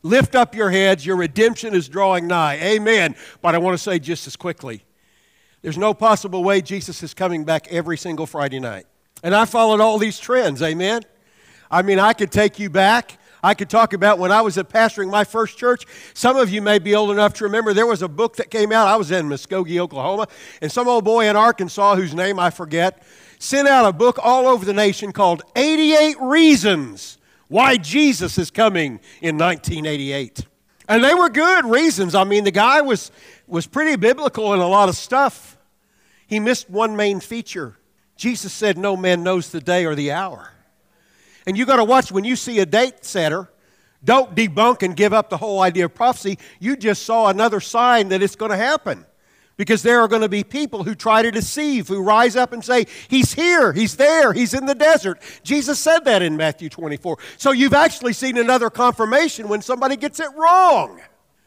Lift 0.03 0.35
up 0.35 0.53
your 0.53 0.69
heads, 0.69 1.05
your 1.05 1.15
redemption 1.15 1.73
is 1.73 1.87
drawing 1.87 2.27
nigh. 2.27 2.57
Amen. 2.57 3.15
But 3.41 3.55
I 3.55 3.57
want 3.57 3.77
to 3.77 3.81
say 3.81 3.99
just 3.99 4.27
as 4.27 4.35
quickly 4.35 4.83
there's 5.61 5.77
no 5.77 5.93
possible 5.93 6.43
way 6.43 6.61
Jesus 6.61 7.01
is 7.03 7.13
coming 7.13 7.45
back 7.45 7.69
every 7.69 7.97
single 7.97 8.25
Friday 8.25 8.59
night. 8.59 8.85
And 9.23 9.33
I 9.33 9.45
followed 9.45 9.79
all 9.79 9.97
these 9.97 10.19
trends. 10.19 10.61
Amen. 10.61 11.03
I 11.71 11.81
mean, 11.81 11.99
I 11.99 12.11
could 12.11 12.33
take 12.33 12.59
you 12.59 12.69
back. 12.69 13.17
I 13.41 13.53
could 13.53 13.69
talk 13.69 13.93
about 13.93 14.19
when 14.19 14.31
I 14.31 14.41
was 14.41 14.57
at 14.57 14.69
pastoring 14.69 15.09
my 15.09 15.23
first 15.23 15.57
church. 15.57 15.85
Some 16.13 16.35
of 16.35 16.49
you 16.49 16.61
may 16.61 16.79
be 16.79 16.95
old 16.95 17.11
enough 17.11 17.33
to 17.35 17.45
remember 17.45 17.73
there 17.73 17.87
was 17.87 18.01
a 18.01 18.09
book 18.09 18.35
that 18.37 18.51
came 18.51 18.73
out. 18.73 18.87
I 18.87 18.97
was 18.97 19.09
in 19.11 19.27
Muskogee, 19.27 19.79
Oklahoma, 19.79 20.27
and 20.61 20.69
some 20.69 20.89
old 20.89 21.05
boy 21.05 21.29
in 21.29 21.37
Arkansas, 21.37 21.95
whose 21.95 22.13
name 22.13 22.39
I 22.39 22.49
forget, 22.49 23.03
sent 23.39 23.67
out 23.67 23.85
a 23.85 23.93
book 23.93 24.19
all 24.21 24.47
over 24.47 24.65
the 24.65 24.73
nation 24.73 25.13
called 25.13 25.43
88 25.55 26.17
Reasons 26.19 27.17
why 27.47 27.77
Jesus 27.77 28.37
is 28.37 28.51
coming 28.51 28.99
in 29.21 29.37
1988. 29.37 30.45
And 30.87 31.03
they 31.03 31.13
were 31.13 31.29
good 31.29 31.65
reasons. 31.65 32.15
I 32.15 32.23
mean, 32.23 32.43
the 32.43 32.51
guy 32.51 32.81
was, 32.81 33.11
was 33.47 33.67
pretty 33.67 33.95
biblical 33.95 34.53
in 34.53 34.59
a 34.59 34.67
lot 34.67 34.89
of 34.89 34.95
stuff. 34.95 35.57
He 36.27 36.39
missed 36.39 36.69
one 36.69 36.95
main 36.95 37.19
feature. 37.19 37.77
Jesus 38.17 38.53
said, 38.53 38.77
No 38.77 38.97
man 38.97 39.23
knows 39.23 39.49
the 39.49 39.61
day 39.61 39.85
or 39.85 39.95
the 39.95 40.11
hour. 40.11 40.51
And 41.45 41.57
you 41.57 41.65
got 41.65 41.77
to 41.77 41.83
watch 41.83 42.11
when 42.11 42.23
you 42.23 42.35
see 42.35 42.59
a 42.59 42.65
date 42.65 43.05
setter, 43.05 43.49
don't 44.03 44.35
debunk 44.35 44.83
and 44.83 44.95
give 44.95 45.13
up 45.13 45.29
the 45.29 45.37
whole 45.37 45.61
idea 45.61 45.85
of 45.85 45.95
prophecy. 45.95 46.37
You 46.59 46.75
just 46.75 47.03
saw 47.03 47.27
another 47.27 47.59
sign 47.59 48.09
that 48.09 48.21
it's 48.21 48.35
going 48.35 48.51
to 48.51 48.57
happen. 48.57 49.05
Because 49.55 49.83
there 49.83 50.01
are 50.01 50.07
going 50.07 50.23
to 50.23 50.29
be 50.29 50.43
people 50.43 50.83
who 50.83 50.95
try 50.95 51.21
to 51.21 51.29
deceive, 51.29 51.87
who 51.87 52.01
rise 52.01 52.35
up 52.35 52.53
and 52.53 52.65
say, 52.65 52.85
He's 53.07 53.33
here, 53.33 53.71
He's 53.71 53.95
there, 53.95 54.33
He's 54.33 54.53
in 54.53 54.65
the 54.65 54.73
desert. 54.73 55.21
Jesus 55.43 55.79
said 55.79 56.05
that 56.05 56.21
in 56.21 56.35
Matthew 56.35 56.69
24. 56.69 57.17
So 57.37 57.51
you've 57.51 57.73
actually 57.73 58.13
seen 58.13 58.37
another 58.37 58.69
confirmation 58.69 59.47
when 59.47 59.61
somebody 59.61 59.95
gets 59.95 60.19
it 60.19 60.29
wrong. 60.35 60.99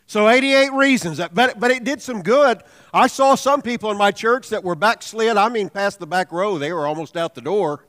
So 0.08 0.28
88 0.28 0.72
reasons, 0.72 1.20
but, 1.32 1.58
but 1.58 1.72
it 1.72 1.82
did 1.82 2.00
some 2.00 2.22
good. 2.22 2.62
I 2.94 3.08
saw 3.08 3.34
some 3.34 3.60
people 3.60 3.90
in 3.90 3.98
my 3.98 4.12
church 4.12 4.50
that 4.50 4.62
were 4.62 4.76
backslid, 4.76 5.36
I 5.36 5.48
mean, 5.48 5.68
past 5.68 5.98
the 5.98 6.06
back 6.06 6.30
row, 6.30 6.58
they 6.58 6.72
were 6.72 6.86
almost 6.86 7.16
out 7.16 7.34
the 7.34 7.40
door. 7.40 7.84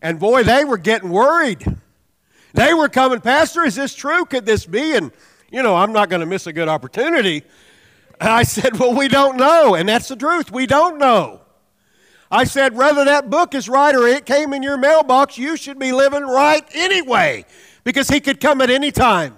And 0.00 0.20
boy, 0.20 0.44
they 0.44 0.64
were 0.64 0.78
getting 0.78 1.10
worried. 1.10 1.64
They 2.54 2.72
were 2.72 2.88
coming, 2.88 3.20
Pastor, 3.20 3.64
is 3.64 3.74
this 3.74 3.94
true? 3.94 4.24
Could 4.24 4.46
this 4.46 4.64
be? 4.64 4.94
And, 4.94 5.10
you 5.50 5.62
know, 5.62 5.76
I'm 5.76 5.92
not 5.92 6.08
going 6.08 6.20
to 6.20 6.26
miss 6.26 6.46
a 6.46 6.52
good 6.52 6.68
opportunity. 6.68 7.42
I 8.28 8.42
said, 8.42 8.78
Well, 8.78 8.94
we 8.94 9.08
don't 9.08 9.36
know. 9.36 9.74
And 9.74 9.88
that's 9.88 10.08
the 10.08 10.16
truth. 10.16 10.52
We 10.52 10.66
don't 10.66 10.98
know. 10.98 11.40
I 12.30 12.44
said, 12.44 12.74
Whether 12.74 13.04
that 13.06 13.30
book 13.30 13.54
is 13.54 13.68
right 13.68 13.94
or 13.94 14.06
it 14.06 14.26
came 14.26 14.52
in 14.52 14.62
your 14.62 14.76
mailbox, 14.76 15.38
you 15.38 15.56
should 15.56 15.78
be 15.78 15.92
living 15.92 16.22
right 16.22 16.64
anyway, 16.74 17.44
because 17.84 18.08
he 18.08 18.20
could 18.20 18.40
come 18.40 18.60
at 18.60 18.70
any 18.70 18.92
time. 18.92 19.36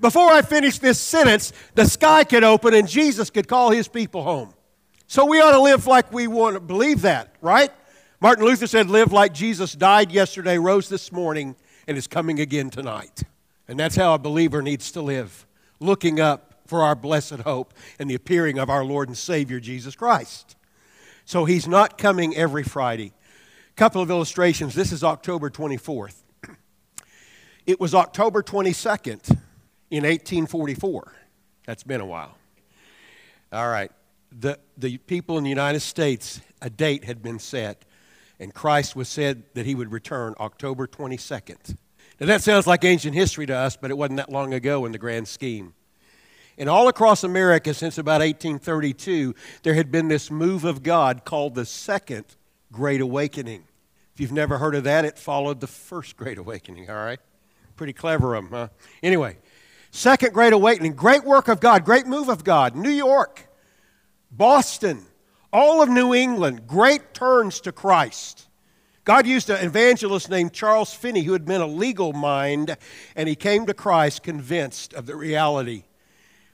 Before 0.00 0.30
I 0.30 0.42
finish 0.42 0.78
this 0.78 1.00
sentence, 1.00 1.52
the 1.74 1.84
sky 1.84 2.24
could 2.24 2.44
open 2.44 2.74
and 2.74 2.88
Jesus 2.88 3.30
could 3.30 3.48
call 3.48 3.70
his 3.70 3.88
people 3.88 4.22
home. 4.22 4.54
So 5.06 5.24
we 5.24 5.40
ought 5.40 5.52
to 5.52 5.60
live 5.60 5.86
like 5.86 6.12
we 6.12 6.26
want 6.26 6.54
to 6.54 6.60
believe 6.60 7.02
that, 7.02 7.34
right? 7.40 7.70
Martin 8.20 8.44
Luther 8.44 8.66
said, 8.66 8.90
Live 8.90 9.12
like 9.12 9.32
Jesus 9.32 9.72
died 9.72 10.12
yesterday, 10.12 10.58
rose 10.58 10.88
this 10.88 11.12
morning, 11.12 11.56
and 11.86 11.96
is 11.96 12.06
coming 12.06 12.40
again 12.40 12.68
tonight. 12.68 13.22
And 13.68 13.78
that's 13.78 13.96
how 13.96 14.14
a 14.14 14.18
believer 14.18 14.60
needs 14.60 14.92
to 14.92 15.02
live, 15.02 15.46
looking 15.80 16.20
up 16.20 16.47
for 16.68 16.82
our 16.82 16.94
blessed 16.94 17.40
hope 17.40 17.74
and 17.98 18.08
the 18.08 18.14
appearing 18.14 18.58
of 18.58 18.68
our 18.70 18.84
Lord 18.84 19.08
and 19.08 19.16
Savior 19.16 19.58
Jesus 19.58 19.96
Christ. 19.96 20.54
So 21.24 21.46
he's 21.46 21.66
not 21.66 21.98
coming 21.98 22.36
every 22.36 22.62
Friday. 22.62 23.12
Couple 23.74 24.02
of 24.02 24.10
illustrations. 24.10 24.74
This 24.74 24.92
is 24.92 25.02
October 25.02 25.50
24th. 25.50 26.22
It 27.66 27.78
was 27.78 27.94
October 27.94 28.42
22nd 28.42 29.30
in 29.90 30.04
1844. 30.04 31.12
That's 31.66 31.82
been 31.82 32.00
a 32.00 32.06
while. 32.06 32.36
All 33.52 33.68
right. 33.68 33.90
The, 34.32 34.58
the 34.76 34.98
people 34.98 35.38
in 35.38 35.44
the 35.44 35.50
United 35.50 35.80
States, 35.80 36.40
a 36.60 36.70
date 36.70 37.04
had 37.04 37.22
been 37.22 37.38
set, 37.38 37.84
and 38.40 38.52
Christ 38.52 38.96
was 38.96 39.08
said 39.08 39.42
that 39.54 39.64
he 39.64 39.74
would 39.74 39.92
return 39.92 40.34
October 40.40 40.86
22nd. 40.86 41.76
Now, 42.20 42.26
that 42.26 42.42
sounds 42.42 42.66
like 42.66 42.84
ancient 42.84 43.14
history 43.14 43.46
to 43.46 43.54
us, 43.54 43.76
but 43.76 43.90
it 43.90 43.98
wasn't 43.98 44.16
that 44.16 44.30
long 44.30 44.54
ago 44.54 44.84
in 44.86 44.92
the 44.92 44.98
grand 44.98 45.28
scheme. 45.28 45.74
And 46.58 46.68
all 46.68 46.88
across 46.88 47.22
America 47.22 47.72
since 47.72 47.98
about 47.98 48.20
1832, 48.20 49.32
there 49.62 49.74
had 49.74 49.92
been 49.92 50.08
this 50.08 50.28
move 50.28 50.64
of 50.64 50.82
God 50.82 51.24
called 51.24 51.54
the 51.54 51.64
Second 51.64 52.24
Great 52.72 53.00
Awakening. 53.00 53.62
If 54.12 54.20
you've 54.20 54.32
never 54.32 54.58
heard 54.58 54.74
of 54.74 54.82
that, 54.82 55.04
it 55.04 55.16
followed 55.16 55.60
the 55.60 55.68
First 55.68 56.16
Great 56.16 56.36
Awakening, 56.36 56.90
all 56.90 56.96
right? 56.96 57.20
Pretty 57.76 57.92
clever 57.92 58.34
of 58.34 58.50
them, 58.50 58.52
huh? 58.52 58.68
Anyway, 59.04 59.36
Second 59.92 60.34
Great 60.34 60.52
Awakening, 60.52 60.94
great 60.94 61.22
work 61.22 61.46
of 61.46 61.60
God, 61.60 61.84
great 61.84 62.08
move 62.08 62.28
of 62.28 62.42
God. 62.42 62.74
New 62.74 62.90
York, 62.90 63.48
Boston, 64.32 65.06
all 65.52 65.80
of 65.80 65.88
New 65.88 66.12
England, 66.12 66.66
great 66.66 67.14
turns 67.14 67.60
to 67.60 67.70
Christ. 67.70 68.48
God 69.04 69.28
used 69.28 69.48
an 69.48 69.64
evangelist 69.64 70.28
named 70.28 70.52
Charles 70.52 70.92
Finney 70.92 71.22
who 71.22 71.34
had 71.34 71.44
been 71.44 71.60
a 71.60 71.66
legal 71.68 72.12
mind, 72.12 72.76
and 73.14 73.28
he 73.28 73.36
came 73.36 73.64
to 73.66 73.74
Christ 73.74 74.24
convinced 74.24 74.92
of 74.92 75.06
the 75.06 75.14
reality 75.14 75.84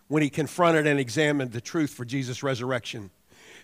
when 0.09 0.23
he 0.23 0.31
confronted 0.31 0.87
and 0.87 1.01
examined 1.01 1.53
the 1.53 1.61
truth 1.61 1.91
for 1.91 2.05
Jesus' 2.05 2.43
resurrection. 2.43 3.11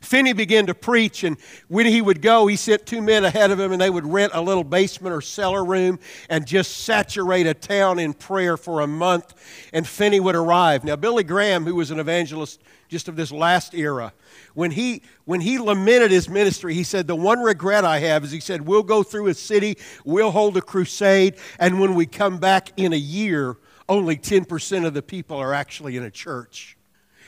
Finney 0.00 0.32
began 0.32 0.66
to 0.66 0.74
preach, 0.74 1.24
and 1.24 1.36
when 1.68 1.84
he 1.84 2.00
would 2.00 2.22
go, 2.22 2.46
he 2.46 2.56
sent 2.56 2.86
two 2.86 3.02
men 3.02 3.22
ahead 3.22 3.50
of 3.50 3.60
him, 3.60 3.70
and 3.70 3.80
they 3.80 3.90
would 3.90 4.06
rent 4.06 4.32
a 4.34 4.40
little 4.40 4.64
basement 4.64 5.14
or 5.14 5.20
cellar 5.20 5.62
room 5.62 5.98
and 6.30 6.46
just 6.46 6.78
saturate 6.78 7.46
a 7.46 7.52
town 7.52 7.98
in 7.98 8.14
prayer 8.14 8.56
for 8.56 8.80
a 8.80 8.86
month. 8.86 9.34
And 9.74 9.86
Finney 9.86 10.18
would 10.18 10.34
arrive. 10.34 10.84
Now, 10.84 10.96
Billy 10.96 11.22
Graham, 11.22 11.66
who 11.66 11.74
was 11.74 11.90
an 11.90 12.00
evangelist 12.00 12.62
just 12.88 13.08
of 13.08 13.16
this 13.16 13.30
last 13.30 13.74
era, 13.74 14.14
when 14.54 14.70
he 14.70 15.02
when 15.26 15.42
he 15.42 15.58
lamented 15.58 16.10
his 16.10 16.30
ministry, 16.30 16.72
he 16.72 16.82
said, 16.82 17.06
"The 17.06 17.14
one 17.14 17.40
regret 17.40 17.84
I 17.84 17.98
have 17.98 18.24
is," 18.24 18.30
he 18.32 18.40
said, 18.40 18.66
"We'll 18.66 18.82
go 18.82 19.02
through 19.02 19.26
a 19.26 19.34
city, 19.34 19.76
we'll 20.04 20.30
hold 20.30 20.56
a 20.56 20.62
crusade, 20.62 21.34
and 21.58 21.78
when 21.78 21.94
we 21.94 22.06
come 22.06 22.38
back 22.38 22.72
in 22.78 22.94
a 22.94 22.96
year." 22.96 23.58
Only 23.90 24.16
10% 24.16 24.86
of 24.86 24.94
the 24.94 25.02
people 25.02 25.36
are 25.36 25.52
actually 25.52 25.96
in 25.96 26.04
a 26.04 26.10
church. 26.10 26.78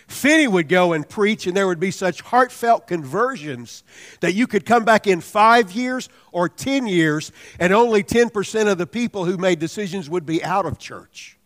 Finney 0.06 0.46
would 0.46 0.68
go 0.68 0.92
and 0.92 1.08
preach, 1.08 1.46
and 1.46 1.56
there 1.56 1.66
would 1.66 1.80
be 1.80 1.90
such 1.90 2.20
heartfelt 2.20 2.86
conversions 2.86 3.82
that 4.20 4.34
you 4.34 4.46
could 4.46 4.64
come 4.64 4.84
back 4.84 5.06
in 5.06 5.20
five 5.20 5.72
years 5.72 6.08
or 6.30 6.48
10 6.48 6.86
years, 6.86 7.32
and 7.58 7.72
only 7.72 8.04
10% 8.04 8.70
of 8.70 8.78
the 8.78 8.86
people 8.86 9.24
who 9.24 9.36
made 9.36 9.58
decisions 9.58 10.08
would 10.08 10.24
be 10.24 10.42
out 10.44 10.64
of 10.64 10.78
church. 10.78 11.36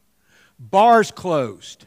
Bars 0.59 1.11
closed. 1.11 1.87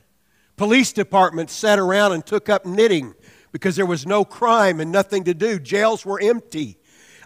Police 0.57 0.91
departments 0.91 1.53
sat 1.53 1.79
around 1.79 2.13
and 2.13 2.25
took 2.25 2.49
up 2.49 2.65
knitting 2.65 3.13
because 3.51 3.75
there 3.75 3.85
was 3.85 4.05
no 4.05 4.25
crime 4.25 4.79
and 4.79 4.91
nothing 4.91 5.23
to 5.25 5.33
do. 5.33 5.59
Jails 5.59 6.05
were 6.05 6.19
empty. 6.19 6.77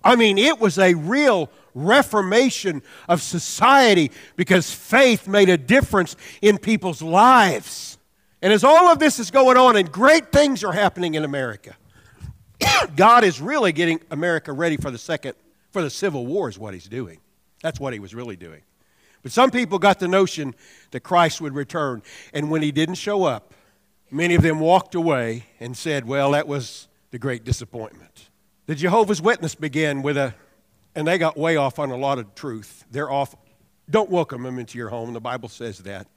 I 0.03 0.15
mean, 0.15 0.37
it 0.37 0.59
was 0.59 0.77
a 0.77 0.95
real 0.95 1.49
reformation 1.73 2.81
of 3.07 3.21
society 3.21 4.11
because 4.35 4.71
faith 4.71 5.27
made 5.27 5.49
a 5.49 5.57
difference 5.57 6.15
in 6.41 6.57
people's 6.57 7.01
lives. 7.01 7.97
And 8.41 8.51
as 8.51 8.63
all 8.63 8.89
of 8.89 8.99
this 8.99 9.19
is 9.19 9.31
going 9.31 9.57
on 9.57 9.75
and 9.75 9.91
great 9.91 10.31
things 10.31 10.63
are 10.63 10.73
happening 10.73 11.15
in 11.15 11.23
America, 11.23 11.75
God 12.95 13.23
is 13.23 13.39
really 13.39 13.71
getting 13.71 14.01
America 14.11 14.51
ready 14.51 14.77
for 14.77 14.91
the 14.91 14.97
second, 14.97 15.35
for 15.71 15.81
the 15.81 15.89
Civil 15.89 16.25
War, 16.25 16.49
is 16.49 16.59
what 16.59 16.73
He's 16.73 16.87
doing. 16.87 17.19
That's 17.61 17.79
what 17.79 17.93
He 17.93 17.99
was 17.99 18.13
really 18.13 18.35
doing. 18.35 18.61
But 19.21 19.31
some 19.31 19.51
people 19.51 19.79
got 19.79 19.99
the 19.99 20.07
notion 20.07 20.53
that 20.91 20.99
Christ 20.99 21.39
would 21.39 21.55
return. 21.55 22.03
And 22.33 22.51
when 22.51 22.61
He 22.61 22.71
didn't 22.71 22.95
show 22.95 23.23
up, 23.23 23.53
many 24.11 24.35
of 24.35 24.41
them 24.41 24.59
walked 24.59 24.95
away 24.95 25.45
and 25.59 25.75
said, 25.75 26.05
Well, 26.05 26.31
that 26.31 26.47
was 26.47 26.87
the 27.11 27.19
great 27.19 27.43
disappointment. 27.43 28.29
The 28.65 28.75
Jehovah's 28.75 29.21
Witness 29.21 29.55
began 29.55 30.01
with 30.01 30.17
a, 30.17 30.35
and 30.95 31.07
they 31.07 31.17
got 31.17 31.37
way 31.37 31.55
off 31.55 31.79
on 31.79 31.91
a 31.91 31.97
lot 31.97 32.19
of 32.19 32.35
truth. 32.35 32.85
They're 32.91 33.11
off. 33.11 33.35
Don't 33.89 34.09
welcome 34.09 34.43
them 34.43 34.59
into 34.59 34.77
your 34.77 34.89
home. 34.89 35.13
The 35.13 35.21
Bible 35.21 35.49
says 35.49 35.79
that. 35.79 36.07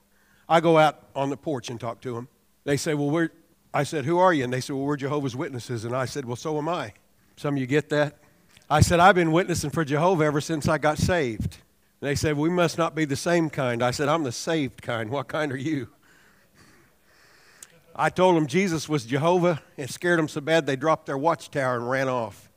I 0.49 0.61
go 0.61 0.79
out 0.79 1.03
on 1.15 1.31
the 1.31 1.37
porch 1.37 1.71
and 1.71 1.81
talk 1.81 2.01
to 2.03 2.15
them. 2.15 2.29
They 2.65 2.77
say, 2.77 2.95
Well, 2.95 3.11
we're, 3.11 3.31
I 3.75 3.83
said, 3.83 4.05
Who 4.05 4.19
are 4.19 4.33
you? 4.33 4.45
And 4.45 4.53
they 4.53 4.61
said, 4.61 4.77
Well, 4.77 4.85
we're 4.85 4.97
Jehovah's 4.97 5.35
Witnesses. 5.35 5.85
And 5.85 5.95
I 5.95 6.05
said, 6.05 6.25
Well, 6.25 6.37
so 6.37 6.59
am 6.59 6.69
I. 6.69 6.93
Some 7.37 7.55
of 7.55 7.61
you 7.61 7.67
get 7.67 7.89
that? 7.91 8.19
I 8.69 8.81
said, 8.81 9.01
I've 9.01 9.15
been 9.15 9.33
witnessing 9.33 9.71
for 9.71 9.85
Jehovah 9.85 10.25
ever 10.25 10.41
since 10.41 10.69
I 10.69 10.79
got 10.79 10.99
saved. 10.99 11.59
And 12.01 12.09
they 12.09 12.15
said, 12.15 12.37
We 12.37 12.49
must 12.49 12.79
not 12.79 12.95
be 12.95 13.05
the 13.05 13.17
same 13.17 13.51
kind. 13.51 13.83
I 13.83 13.91
said, 13.91 14.09
I'm 14.09 14.23
the 14.23 14.33
saved 14.33 14.83
kind. 14.83 15.11
What 15.11 15.29
kind 15.29 15.53
are 15.53 15.57
you? 15.57 15.89
I 17.95 18.11
told 18.11 18.37
them 18.37 18.47
Jesus 18.47 18.89
was 18.89 19.07
Jehovah. 19.07 19.63
It 19.77 19.91
scared 19.91 20.19
them 20.19 20.29
so 20.29 20.43
bad 20.43 20.67
they 20.67 20.77
dropped 20.77 21.07
their 21.07 21.17
watchtower 21.17 21.77
and 21.77 21.89
ran 21.89 22.09
off. 22.09 22.51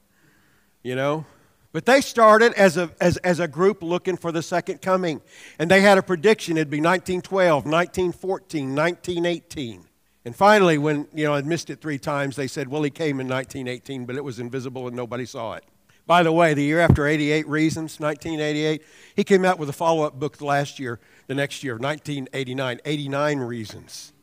You 0.83 0.95
know? 0.95 1.25
But 1.71 1.85
they 1.85 2.01
started 2.01 2.53
as 2.53 2.77
a, 2.77 2.91
as, 2.99 3.17
as 3.17 3.39
a 3.39 3.47
group 3.47 3.83
looking 3.83 4.17
for 4.17 4.31
the 4.31 4.41
second 4.41 4.81
coming. 4.81 5.21
And 5.59 5.69
they 5.69 5.81
had 5.81 5.97
a 5.97 6.01
prediction 6.01 6.57
it'd 6.57 6.69
be 6.69 6.77
1912, 6.77 7.65
1914, 7.65 8.75
1918. 8.75 9.85
And 10.25 10.35
finally, 10.35 10.77
when 10.77 11.07
you 11.13 11.25
know, 11.25 11.35
I'd 11.35 11.45
missed 11.45 11.69
it 11.69 11.79
three 11.79 11.99
times, 11.99 12.35
they 12.35 12.47
said, 12.47 12.67
well, 12.67 12.81
he 12.83 12.89
came 12.89 13.19
in 13.19 13.27
1918, 13.27 14.05
but 14.05 14.15
it 14.15 14.23
was 14.23 14.39
invisible 14.39 14.87
and 14.87 14.95
nobody 14.95 15.25
saw 15.25 15.53
it. 15.53 15.63
By 16.05 16.23
the 16.23 16.31
way, 16.31 16.55
the 16.55 16.63
year 16.63 16.79
after 16.79 17.05
88 17.05 17.47
Reasons, 17.47 17.99
1988, 17.99 18.81
he 19.15 19.23
came 19.23 19.45
out 19.45 19.59
with 19.59 19.69
a 19.69 19.73
follow 19.73 20.03
up 20.03 20.19
book 20.19 20.41
last 20.41 20.79
year, 20.79 20.99
the 21.27 21.35
next 21.35 21.63
year, 21.63 21.73
1989, 21.73 22.81
89 22.83 23.39
Reasons. 23.39 24.13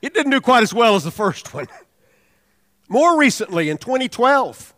It 0.00 0.14
didn't 0.14 0.30
do 0.30 0.40
quite 0.40 0.62
as 0.62 0.72
well 0.72 0.94
as 0.94 1.02
the 1.02 1.10
first 1.10 1.52
one. 1.52 1.66
More 2.88 3.18
recently, 3.18 3.70
in 3.70 3.76
2012, 3.76 4.72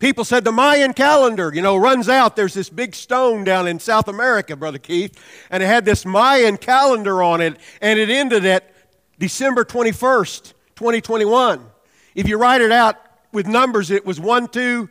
People 0.00 0.24
said 0.24 0.44
the 0.44 0.50
Mayan 0.52 0.94
calendar, 0.94 1.52
you 1.54 1.60
know, 1.60 1.76
runs 1.76 2.08
out. 2.08 2.34
There's 2.34 2.54
this 2.54 2.70
big 2.70 2.94
stone 2.94 3.44
down 3.44 3.68
in 3.68 3.78
South 3.78 4.08
America, 4.08 4.56
Brother 4.56 4.78
Keith, 4.78 5.14
and 5.50 5.62
it 5.62 5.66
had 5.66 5.84
this 5.84 6.06
Mayan 6.06 6.56
calendar 6.56 7.22
on 7.22 7.42
it, 7.42 7.58
and 7.82 7.98
it 7.98 8.08
ended 8.08 8.46
at 8.46 8.72
December 9.18 9.62
21st, 9.62 10.54
2021. 10.74 11.66
If 12.14 12.26
you 12.26 12.38
write 12.38 12.62
it 12.62 12.72
out 12.72 12.96
with 13.30 13.46
numbers, 13.46 13.90
it 13.90 14.06
was 14.06 14.18
1, 14.18 14.48
2, 14.48 14.88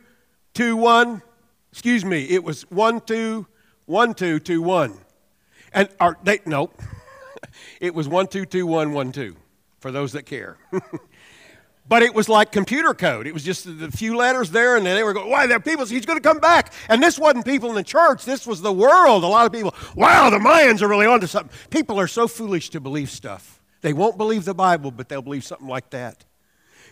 2, 0.54 0.76
1. 0.76 1.22
Excuse 1.72 2.04
me, 2.04 2.26
it 2.30 2.44
was 2.44 2.62
1, 2.70 3.00
2, 3.00 3.46
1, 3.86 4.14
2, 4.14 4.38
2, 4.38 4.62
1. 4.62 4.94
And, 5.72 5.88
or, 6.00 6.18
they, 6.22 6.38
nope. 6.46 6.80
it 7.80 7.96
was 7.96 8.06
1, 8.08 8.28
2, 8.28 8.46
2, 8.46 8.64
1, 8.64 8.92
1, 8.92 9.12
2, 9.12 9.36
for 9.80 9.90
those 9.90 10.12
that 10.12 10.24
care. 10.24 10.56
But 11.90 12.04
it 12.04 12.14
was 12.14 12.28
like 12.28 12.52
computer 12.52 12.94
code. 12.94 13.26
It 13.26 13.34
was 13.34 13.42
just 13.42 13.64
the 13.64 13.90
few 13.90 14.16
letters 14.16 14.52
there, 14.52 14.76
and 14.76 14.86
they 14.86 15.02
were 15.02 15.12
going, 15.12 15.28
Why, 15.28 15.48
there 15.48 15.56
are 15.56 15.60
people, 15.60 15.84
he's 15.84 16.06
going 16.06 16.20
to 16.20 16.22
come 16.22 16.38
back. 16.38 16.72
And 16.88 17.02
this 17.02 17.18
wasn't 17.18 17.44
people 17.44 17.68
in 17.68 17.74
the 17.74 17.82
church, 17.82 18.24
this 18.24 18.46
was 18.46 18.62
the 18.62 18.72
world. 18.72 19.24
A 19.24 19.26
lot 19.26 19.44
of 19.44 19.52
people, 19.52 19.74
wow, 19.96 20.30
the 20.30 20.38
Mayans 20.38 20.82
are 20.82 20.88
really 20.88 21.06
onto 21.06 21.26
something. 21.26 21.50
People 21.68 21.98
are 21.98 22.06
so 22.06 22.28
foolish 22.28 22.70
to 22.70 22.80
believe 22.80 23.10
stuff. 23.10 23.60
They 23.80 23.92
won't 23.92 24.16
believe 24.16 24.44
the 24.44 24.54
Bible, 24.54 24.92
but 24.92 25.08
they'll 25.08 25.20
believe 25.20 25.42
something 25.42 25.66
like 25.66 25.90
that. 25.90 26.24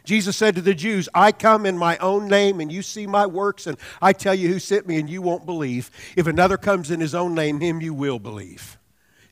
Jesus 0.02 0.36
said 0.36 0.56
to 0.56 0.62
the 0.62 0.74
Jews, 0.74 1.08
I 1.14 1.30
come 1.30 1.64
in 1.64 1.78
my 1.78 1.96
own 1.98 2.26
name, 2.26 2.58
and 2.58 2.72
you 2.72 2.82
see 2.82 3.06
my 3.06 3.24
works, 3.24 3.68
and 3.68 3.78
I 4.02 4.12
tell 4.12 4.34
you 4.34 4.48
who 4.48 4.58
sent 4.58 4.88
me, 4.88 4.98
and 4.98 5.08
you 5.08 5.22
won't 5.22 5.46
believe. 5.46 5.92
If 6.16 6.26
another 6.26 6.56
comes 6.56 6.90
in 6.90 6.98
his 6.98 7.14
own 7.14 7.36
name, 7.36 7.60
him 7.60 7.80
you 7.80 7.94
will 7.94 8.18
believe. 8.18 8.77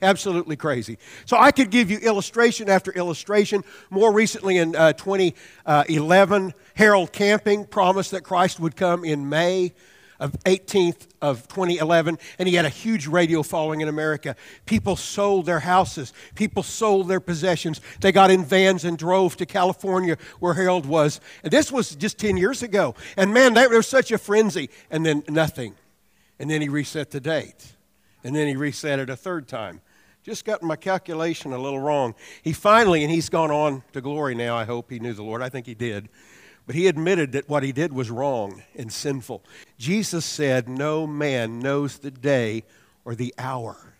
Absolutely 0.02 0.56
crazy. 0.56 0.98
So 1.24 1.38
I 1.38 1.52
could 1.52 1.70
give 1.70 1.90
you 1.90 1.98
illustration 1.98 2.68
after 2.68 2.92
illustration. 2.92 3.64
More 3.88 4.12
recently 4.12 4.59
in 4.59 4.76
uh, 4.76 4.92
2011, 4.92 6.54
Harold 6.74 7.12
Camping 7.12 7.64
promised 7.64 8.11
that 8.11 8.22
Christ 8.22 8.61
would 8.61 8.76
come 8.76 9.04
in 9.04 9.28
May 9.28 9.72
of 10.18 10.32
18th 10.44 11.09
of 11.20 11.46
2011 11.48 12.18
and 12.38 12.48
he 12.48 12.54
had 12.54 12.64
a 12.64 12.70
huge 12.70 13.06
radio 13.06 13.42
following 13.42 13.80
in 13.82 13.88
america. 13.88 14.35
People 14.64 14.96
sold 14.96 15.44
their 15.44 15.61
houses. 15.61 16.12
People 16.35 16.62
sold 16.62 17.09
their 17.09 17.20
possessions. 17.20 17.82
They 18.00 18.12
got 18.12 18.30
in 18.30 18.42
vans 18.42 18.85
and 18.85 18.96
drove 18.96 19.37
to 19.37 19.46
california 19.46 20.16
where 20.40 20.54
harold 20.54 20.87
was. 20.87 21.20
And 21.42 21.52
this 21.52 21.70
was 21.70 21.94
just 21.94 22.18
10 22.18 22.37
years 22.37 22.62
ago. 22.62 22.94
And 23.16 23.35
man 23.35 23.54
there 23.54 23.68
was 23.68 23.87
such 23.87 24.11
a 24.11 24.18
frenzy. 24.18 24.70
And 24.90 25.04
then 25.04 25.22
nothing. 25.28 25.74
And 26.38 26.50
then 26.50 26.61
he 26.61 26.68
reset 26.68 27.11
the 27.11 27.20
date. 27.20 27.74
And 28.24 28.35
then 28.35 28.48
he 28.48 28.56
reset 28.56 28.98
it 28.98 29.11
a 29.11 29.16
third 29.16 29.48
time 29.48 29.80
just 30.26 30.44
got 30.44 30.60
my 30.60 30.74
calculation 30.74 31.52
a 31.52 31.58
little 31.58 31.78
wrong. 31.78 32.12
He 32.42 32.52
finally, 32.52 33.04
and 33.04 33.12
he's 33.12 33.28
gone 33.28 33.52
on 33.52 33.84
to 33.92 34.00
glory 34.00 34.34
now, 34.34 34.56
I 34.56 34.64
hope 34.64 34.90
he 34.90 34.98
knew 34.98 35.12
the 35.12 35.22
Lord. 35.22 35.40
I 35.40 35.48
think 35.48 35.66
he 35.66 35.74
did. 35.74 36.08
But 36.66 36.74
he 36.74 36.88
admitted 36.88 37.30
that 37.30 37.48
what 37.48 37.62
he 37.62 37.70
did 37.70 37.92
was 37.92 38.10
wrong 38.10 38.64
and 38.74 38.92
sinful. 38.92 39.44
Jesus 39.78 40.24
said, 40.24 40.68
No 40.68 41.06
man 41.06 41.60
knows 41.60 41.98
the 41.98 42.10
day 42.10 42.64
or 43.04 43.14
the 43.14 43.32
hour. 43.38 43.94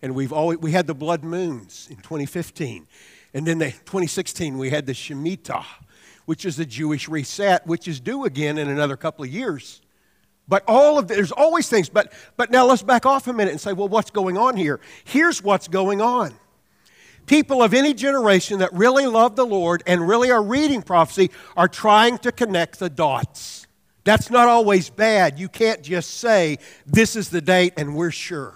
And 0.00 0.14
we've 0.14 0.32
always, 0.32 0.58
we 0.58 0.70
had 0.70 0.86
the 0.86 0.94
blood 0.94 1.24
moons 1.24 1.88
in 1.90 1.96
2015. 1.96 2.86
And 3.34 3.44
then 3.44 3.58
the 3.58 3.72
2016, 3.72 4.58
we 4.58 4.70
had 4.70 4.86
the 4.86 4.92
Shemitah, 4.92 5.64
which 6.24 6.44
is 6.44 6.56
the 6.56 6.66
Jewish 6.66 7.08
reset, 7.08 7.66
which 7.66 7.88
is 7.88 7.98
due 7.98 8.24
again 8.26 8.58
in 8.58 8.68
another 8.68 8.96
couple 8.96 9.24
of 9.24 9.32
years. 9.32 9.80
But 10.48 10.64
all 10.66 10.98
of 10.98 11.08
the, 11.08 11.14
there's 11.14 11.32
always 11.32 11.68
things. 11.68 11.88
But, 11.88 12.12
but 12.36 12.50
now 12.50 12.66
let's 12.66 12.82
back 12.82 13.04
off 13.04 13.28
a 13.28 13.32
minute 13.32 13.50
and 13.52 13.60
say, 13.60 13.72
well, 13.72 13.88
what's 13.88 14.10
going 14.10 14.38
on 14.38 14.56
here? 14.56 14.80
Here's 15.04 15.42
what's 15.42 15.68
going 15.68 16.00
on. 16.00 16.34
People 17.26 17.62
of 17.62 17.74
any 17.74 17.92
generation 17.92 18.60
that 18.60 18.72
really 18.72 19.06
love 19.06 19.36
the 19.36 19.44
Lord 19.44 19.82
and 19.86 20.08
really 20.08 20.30
are 20.30 20.42
reading 20.42 20.80
prophecy 20.80 21.30
are 21.56 21.68
trying 21.68 22.16
to 22.18 22.32
connect 22.32 22.78
the 22.78 22.88
dots. 22.88 23.66
That's 24.04 24.30
not 24.30 24.48
always 24.48 24.88
bad. 24.88 25.38
You 25.38 25.50
can't 25.50 25.82
just 25.82 26.14
say, 26.14 26.56
this 26.86 27.14
is 27.14 27.28
the 27.28 27.42
date 27.42 27.74
and 27.76 27.94
we're 27.94 28.10
sure. 28.10 28.54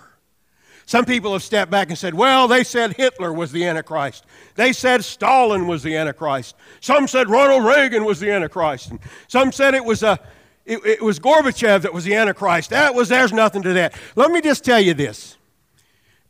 Some 0.86 1.04
people 1.04 1.34
have 1.34 1.42
stepped 1.42 1.70
back 1.70 1.90
and 1.90 1.98
said, 1.98 2.14
well, 2.14 2.48
they 2.48 2.64
said 2.64 2.94
Hitler 2.96 3.32
was 3.32 3.52
the 3.52 3.66
Antichrist. 3.66 4.24
They 4.54 4.72
said 4.72 5.04
Stalin 5.04 5.66
was 5.66 5.82
the 5.82 5.96
Antichrist. 5.96 6.56
Some 6.80 7.06
said 7.06 7.28
Ronald 7.28 7.64
Reagan 7.64 8.04
was 8.04 8.18
the 8.18 8.30
Antichrist. 8.30 8.90
And 8.90 9.00
some 9.28 9.52
said 9.52 9.74
it 9.74 9.84
was 9.84 10.02
a 10.02 10.18
it, 10.64 10.84
it 10.84 11.02
was 11.02 11.18
Gorbachev 11.18 11.82
that 11.82 11.92
was 11.92 12.04
the 12.04 12.14
Antichrist. 12.14 12.70
That 12.70 12.94
was, 12.94 13.08
there's 13.08 13.32
nothing 13.32 13.62
to 13.62 13.72
that. 13.74 13.94
Let 14.16 14.30
me 14.30 14.40
just 14.40 14.64
tell 14.64 14.80
you 14.80 14.94
this 14.94 15.36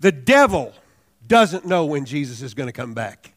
the 0.00 0.12
devil 0.12 0.72
doesn't 1.26 1.64
know 1.64 1.86
when 1.86 2.04
Jesus 2.04 2.42
is 2.42 2.54
going 2.54 2.68
to 2.68 2.72
come 2.72 2.94
back. 2.94 3.34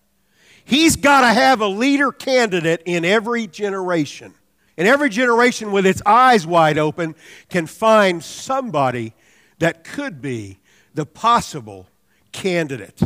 He's 0.63 0.95
got 0.95 1.21
to 1.21 1.27
have 1.27 1.61
a 1.61 1.67
leader 1.67 2.11
candidate 2.11 2.81
in 2.85 3.05
every 3.05 3.45
generation. 3.45 4.33
And 4.77 4.87
every 4.87 5.09
generation, 5.09 5.71
with 5.71 5.85
its 5.85 6.01
eyes 6.05 6.45
wide 6.45 6.77
open, 6.77 7.15
can 7.49 7.65
find 7.67 8.21
somebody 8.23 9.13
that 9.59 9.83
could 9.83 10.21
be 10.21 10.59
the 10.93 11.05
possible 11.05 11.87
candidate. 12.31 13.01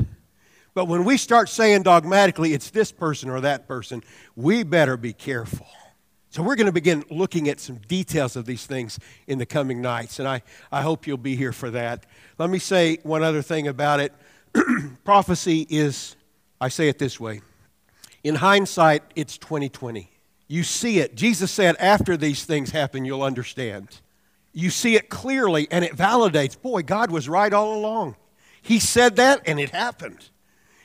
But 0.73 0.86
when 0.86 1.04
we 1.04 1.17
start 1.17 1.49
saying 1.49 1.84
dogmatically 1.84 2.54
it's 2.54 2.71
this 2.71 2.91
person 2.91 3.30
or 3.30 3.41
that 3.41 3.67
person, 3.67 4.04
we 4.36 4.63
better 4.63 4.97
be 4.97 5.13
careful. 5.13 5.67
So, 6.31 6.43
we're 6.43 6.55
going 6.55 6.67
to 6.67 6.71
begin 6.71 7.03
looking 7.09 7.49
at 7.49 7.59
some 7.59 7.77
details 7.87 8.35
of 8.35 8.45
these 8.45 8.65
things 8.65 8.99
in 9.27 9.39
the 9.39 9.45
coming 9.45 9.81
nights, 9.81 10.19
and 10.19 10.27
I, 10.27 10.43
I 10.71 10.83
hope 10.83 11.07
you'll 11.07 11.17
be 11.17 11.35
here 11.35 11.51
for 11.51 11.71
that. 11.71 12.05
Let 12.37 12.49
me 12.49 12.59
say 12.59 12.99
one 13.03 13.23
other 13.23 13.41
thing 13.41 13.67
about 13.67 13.99
it. 13.99 14.13
Prophecy 15.03 15.65
is, 15.69 16.15
I 16.61 16.69
say 16.69 16.87
it 16.87 16.99
this 16.99 17.19
way 17.19 17.41
in 18.23 18.35
hindsight, 18.35 19.03
it's 19.15 19.37
2020. 19.37 20.09
You 20.47 20.63
see 20.63 20.99
it. 20.99 21.15
Jesus 21.15 21.51
said, 21.51 21.75
after 21.79 22.17
these 22.17 22.43
things 22.43 22.71
happen, 22.71 23.05
you'll 23.05 23.23
understand. 23.23 24.01
you 24.51 24.69
see 24.69 24.95
it 24.95 25.09
clearly 25.09 25.67
and 25.71 25.85
it 25.85 25.95
validates 25.95 26.59
boy, 26.59 26.81
God 26.81 27.11
was 27.11 27.29
right 27.29 27.53
all 27.53 27.75
along. 27.75 28.15
He 28.61 28.79
said 28.79 29.15
that 29.17 29.41
and 29.45 29.59
it 29.59 29.69
happened. 29.69 30.29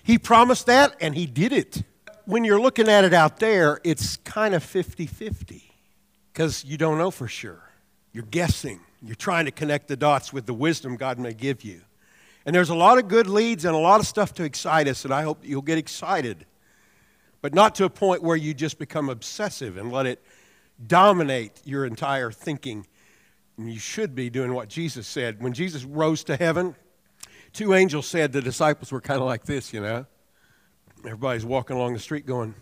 He 0.02 0.18
promised 0.18 0.66
that 0.66 0.94
and 1.00 1.14
He 1.14 1.26
did 1.26 1.52
it. 1.52 1.82
When 2.26 2.42
you're 2.44 2.60
looking 2.60 2.88
at 2.88 3.04
it 3.04 3.12
out 3.12 3.38
there, 3.38 3.80
it's 3.84 4.16
kind 4.18 4.54
of 4.54 4.62
50 4.62 5.06
50 5.06 5.70
because 6.32 6.64
you 6.64 6.78
don't 6.78 6.96
know 6.96 7.10
for 7.10 7.28
sure. 7.28 7.62
You're 8.12 8.24
guessing. 8.24 8.80
You're 9.02 9.14
trying 9.14 9.44
to 9.44 9.50
connect 9.50 9.88
the 9.88 9.96
dots 9.96 10.32
with 10.32 10.46
the 10.46 10.54
wisdom 10.54 10.96
God 10.96 11.18
may 11.18 11.34
give 11.34 11.62
you. 11.62 11.82
And 12.46 12.54
there's 12.54 12.70
a 12.70 12.74
lot 12.74 12.98
of 12.98 13.08
good 13.08 13.26
leads 13.26 13.64
and 13.66 13.74
a 13.74 13.78
lot 13.78 14.00
of 14.00 14.06
stuff 14.06 14.32
to 14.34 14.44
excite 14.44 14.88
us, 14.88 15.04
and 15.04 15.12
I 15.12 15.22
hope 15.22 15.40
you'll 15.42 15.62
get 15.62 15.76
excited. 15.76 16.46
But 17.42 17.52
not 17.52 17.74
to 17.76 17.84
a 17.84 17.90
point 17.90 18.22
where 18.22 18.36
you 18.36 18.54
just 18.54 18.78
become 18.78 19.10
obsessive 19.10 19.76
and 19.76 19.92
let 19.92 20.06
it 20.06 20.22
dominate 20.86 21.60
your 21.64 21.84
entire 21.84 22.30
thinking. 22.30 22.86
And 23.58 23.70
you 23.70 23.78
should 23.78 24.14
be 24.14 24.30
doing 24.30 24.54
what 24.54 24.68
Jesus 24.68 25.06
said. 25.06 25.42
When 25.42 25.52
Jesus 25.52 25.84
rose 25.84 26.24
to 26.24 26.36
heaven, 26.36 26.74
two 27.52 27.74
angels 27.74 28.06
said 28.06 28.32
the 28.32 28.40
disciples 28.40 28.90
were 28.90 29.02
kind 29.02 29.20
of 29.20 29.26
like 29.26 29.44
this, 29.44 29.72
you 29.72 29.80
know. 29.80 30.06
Everybody's 31.04 31.44
walking 31.44 31.76
along 31.76 31.92
the 31.92 31.98
street 31.98 32.26
going, 32.26 32.54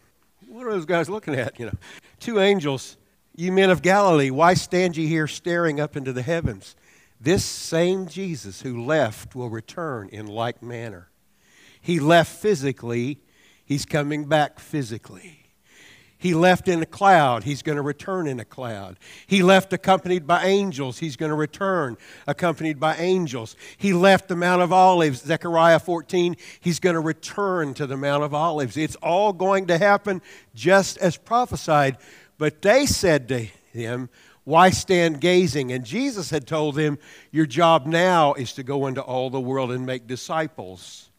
What 0.48 0.66
are 0.66 0.72
those 0.72 0.86
guys 0.86 1.08
looking 1.08 1.34
at? 1.34 1.58
You 1.58 1.66
know. 1.66 1.78
Two 2.18 2.40
angels 2.40 2.96
you 3.34 3.50
men 3.50 3.70
of 3.70 3.80
Galilee, 3.80 4.30
why 4.30 4.54
stand 4.54 4.96
ye 4.96 5.06
here 5.06 5.26
staring 5.26 5.80
up 5.80 5.96
into 5.96 6.12
the 6.12 6.22
heavens? 6.22 6.76
This 7.18 7.44
same 7.44 8.06
Jesus 8.06 8.62
who 8.62 8.84
left 8.84 9.34
will 9.34 9.48
return 9.48 10.08
in 10.10 10.26
like 10.26 10.62
manner. 10.62 11.08
He 11.80 11.98
left 11.98 12.30
physically, 12.30 13.20
he's 13.64 13.86
coming 13.86 14.26
back 14.26 14.60
physically. 14.60 15.41
He 16.22 16.34
left 16.34 16.68
in 16.68 16.80
a 16.80 16.86
cloud, 16.86 17.42
he's 17.42 17.62
going 17.62 17.74
to 17.74 17.82
return 17.82 18.28
in 18.28 18.38
a 18.38 18.44
cloud. 18.44 18.96
He 19.26 19.42
left 19.42 19.72
accompanied 19.72 20.24
by 20.24 20.44
angels, 20.44 21.00
he's 21.00 21.16
going 21.16 21.30
to 21.30 21.34
return 21.34 21.96
accompanied 22.28 22.78
by 22.78 22.94
angels. 22.94 23.56
He 23.76 23.92
left 23.92 24.28
the 24.28 24.36
Mount 24.36 24.62
of 24.62 24.72
Olives, 24.72 25.22
Zechariah 25.22 25.80
14, 25.80 26.36
he's 26.60 26.78
going 26.78 26.94
to 26.94 27.00
return 27.00 27.74
to 27.74 27.88
the 27.88 27.96
Mount 27.96 28.22
of 28.22 28.34
Olives. 28.34 28.76
It's 28.76 28.94
all 29.02 29.32
going 29.32 29.66
to 29.66 29.78
happen 29.78 30.22
just 30.54 30.96
as 30.98 31.16
prophesied. 31.16 31.98
But 32.38 32.62
they 32.62 32.86
said 32.86 33.26
to 33.26 33.40
him, 33.72 34.08
Why 34.44 34.70
stand 34.70 35.20
gazing? 35.20 35.72
And 35.72 35.84
Jesus 35.84 36.30
had 36.30 36.46
told 36.46 36.76
them, 36.76 37.00
Your 37.32 37.46
job 37.46 37.84
now 37.84 38.34
is 38.34 38.52
to 38.52 38.62
go 38.62 38.86
into 38.86 39.02
all 39.02 39.28
the 39.28 39.40
world 39.40 39.72
and 39.72 39.84
make 39.84 40.06
disciples. 40.06 41.10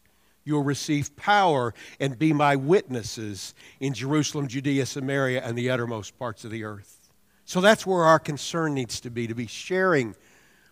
You'll 0.44 0.62
receive 0.62 1.14
power 1.16 1.74
and 1.98 2.18
be 2.18 2.32
my 2.32 2.56
witnesses 2.56 3.54
in 3.80 3.94
Jerusalem, 3.94 4.46
Judea, 4.46 4.86
Samaria, 4.86 5.42
and 5.42 5.56
the 5.56 5.70
uttermost 5.70 6.18
parts 6.18 6.44
of 6.44 6.50
the 6.50 6.64
earth. 6.64 7.10
So 7.46 7.60
that's 7.60 7.86
where 7.86 8.04
our 8.04 8.18
concern 8.18 8.74
needs 8.74 9.00
to 9.00 9.10
be 9.10 9.26
to 9.26 9.34
be 9.34 9.46
sharing 9.46 10.14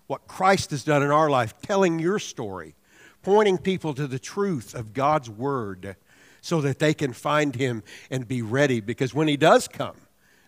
what 0.06 0.26
Christ 0.26 0.70
has 0.70 0.85
done 0.85 1.02
in 1.02 1.11
our 1.11 1.30
life, 1.30 1.54
telling 1.62 1.98
your 1.98 2.18
story, 2.18 2.74
pointing 3.22 3.58
people 3.58 3.94
to 3.94 4.06
the 4.06 4.18
truth 4.18 4.74
of 4.74 4.92
God's 4.92 5.30
word 5.30 5.96
so 6.42 6.61
that 6.61 6.78
they 6.78 6.92
can 6.92 7.12
find 7.12 7.54
him 7.54 7.82
and 8.11 8.26
be 8.26 8.42
ready. 8.42 8.80
Because 8.80 9.14
when 9.14 9.28
he 9.28 9.37
does 9.37 9.68
come, 9.68 9.96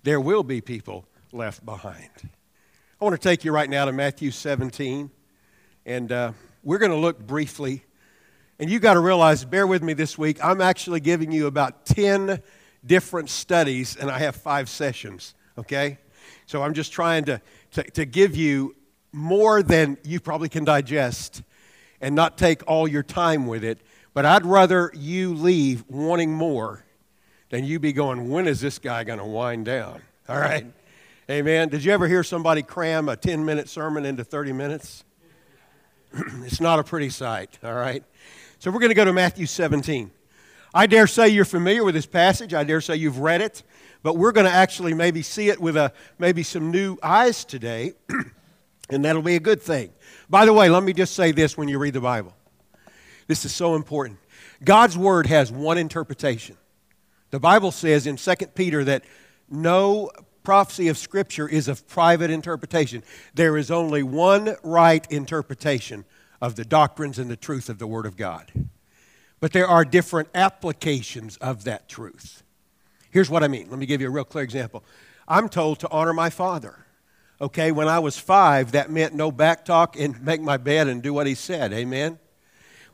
there 0.02 0.20
will 0.20 0.42
be 0.42 0.60
people 0.60 1.06
left 1.32 1.64
behind. 1.64 2.10
I 3.00 3.04
want 3.04 3.20
to 3.20 3.28
take 3.28 3.44
you 3.44 3.52
right 3.52 3.70
now 3.70 3.84
to 3.84 3.92
Matthew 3.92 4.30
17, 4.30 5.10
and 5.87 6.12
uh, 6.12 6.32
we're 6.62 6.78
going 6.78 6.90
to 6.90 6.96
look 6.96 7.18
briefly. 7.26 7.84
And 8.59 8.71
you 8.71 8.79
got 8.79 8.95
to 8.95 9.01
realize, 9.01 9.45
bear 9.45 9.67
with 9.67 9.83
me 9.83 9.95
this 9.95 10.17
week, 10.17 10.43
I'm 10.45 10.61
actually 10.61 11.01
giving 11.01 11.33
you 11.33 11.47
about 11.49 11.87
10 11.87 12.40
different 12.87 13.29
studies, 13.29 13.97
and 13.97 14.11
I 14.11 14.19
have 14.21 14.37
five 14.37 14.69
sessions, 14.69 15.35
okay? 15.59 15.99
So 16.47 16.62
I'm 16.62 16.75
just 16.75 16.93
trying 16.93 17.25
to, 17.25 17.40
to, 17.73 17.83
to 17.93 18.05
give 18.05 18.37
you 18.37 18.77
more 19.12 19.62
than 19.62 19.97
you 20.05 20.21
probably 20.21 20.49
can 20.49 20.64
digest 20.64 21.43
and 22.01 22.14
not 22.14 22.38
take 22.38 22.62
all 22.67 22.87
your 22.87 23.03
time 23.03 23.47
with 23.47 23.64
it. 23.64 23.81
But 24.12 24.25
I'd 24.25 24.47
rather 24.47 24.93
you 24.95 25.35
leave 25.35 25.85
wanting 25.88 26.33
more 26.33 26.85
than 27.51 27.64
you 27.64 27.81
be 27.81 27.93
going, 27.93 28.31
when 28.31 28.47
is 28.47 28.61
this 28.61 28.79
guy 28.79 29.03
going 29.03 29.19
to 29.19 29.25
wind 29.25 29.64
down? 29.64 30.01
All 30.29 30.38
right? 30.38 30.67
Amen. 31.29 31.71
Did 31.71 31.83
you 31.85 31.93
ever 31.93 32.07
hear 32.07 32.23
somebody 32.23 32.62
cram 32.62 33.09
a 33.09 33.17
10 33.17 33.45
minute 33.45 33.69
sermon 33.69 34.05
into 34.05 34.23
30 34.23 34.53
minutes? 34.53 35.05
it's 36.45 36.61
not 36.61 36.79
a 36.79 36.85
pretty 36.85 37.11
sight, 37.11 37.59
all 37.64 37.75
right? 37.75 38.05
So 38.64 38.70
we're 38.70 38.81
going 38.81 38.88
to 38.88 38.94
go 38.94 39.05
to 39.05 39.12
Matthew 39.12 39.44
17. 39.44 40.11
I 40.72 40.87
dare 40.87 41.07
say 41.07 41.29
you're 41.29 41.44
familiar 41.44 41.85
with 41.85 41.94
this 41.94 42.07
passage. 42.07 42.55
I 42.55 42.64
dare 42.64 42.81
say 42.81 42.96
you've 42.96 43.18
read 43.18 43.42
it, 43.42 43.62
but 44.03 44.16
we're 44.16 44.33
going 44.33 44.46
to 44.46 44.50
actually 44.50 44.94
maybe 44.94 45.20
see 45.20 45.50
it 45.50 45.61
with 45.61 45.77
a, 45.77 45.92
maybe 46.18 46.42
some 46.42 46.70
new 46.70 46.96
eyes 47.03 47.44
today, 47.44 47.92
and 48.88 49.05
that'll 49.05 49.20
be 49.20 49.37
a 49.37 49.40
good 49.40 49.61
thing. 49.61 49.92
By 50.31 50.46
the 50.46 50.55
way, 50.55 50.70
let 50.70 50.83
me 50.83 50.94
just 50.94 51.14
say 51.14 51.31
this 51.31 51.59
when 51.59 51.68
you 51.68 51.79
read 51.79 51.92
the 51.92 52.00
Bible. 52.00 52.35
This 53.27 53.44
is 53.44 53.55
so 53.55 53.74
important. 53.74 54.18
God's 54.64 54.96
Word 54.96 55.27
has 55.27 55.53
one 55.53 55.77
interpretation. 55.77 56.57
The 57.33 57.40
Bible 57.40 57.70
says 57.70 58.07
in 58.07 58.16
2 58.16 58.35
Peter 58.55 58.83
that 58.85 59.05
no 59.50 60.11
prophecy 60.42 60.88
of 60.88 60.96
Scripture 60.96 61.46
is 61.46 61.68
of 61.68 61.87
private 61.87 62.31
interpretation. 62.31 63.03
There 63.35 63.59
is 63.59 63.70
only 63.70 64.03
one 64.03 64.57
right 64.62 65.07
interpretation 65.12 66.07
of 66.44 66.57
the 66.57 66.64
doctrines 66.64 67.18
and 67.18 67.30
the 67.30 67.37
truth 67.37 67.70
of 67.70 67.78
the 67.78 67.87
Word 67.87 68.04
of 68.04 68.18
God. 68.18 68.52
But 69.40 69.52
there 69.52 69.66
are 69.66 69.83
different 69.83 70.28
applications 70.35 71.38
of 71.38 71.64
that 71.64 71.88
truth. 71.88 72.42
Here's 73.11 73.30
what 73.30 73.42
I 73.42 73.48
mean. 73.48 73.70
Let 73.70 73.78
me 73.78 73.87
give 73.87 74.02
you 74.02 74.09
a 74.09 74.11
real 74.11 74.24
clear 74.24 74.44
example. 74.44 74.85
I'm 75.26 75.48
told 75.48 75.78
to 75.78 75.90
honor 75.90 76.12
my 76.12 76.28
father. 76.28 76.85
Okay, 77.40 77.72
when 77.72 77.88
I 77.88 77.98
was 77.98 78.18
five, 78.18 78.72
that 78.72 78.90
meant 78.90 79.14
no 79.14 79.33
back 79.33 79.64
talk 79.64 79.98
and 79.98 80.20
make 80.24 80.42
my 80.42 80.59
bed 80.59 80.87
and 80.87 81.02
do 81.02 81.14
what 81.14 81.26
he 81.26 81.35
said. 81.35 81.72
Amen? 81.72 82.18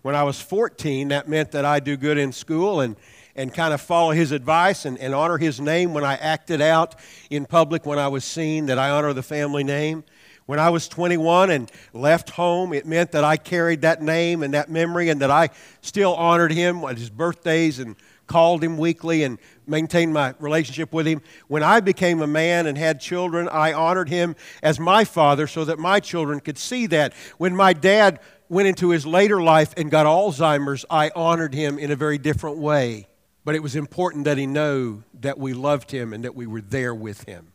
When 0.02 0.14
I 0.14 0.22
was 0.22 0.40
14, 0.40 1.08
that 1.08 1.28
meant 1.28 1.50
that 1.50 1.64
I 1.64 1.80
do 1.80 1.96
good 1.96 2.18
in 2.18 2.30
school 2.30 2.80
and 2.80 2.94
and 3.36 3.54
kind 3.54 3.72
of 3.72 3.80
follow 3.80 4.10
his 4.10 4.32
advice 4.32 4.84
and, 4.84 4.98
and 4.98 5.14
honor 5.14 5.38
his 5.38 5.60
name 5.60 5.94
when 5.94 6.04
I 6.04 6.16
acted 6.16 6.60
out 6.60 6.96
in 7.30 7.46
public 7.46 7.86
when 7.86 7.98
I 7.98 8.08
was 8.08 8.24
seen, 8.24 8.66
that 8.66 8.78
I 8.78 8.90
honor 8.90 9.12
the 9.12 9.22
family 9.22 9.64
name. 9.64 10.04
When 10.50 10.58
I 10.58 10.70
was 10.70 10.88
21 10.88 11.52
and 11.52 11.70
left 11.92 12.30
home, 12.30 12.72
it 12.72 12.84
meant 12.84 13.12
that 13.12 13.22
I 13.22 13.36
carried 13.36 13.82
that 13.82 14.02
name 14.02 14.42
and 14.42 14.52
that 14.52 14.68
memory 14.68 15.08
and 15.08 15.20
that 15.20 15.30
I 15.30 15.50
still 15.80 16.12
honored 16.14 16.50
him 16.50 16.82
at 16.82 16.98
his 16.98 17.08
birthdays 17.08 17.78
and 17.78 17.94
called 18.26 18.64
him 18.64 18.76
weekly 18.76 19.22
and 19.22 19.38
maintained 19.68 20.12
my 20.12 20.34
relationship 20.40 20.92
with 20.92 21.06
him. 21.06 21.22
When 21.46 21.62
I 21.62 21.78
became 21.78 22.20
a 22.20 22.26
man 22.26 22.66
and 22.66 22.76
had 22.76 23.00
children, 23.00 23.48
I 23.48 23.72
honored 23.72 24.08
him 24.08 24.34
as 24.60 24.80
my 24.80 25.04
father 25.04 25.46
so 25.46 25.64
that 25.66 25.78
my 25.78 26.00
children 26.00 26.40
could 26.40 26.58
see 26.58 26.88
that. 26.88 27.12
When 27.38 27.54
my 27.54 27.72
dad 27.72 28.18
went 28.48 28.66
into 28.66 28.90
his 28.90 29.06
later 29.06 29.40
life 29.40 29.72
and 29.76 29.88
got 29.88 30.04
Alzheimer's, 30.04 30.84
I 30.90 31.12
honored 31.14 31.54
him 31.54 31.78
in 31.78 31.92
a 31.92 31.96
very 31.96 32.18
different 32.18 32.58
way. 32.58 33.06
But 33.44 33.54
it 33.54 33.62
was 33.62 33.76
important 33.76 34.24
that 34.24 34.36
he 34.36 34.46
know 34.46 35.04
that 35.20 35.38
we 35.38 35.52
loved 35.52 35.92
him 35.92 36.12
and 36.12 36.24
that 36.24 36.34
we 36.34 36.48
were 36.48 36.60
there 36.60 36.92
with 36.92 37.22
him. 37.28 37.52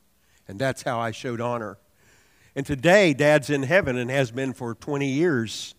And 0.47 0.57
that's 0.57 0.83
how 0.83 0.97
I 0.97 1.11
showed 1.11 1.41
honor. 1.41 1.77
And 2.55 2.65
today, 2.65 3.13
Dad's 3.13 3.49
in 3.49 3.63
heaven 3.63 3.97
and 3.97 4.09
has 4.09 4.31
been 4.31 4.53
for 4.53 4.75
20 4.75 5.07
years. 5.07 5.75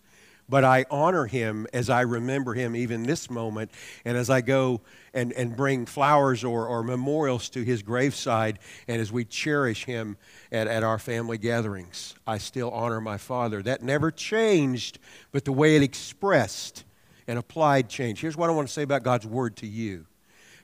But 0.49 0.63
I 0.63 0.85
honor 0.89 1.25
him 1.25 1.67
as 1.73 1.89
I 1.89 2.01
remember 2.01 2.53
him 2.53 2.75
even 2.75 3.03
this 3.03 3.29
moment. 3.29 3.71
And 4.05 4.15
as 4.15 4.29
I 4.29 4.41
go 4.41 4.81
and, 5.13 5.33
and 5.33 5.57
bring 5.57 5.85
flowers 5.85 6.43
or, 6.43 6.67
or 6.67 6.83
memorials 6.83 7.49
to 7.49 7.63
his 7.63 7.83
graveside, 7.83 8.59
and 8.87 9.01
as 9.01 9.11
we 9.11 9.25
cherish 9.25 9.83
him 9.83 10.15
at, 10.51 10.67
at 10.67 10.83
our 10.83 10.99
family 10.99 11.37
gatherings, 11.37 12.15
I 12.25 12.37
still 12.37 12.71
honor 12.71 13.01
my 13.01 13.17
father. 13.17 13.61
That 13.61 13.83
never 13.83 14.09
changed, 14.09 14.99
but 15.33 15.43
the 15.43 15.51
way 15.51 15.75
it 15.75 15.83
expressed 15.83 16.85
and 17.27 17.37
applied 17.37 17.89
change. 17.89 18.21
Here's 18.21 18.37
what 18.37 18.49
I 18.49 18.53
want 18.53 18.69
to 18.69 18.73
say 18.73 18.83
about 18.83 19.03
God's 19.03 19.27
Word 19.27 19.57
to 19.57 19.67
you 19.67 20.05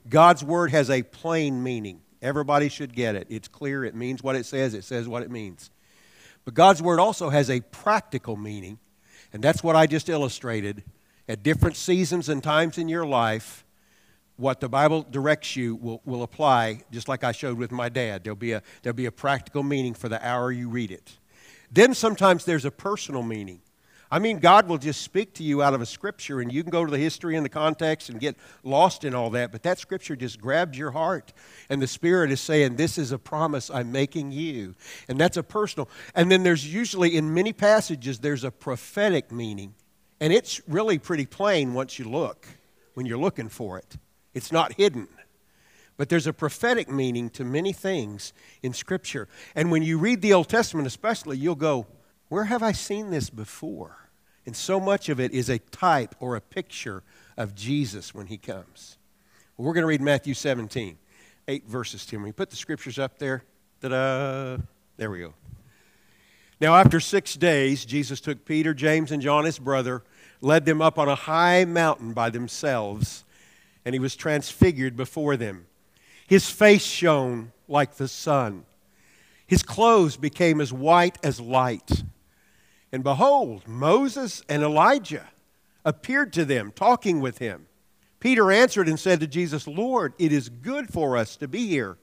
God's 0.07 0.43
Word 0.45 0.71
has 0.71 0.89
a 0.89 1.03
plain 1.03 1.61
meaning. 1.61 1.99
Everybody 2.21 2.69
should 2.69 2.93
get 2.93 3.15
it. 3.15 3.27
It's 3.29 3.49
clear, 3.49 3.83
it 3.83 3.95
means 3.95 4.23
what 4.23 4.37
it 4.37 4.45
says, 4.45 4.73
it 4.73 4.85
says 4.85 5.09
what 5.09 5.23
it 5.23 5.29
means. 5.29 5.71
But 6.45 6.53
God's 6.53 6.81
Word 6.81 6.99
also 6.99 7.29
has 7.29 7.49
a 7.49 7.61
practical 7.61 8.35
meaning, 8.35 8.79
and 9.31 9.43
that's 9.43 9.63
what 9.63 9.75
I 9.75 9.87
just 9.87 10.09
illustrated. 10.09 10.83
At 11.27 11.41
different 11.41 11.77
seasons 11.77 12.27
and 12.27 12.43
times 12.43 12.77
in 12.77 12.89
your 12.89 13.05
life, 13.05 13.63
what 14.35 14.59
the 14.59 14.67
Bible 14.67 15.05
directs 15.09 15.55
you 15.55 15.75
will, 15.75 16.01
will 16.05 16.23
apply, 16.23 16.81
just 16.91 17.07
like 17.07 17.23
I 17.23 17.31
showed 17.31 17.57
with 17.57 17.71
my 17.71 17.87
dad. 17.87 18.23
There'll 18.23 18.35
be, 18.35 18.51
a, 18.51 18.61
there'll 18.81 18.95
be 18.95 19.05
a 19.05 19.11
practical 19.11 19.63
meaning 19.63 19.93
for 19.93 20.09
the 20.09 20.25
hour 20.25 20.51
you 20.51 20.69
read 20.69 20.91
it. 20.91 21.17
Then 21.71 21.93
sometimes 21.93 22.45
there's 22.45 22.65
a 22.65 22.71
personal 22.71 23.23
meaning. 23.23 23.61
I 24.13 24.19
mean, 24.19 24.37
God 24.37 24.67
will 24.67 24.77
just 24.77 25.01
speak 25.01 25.33
to 25.33 25.43
you 25.43 25.63
out 25.63 25.73
of 25.73 25.81
a 25.81 25.87
scripture, 25.87 26.39
and 26.39 26.53
you 26.53 26.61
can 26.61 26.69
go 26.69 26.85
to 26.85 26.91
the 26.91 26.99
history 26.99 27.35
and 27.35 27.43
the 27.43 27.49
context 27.49 28.09
and 28.09 28.19
get 28.19 28.35
lost 28.61 29.05
in 29.05 29.15
all 29.15 29.31
that, 29.31 29.51
but 29.51 29.63
that 29.63 29.79
scripture 29.79 30.15
just 30.15 30.39
grabs 30.39 30.77
your 30.77 30.91
heart. 30.91 31.33
And 31.67 31.81
the 31.81 31.87
Spirit 31.87 32.29
is 32.29 32.39
saying, 32.39 32.75
This 32.75 32.99
is 32.99 33.11
a 33.11 33.17
promise 33.17 33.71
I'm 33.71 33.91
making 33.91 34.31
you. 34.31 34.75
And 35.07 35.19
that's 35.19 35.35
a 35.35 35.41
personal. 35.41 35.89
And 36.13 36.31
then 36.31 36.43
there's 36.43 36.71
usually, 36.71 37.17
in 37.17 37.33
many 37.33 37.53
passages, 37.53 38.19
there's 38.19 38.43
a 38.43 38.51
prophetic 38.51 39.31
meaning. 39.31 39.73
And 40.19 40.31
it's 40.31 40.61
really 40.67 40.99
pretty 40.99 41.25
plain 41.25 41.73
once 41.73 41.97
you 41.97 42.05
look, 42.05 42.45
when 42.93 43.07
you're 43.07 43.17
looking 43.17 43.49
for 43.49 43.79
it. 43.79 43.97
It's 44.35 44.51
not 44.51 44.73
hidden. 44.73 45.07
But 45.97 46.09
there's 46.09 46.27
a 46.27 46.33
prophetic 46.33 46.87
meaning 46.87 47.31
to 47.31 47.43
many 47.43 47.73
things 47.73 48.31
in 48.61 48.73
Scripture. 48.73 49.27
And 49.55 49.71
when 49.71 49.81
you 49.81 49.97
read 49.97 50.21
the 50.21 50.33
Old 50.33 50.49
Testament, 50.49 50.85
especially, 50.85 51.39
you'll 51.39 51.55
go, 51.55 51.87
Where 52.29 52.43
have 52.43 52.61
I 52.61 52.73
seen 52.73 53.09
this 53.09 53.31
before? 53.31 54.01
And 54.45 54.55
so 54.55 54.79
much 54.79 55.09
of 55.09 55.19
it 55.19 55.31
is 55.31 55.49
a 55.49 55.59
type 55.59 56.15
or 56.19 56.35
a 56.35 56.41
picture 56.41 57.03
of 57.37 57.55
Jesus 57.55 58.13
when 58.13 58.27
he 58.27 58.37
comes. 58.37 58.97
Well, 59.57 59.67
we're 59.67 59.73
going 59.73 59.83
to 59.83 59.87
read 59.87 60.01
Matthew 60.01 60.33
17, 60.33 60.97
eight 61.47 61.67
verses 61.67 62.05
to 62.07 62.19
me. 62.19 62.31
Put 62.31 62.49
the 62.49 62.55
scriptures 62.55 62.99
up 62.99 63.19
there. 63.19 63.43
Ta-da! 63.81 64.57
There 64.97 65.09
we 65.09 65.19
go. 65.19 65.33
Now, 66.59 66.75
after 66.75 66.99
six 66.99 67.35
days, 67.35 67.83
Jesus 67.83 68.21
took 68.21 68.45
Peter, 68.45 68.73
James, 68.73 69.11
and 69.11 69.21
John, 69.21 69.45
his 69.45 69.59
brother, 69.59 70.03
led 70.41 70.65
them 70.65 70.81
up 70.81 70.97
on 70.97 71.09
a 71.09 71.15
high 71.15 71.65
mountain 71.65 72.13
by 72.13 72.29
themselves, 72.29 73.25
and 73.85 73.93
he 73.93 73.99
was 73.99 74.15
transfigured 74.15 74.95
before 74.95 75.35
them. 75.35 75.65
His 76.27 76.49
face 76.49 76.83
shone 76.83 77.51
like 77.67 77.95
the 77.95 78.07
sun. 78.07 78.65
His 79.45 79.63
clothes 79.63 80.15
became 80.15 80.61
as 80.61 80.71
white 80.71 81.17
as 81.23 81.39
light. 81.39 82.03
And 82.93 83.03
behold, 83.03 83.67
Moses 83.67 84.43
and 84.47 84.61
Elijah 84.61 85.27
appeared 85.83 86.31
to 86.33 86.45
them, 86.45 86.71
talking 86.73 87.21
with 87.21 87.39
him. 87.39 87.65
Peter 88.19 88.51
answered 88.51 88.87
and 88.87 88.99
said 88.99 89.19
to 89.19 89.27
Jesus, 89.27 89.67
Lord, 89.67 90.13
it 90.19 90.31
is 90.31 90.47
good 90.47 90.93
for 90.93 91.17
us 91.17 91.35
to 91.37 91.47
be 91.47 91.67
here. 91.67 91.97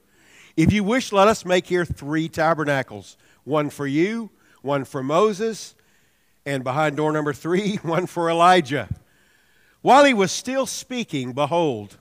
If 0.57 0.73
you 0.73 0.83
wish, 0.83 1.13
let 1.13 1.29
us 1.29 1.45
make 1.45 1.67
here 1.67 1.85
three 1.85 2.29
tabernacles 2.29 3.17
one 3.45 3.71
for 3.71 3.87
you, 3.87 4.31
one 4.63 4.85
for 4.85 5.03
Moses, 5.03 5.77
and 6.45 6.65
behind 6.65 6.97
door 6.97 7.13
number 7.13 7.33
three, 7.33 7.77
one 7.83 8.07
for 8.07 8.29
Elijah. 8.29 8.89
While 9.83 10.05
he 10.05 10.13
was 10.13 10.33
still 10.33 10.67
speaking, 10.67 11.33
behold, 11.33 11.99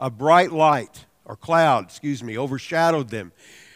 a 0.00 0.08
bright 0.08 0.52
light, 0.52 1.04
or 1.26 1.36
cloud, 1.36 1.84
excuse 1.84 2.22
me, 2.22 2.38
overshadowed 2.38 3.10
them. 3.10 3.30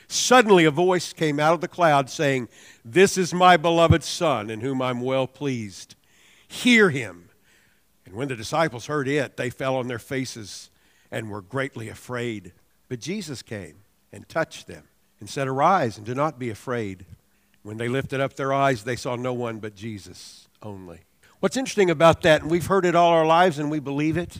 Suddenly 0.08 0.64
a 0.64 0.70
voice 0.70 1.12
came 1.12 1.40
out 1.40 1.54
of 1.54 1.60
the 1.60 1.68
cloud 1.68 2.08
saying, 2.08 2.48
This 2.84 3.18
is 3.18 3.34
my 3.34 3.56
beloved 3.56 4.04
Son, 4.04 4.50
in 4.50 4.60
whom 4.60 4.80
I'm 4.80 5.00
well 5.00 5.26
pleased. 5.26 5.96
Hear 6.46 6.90
him. 6.90 7.30
And 8.04 8.14
when 8.14 8.28
the 8.28 8.36
disciples 8.36 8.86
heard 8.86 9.08
it, 9.08 9.36
they 9.36 9.50
fell 9.50 9.76
on 9.76 9.88
their 9.88 9.98
faces 9.98 10.70
and 11.10 11.28
were 11.28 11.42
greatly 11.42 11.88
afraid. 11.88 12.52
But 12.88 13.00
Jesus 13.00 13.42
came 13.42 13.78
and 14.12 14.28
touched 14.28 14.68
them 14.68 14.84
and 15.18 15.28
said, 15.28 15.48
Arise 15.48 15.96
and 15.96 16.06
do 16.06 16.14
not 16.14 16.38
be 16.38 16.50
afraid. 16.50 17.04
When 17.62 17.78
they 17.78 17.88
lifted 17.88 18.20
up 18.20 18.34
their 18.34 18.52
eyes, 18.52 18.84
they 18.84 18.94
saw 18.94 19.16
no 19.16 19.32
one 19.32 19.58
but 19.58 19.74
Jesus 19.74 20.46
only. 20.62 21.00
What's 21.40 21.56
interesting 21.56 21.90
about 21.90 22.22
that, 22.22 22.42
and 22.42 22.50
we've 22.50 22.66
heard 22.66 22.86
it 22.86 22.94
all 22.94 23.10
our 23.10 23.26
lives 23.26 23.58
and 23.58 23.70
we 23.70 23.80
believe 23.80 24.16
it, 24.16 24.38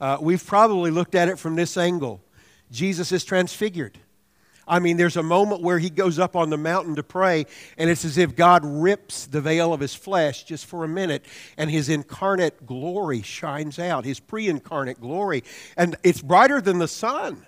uh, 0.00 0.18
we've 0.20 0.44
probably 0.44 0.92
looked 0.92 1.14
at 1.14 1.28
it 1.28 1.38
from 1.38 1.56
this 1.56 1.76
angle. 1.76 2.22
Jesus 2.70 3.10
is 3.10 3.24
transfigured. 3.24 3.98
I 4.66 4.78
mean, 4.78 4.96
there's 4.96 5.16
a 5.16 5.22
moment 5.22 5.62
where 5.62 5.78
he 5.78 5.90
goes 5.90 6.18
up 6.18 6.36
on 6.36 6.50
the 6.50 6.56
mountain 6.56 6.96
to 6.96 7.02
pray, 7.02 7.46
and 7.76 7.90
it's 7.90 8.04
as 8.04 8.18
if 8.18 8.34
God 8.34 8.62
rips 8.64 9.26
the 9.26 9.40
veil 9.40 9.72
of 9.72 9.80
his 9.80 9.94
flesh 9.94 10.44
just 10.44 10.66
for 10.66 10.84
a 10.84 10.88
minute, 10.88 11.24
and 11.56 11.70
his 11.70 11.88
incarnate 11.88 12.66
glory 12.66 13.22
shines 13.22 13.78
out, 13.78 14.04
his 14.04 14.20
pre 14.20 14.48
incarnate 14.48 15.00
glory. 15.00 15.44
And 15.76 15.96
it's 16.02 16.22
brighter 16.22 16.60
than 16.60 16.78
the 16.78 16.88
sun. 16.88 17.46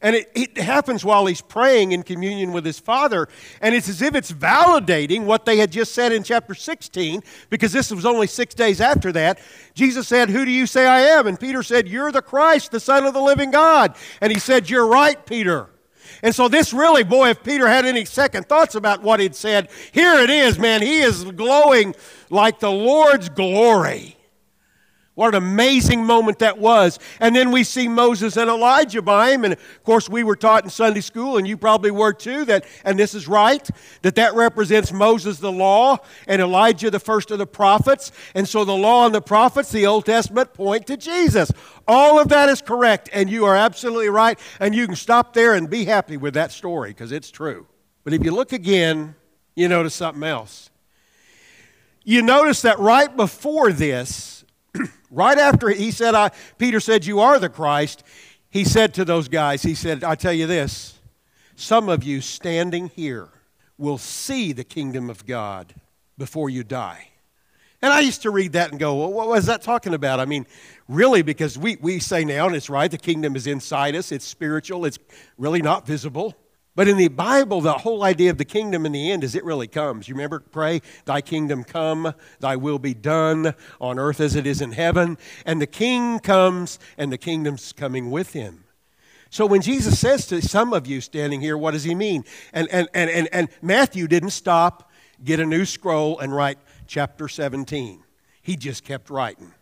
And 0.00 0.14
it, 0.14 0.30
it, 0.34 0.56
happens 0.58 1.04
while 1.04 1.26
he's 1.26 1.40
praying 1.40 1.90
in 1.90 2.04
communion 2.04 2.52
with 2.52 2.64
his 2.64 2.78
Father. 2.78 3.26
And 3.60 3.74
it's 3.74 3.88
as 3.88 4.00
if 4.00 4.14
it's 4.14 4.30
validating 4.30 5.24
what 5.24 5.44
they 5.44 5.56
had 5.56 5.72
just 5.72 5.92
said 5.92 6.12
in 6.12 6.22
chapter 6.22 6.54
16, 6.54 7.22
because 7.50 7.72
this 7.72 7.90
was 7.90 8.06
only 8.06 8.28
six 8.28 8.54
days 8.54 8.80
after 8.80 9.10
that. 9.12 9.40
Jesus 9.74 10.06
said, 10.06 10.30
Who 10.30 10.44
do 10.44 10.52
you 10.52 10.66
say 10.66 10.86
I 10.86 11.00
am? 11.00 11.26
And 11.26 11.38
Peter 11.38 11.64
said, 11.64 11.88
You're 11.88 12.12
the 12.12 12.22
Christ, 12.22 12.70
the 12.70 12.78
Son 12.78 13.06
of 13.06 13.14
the 13.14 13.20
living 13.20 13.50
God. 13.50 13.96
And 14.20 14.32
he 14.32 14.38
said, 14.38 14.70
You're 14.70 14.86
right, 14.86 15.24
Peter. 15.26 15.68
And 16.22 16.34
so, 16.34 16.48
this 16.48 16.72
really, 16.72 17.04
boy, 17.04 17.30
if 17.30 17.42
Peter 17.42 17.68
had 17.68 17.86
any 17.86 18.04
second 18.04 18.48
thoughts 18.48 18.74
about 18.74 19.02
what 19.02 19.20
he'd 19.20 19.34
said, 19.34 19.68
here 19.92 20.14
it 20.14 20.30
is, 20.30 20.58
man. 20.58 20.82
He 20.82 20.98
is 20.98 21.24
glowing 21.24 21.94
like 22.28 22.60
the 22.60 22.70
Lord's 22.70 23.28
glory. 23.28 24.17
What 25.18 25.34
an 25.34 25.42
amazing 25.42 26.04
moment 26.04 26.38
that 26.38 26.58
was. 26.58 27.00
And 27.18 27.34
then 27.34 27.50
we 27.50 27.64
see 27.64 27.88
Moses 27.88 28.36
and 28.36 28.48
Elijah 28.48 29.02
by 29.02 29.32
him. 29.32 29.42
And 29.42 29.54
of 29.54 29.82
course, 29.82 30.08
we 30.08 30.22
were 30.22 30.36
taught 30.36 30.62
in 30.62 30.70
Sunday 30.70 31.00
school, 31.00 31.38
and 31.38 31.48
you 31.48 31.56
probably 31.56 31.90
were 31.90 32.12
too, 32.12 32.44
that, 32.44 32.64
and 32.84 32.96
this 32.96 33.14
is 33.14 33.26
right, 33.26 33.68
that 34.02 34.14
that 34.14 34.36
represents 34.36 34.92
Moses, 34.92 35.40
the 35.40 35.50
law, 35.50 35.96
and 36.28 36.40
Elijah, 36.40 36.88
the 36.88 37.00
first 37.00 37.32
of 37.32 37.38
the 37.38 37.48
prophets. 37.48 38.12
And 38.36 38.48
so 38.48 38.64
the 38.64 38.76
law 38.76 39.06
and 39.06 39.12
the 39.12 39.20
prophets, 39.20 39.72
the 39.72 39.86
Old 39.86 40.06
Testament, 40.06 40.54
point 40.54 40.86
to 40.86 40.96
Jesus. 40.96 41.50
All 41.88 42.20
of 42.20 42.28
that 42.28 42.48
is 42.48 42.62
correct, 42.62 43.10
and 43.12 43.28
you 43.28 43.44
are 43.44 43.56
absolutely 43.56 44.10
right. 44.10 44.38
And 44.60 44.72
you 44.72 44.86
can 44.86 44.94
stop 44.94 45.32
there 45.32 45.54
and 45.54 45.68
be 45.68 45.84
happy 45.84 46.16
with 46.16 46.34
that 46.34 46.52
story 46.52 46.90
because 46.90 47.10
it's 47.10 47.32
true. 47.32 47.66
But 48.04 48.12
if 48.12 48.24
you 48.24 48.30
look 48.30 48.52
again, 48.52 49.16
you 49.56 49.66
notice 49.66 49.96
something 49.96 50.22
else. 50.22 50.70
You 52.04 52.22
notice 52.22 52.62
that 52.62 52.78
right 52.78 53.16
before 53.16 53.72
this, 53.72 54.38
right 55.10 55.38
after 55.38 55.68
he 55.68 55.90
said, 55.90 56.14
I, 56.14 56.30
Peter 56.58 56.80
said, 56.80 57.06
You 57.06 57.20
are 57.20 57.38
the 57.38 57.48
Christ, 57.48 58.04
he 58.50 58.64
said 58.64 58.94
to 58.94 59.04
those 59.04 59.28
guys, 59.28 59.62
He 59.62 59.74
said, 59.74 60.04
I 60.04 60.14
tell 60.14 60.32
you 60.32 60.46
this, 60.46 60.98
some 61.56 61.88
of 61.88 62.04
you 62.04 62.20
standing 62.20 62.88
here 62.88 63.28
will 63.76 63.98
see 63.98 64.52
the 64.52 64.64
kingdom 64.64 65.08
of 65.08 65.26
God 65.26 65.74
before 66.16 66.50
you 66.50 66.64
die. 66.64 67.08
And 67.80 67.92
I 67.92 68.00
used 68.00 68.22
to 68.22 68.30
read 68.30 68.52
that 68.54 68.72
and 68.72 68.80
go, 68.80 68.96
well, 68.96 69.12
what 69.12 69.28
was 69.28 69.46
that 69.46 69.62
talking 69.62 69.94
about? 69.94 70.18
I 70.18 70.24
mean, 70.24 70.46
really, 70.88 71.22
because 71.22 71.56
we, 71.56 71.76
we 71.80 72.00
say 72.00 72.24
now, 72.24 72.46
and 72.46 72.56
it's 72.56 72.68
right, 72.68 72.90
the 72.90 72.98
kingdom 72.98 73.36
is 73.36 73.46
inside 73.46 73.94
us, 73.94 74.10
it's 74.10 74.24
spiritual, 74.24 74.84
it's 74.84 74.98
really 75.36 75.62
not 75.62 75.86
visible. 75.86 76.34
But 76.78 76.86
in 76.86 76.96
the 76.96 77.08
Bible, 77.08 77.60
the 77.60 77.72
whole 77.72 78.04
idea 78.04 78.30
of 78.30 78.38
the 78.38 78.44
kingdom 78.44 78.86
in 78.86 78.92
the 78.92 79.10
end 79.10 79.24
is 79.24 79.34
it 79.34 79.42
really 79.42 79.66
comes. 79.66 80.06
You 80.06 80.14
remember, 80.14 80.38
pray, 80.38 80.80
Thy 81.06 81.20
kingdom 81.20 81.64
come, 81.64 82.14
Thy 82.38 82.54
will 82.54 82.78
be 82.78 82.94
done 82.94 83.56
on 83.80 83.98
earth 83.98 84.20
as 84.20 84.36
it 84.36 84.46
is 84.46 84.60
in 84.60 84.70
heaven. 84.70 85.18
And 85.44 85.60
the 85.60 85.66
king 85.66 86.20
comes, 86.20 86.78
and 86.96 87.10
the 87.10 87.18
kingdom's 87.18 87.72
coming 87.72 88.12
with 88.12 88.32
him. 88.32 88.62
So 89.28 89.44
when 89.44 89.60
Jesus 89.60 89.98
says 89.98 90.28
to 90.28 90.40
some 90.40 90.72
of 90.72 90.86
you 90.86 91.00
standing 91.00 91.40
here, 91.40 91.58
what 91.58 91.72
does 91.72 91.82
he 91.82 91.96
mean? 91.96 92.24
And, 92.52 92.68
and, 92.70 92.86
and, 92.94 93.10
and, 93.10 93.28
and 93.32 93.48
Matthew 93.60 94.06
didn't 94.06 94.30
stop, 94.30 94.88
get 95.24 95.40
a 95.40 95.46
new 95.46 95.64
scroll, 95.64 96.20
and 96.20 96.32
write 96.32 96.58
chapter 96.86 97.26
17. 97.26 98.04
He 98.40 98.54
just 98.54 98.84
kept 98.84 99.10
writing. 99.10 99.52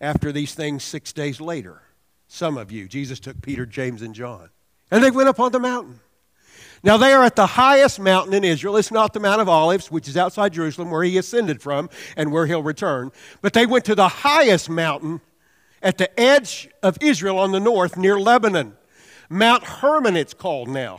After 0.00 0.32
these 0.32 0.54
things, 0.54 0.84
six 0.84 1.12
days 1.12 1.38
later, 1.38 1.82
some 2.28 2.56
of 2.56 2.72
you, 2.72 2.88
Jesus 2.88 3.20
took 3.20 3.42
Peter, 3.42 3.66
James, 3.66 4.00
and 4.00 4.14
John, 4.14 4.48
and 4.90 5.04
they 5.04 5.10
went 5.10 5.28
up 5.28 5.38
on 5.38 5.52
the 5.52 5.60
mountain. 5.60 6.00
Now, 6.84 6.96
they 6.96 7.12
are 7.12 7.22
at 7.22 7.36
the 7.36 7.46
highest 7.46 8.00
mountain 8.00 8.34
in 8.34 8.42
Israel. 8.42 8.76
It's 8.76 8.90
not 8.90 9.12
the 9.12 9.20
Mount 9.20 9.40
of 9.40 9.48
Olives, 9.48 9.90
which 9.90 10.08
is 10.08 10.16
outside 10.16 10.52
Jerusalem, 10.52 10.90
where 10.90 11.04
he 11.04 11.16
ascended 11.16 11.62
from 11.62 11.88
and 12.16 12.32
where 12.32 12.46
he'll 12.46 12.62
return. 12.62 13.12
But 13.40 13.52
they 13.52 13.66
went 13.66 13.84
to 13.84 13.94
the 13.94 14.08
highest 14.08 14.68
mountain 14.68 15.20
at 15.80 15.98
the 15.98 16.18
edge 16.18 16.68
of 16.82 16.98
Israel 17.00 17.38
on 17.38 17.52
the 17.52 17.60
north 17.60 17.96
near 17.96 18.18
Lebanon. 18.18 18.76
Mount 19.28 19.64
Hermon, 19.64 20.16
it's 20.16 20.34
called 20.34 20.68
now. 20.68 20.98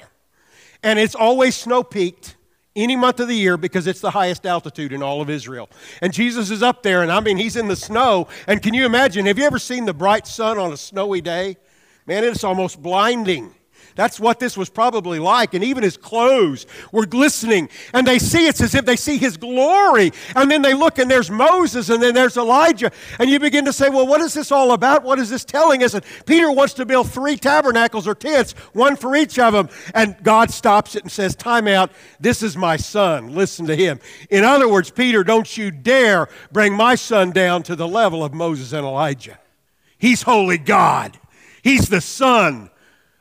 And 0.82 1.00
it's 1.00 1.16
always 1.16 1.56
snow 1.56 1.84
peaked 1.84 2.38
any 2.76 2.96
month 2.96 3.20
of 3.20 3.28
the 3.28 3.36
year 3.36 3.58
because 3.58 3.86
it's 3.86 4.02
the 4.02 4.12
highest 4.12 4.46
altitude 4.46 4.92
in 4.92 5.04
all 5.04 5.22
of 5.22 5.30
Israel. 5.30 5.70
And 6.02 6.14
Jesus 6.14 6.50
is 6.50 6.64
up 6.64 6.84
there, 6.84 7.04
and 7.04 7.12
I 7.12 7.20
mean, 7.20 7.38
he's 7.38 7.56
in 7.56 7.68
the 7.68 7.76
snow. 7.76 8.28
And 8.48 8.62
can 8.62 8.74
you 8.74 8.86
imagine? 8.86 9.26
Have 9.26 9.38
you 9.38 9.46
ever 9.46 9.60
seen 9.60 9.86
the 9.86 9.94
bright 9.94 10.28
sun 10.28 10.58
on 10.58 10.74
a 10.74 10.78
snowy 10.78 11.22
day? 11.22 11.58
Man, 12.06 12.24
it's 12.24 12.44
almost 12.44 12.82
blinding. 12.82 13.54
That's 13.96 14.20
what 14.20 14.40
this 14.40 14.58
was 14.58 14.70
probably 14.70 15.20
like. 15.20 15.54
And 15.54 15.64
even 15.64 15.84
his 15.84 15.98
clothes 15.98 16.66
were 16.92 17.06
glistening. 17.06 17.70
And 17.94 18.08
they 18.08 18.20
see 18.20 18.48
it's 18.48 18.62
as 18.62 18.76
if 18.76 18.86
they 18.86 18.96
see 18.96 19.18
his 19.18 19.38
glory. 19.38 20.12
And 20.36 20.50
then 20.50 20.62
they 20.62 20.74
look 20.74 21.00
and 21.00 21.10
there's 21.10 21.30
Moses 21.30 21.90
and 21.90 22.02
then 22.02 22.14
there's 22.14 22.38
Elijah. 22.38 22.92
And 23.20 23.30
you 23.30 23.40
begin 23.40 23.66
to 23.66 23.74
say, 23.74 23.90
well, 23.90 24.08
what 24.08 24.22
is 24.22 24.34
this 24.34 24.52
all 24.52 24.72
about? 24.72 25.04
What 25.04 25.20
is 25.20 25.30
this 25.30 25.46
telling 25.46 25.84
us? 25.84 25.94
And 25.94 26.04
Peter 26.26 26.52
wants 26.52 26.74
to 26.76 26.86
build 26.86 27.10
three 27.10 27.38
tabernacles 27.38 28.08
or 28.08 28.16
tents, 28.16 28.54
one 28.74 28.96
for 28.96 29.16
each 29.16 29.38
of 29.38 29.54
them. 29.54 29.70
And 29.94 30.16
God 30.24 30.52
stops 30.52 30.96
it 30.96 31.04
and 31.04 31.12
says, 31.12 31.36
Time 31.36 31.68
out. 31.68 31.92
This 32.20 32.42
is 32.42 32.56
my 32.56 32.78
son. 32.78 33.34
Listen 33.34 33.66
to 33.68 33.76
him. 33.76 34.00
In 34.30 34.44
other 34.44 34.68
words, 34.68 34.90
Peter, 34.90 35.24
don't 35.24 35.58
you 35.58 35.72
dare 35.72 36.30
bring 36.52 36.74
my 36.74 36.96
son 36.96 37.32
down 37.32 37.64
to 37.64 37.76
the 37.76 37.88
level 37.88 38.24
of 38.24 38.34
Moses 38.34 38.74
and 38.74 38.86
Elijah. 38.86 39.40
He's 39.98 40.24
holy 40.24 40.58
God. 40.58 41.20
He's 41.64 41.88
the 41.88 42.02
Son 42.02 42.70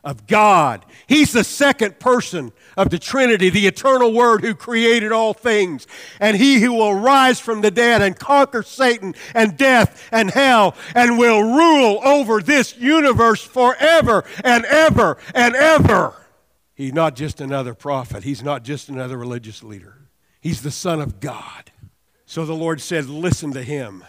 of 0.05 0.27
God. 0.27 0.85
He's 1.07 1.33
the 1.33 1.45
second 1.45 1.99
person 1.99 2.53
of 2.77 2.91
the 2.91 2.99
Trinity, 2.99 3.51
the 3.51 3.67
eternal 3.67 4.13
Word 4.13 4.43
who 4.43 4.55
created 4.55 5.13
all 5.13 5.35
things. 5.35 5.87
And 6.19 6.37
He 6.37 6.61
who 6.61 6.73
will 6.73 6.95
rise 6.95 7.39
from 7.39 7.61
the 7.61 7.71
dead 7.71 8.03
and 8.03 8.19
conquer 8.19 8.63
Satan 8.63 9.15
and 9.35 9.57
death 9.57 10.09
and 10.11 10.31
hell 10.31 10.75
and 10.95 11.19
will 11.19 11.43
rule 11.43 12.01
over 12.05 12.41
this 12.41 12.77
universe 12.77 13.43
forever 13.43 14.25
and 14.45 14.65
ever 14.65 15.19
and 15.35 15.55
ever. 15.55 16.15
He's 16.75 16.93
not 16.93 17.15
just 17.15 17.41
another 17.41 17.75
prophet, 17.75 18.25
He's 18.25 18.43
not 18.43 18.65
just 18.65 18.89
another 18.89 19.17
religious 19.17 19.63
leader. 19.63 19.99
He's 20.41 20.63
the 20.63 20.71
Son 20.73 21.01
of 21.01 21.21
God. 21.21 21.71
So 22.27 22.45
the 22.45 22.55
Lord 22.55 22.81
said, 22.81 23.07
Listen 23.07 23.53
to 23.53 23.63
Him. 23.63 24.05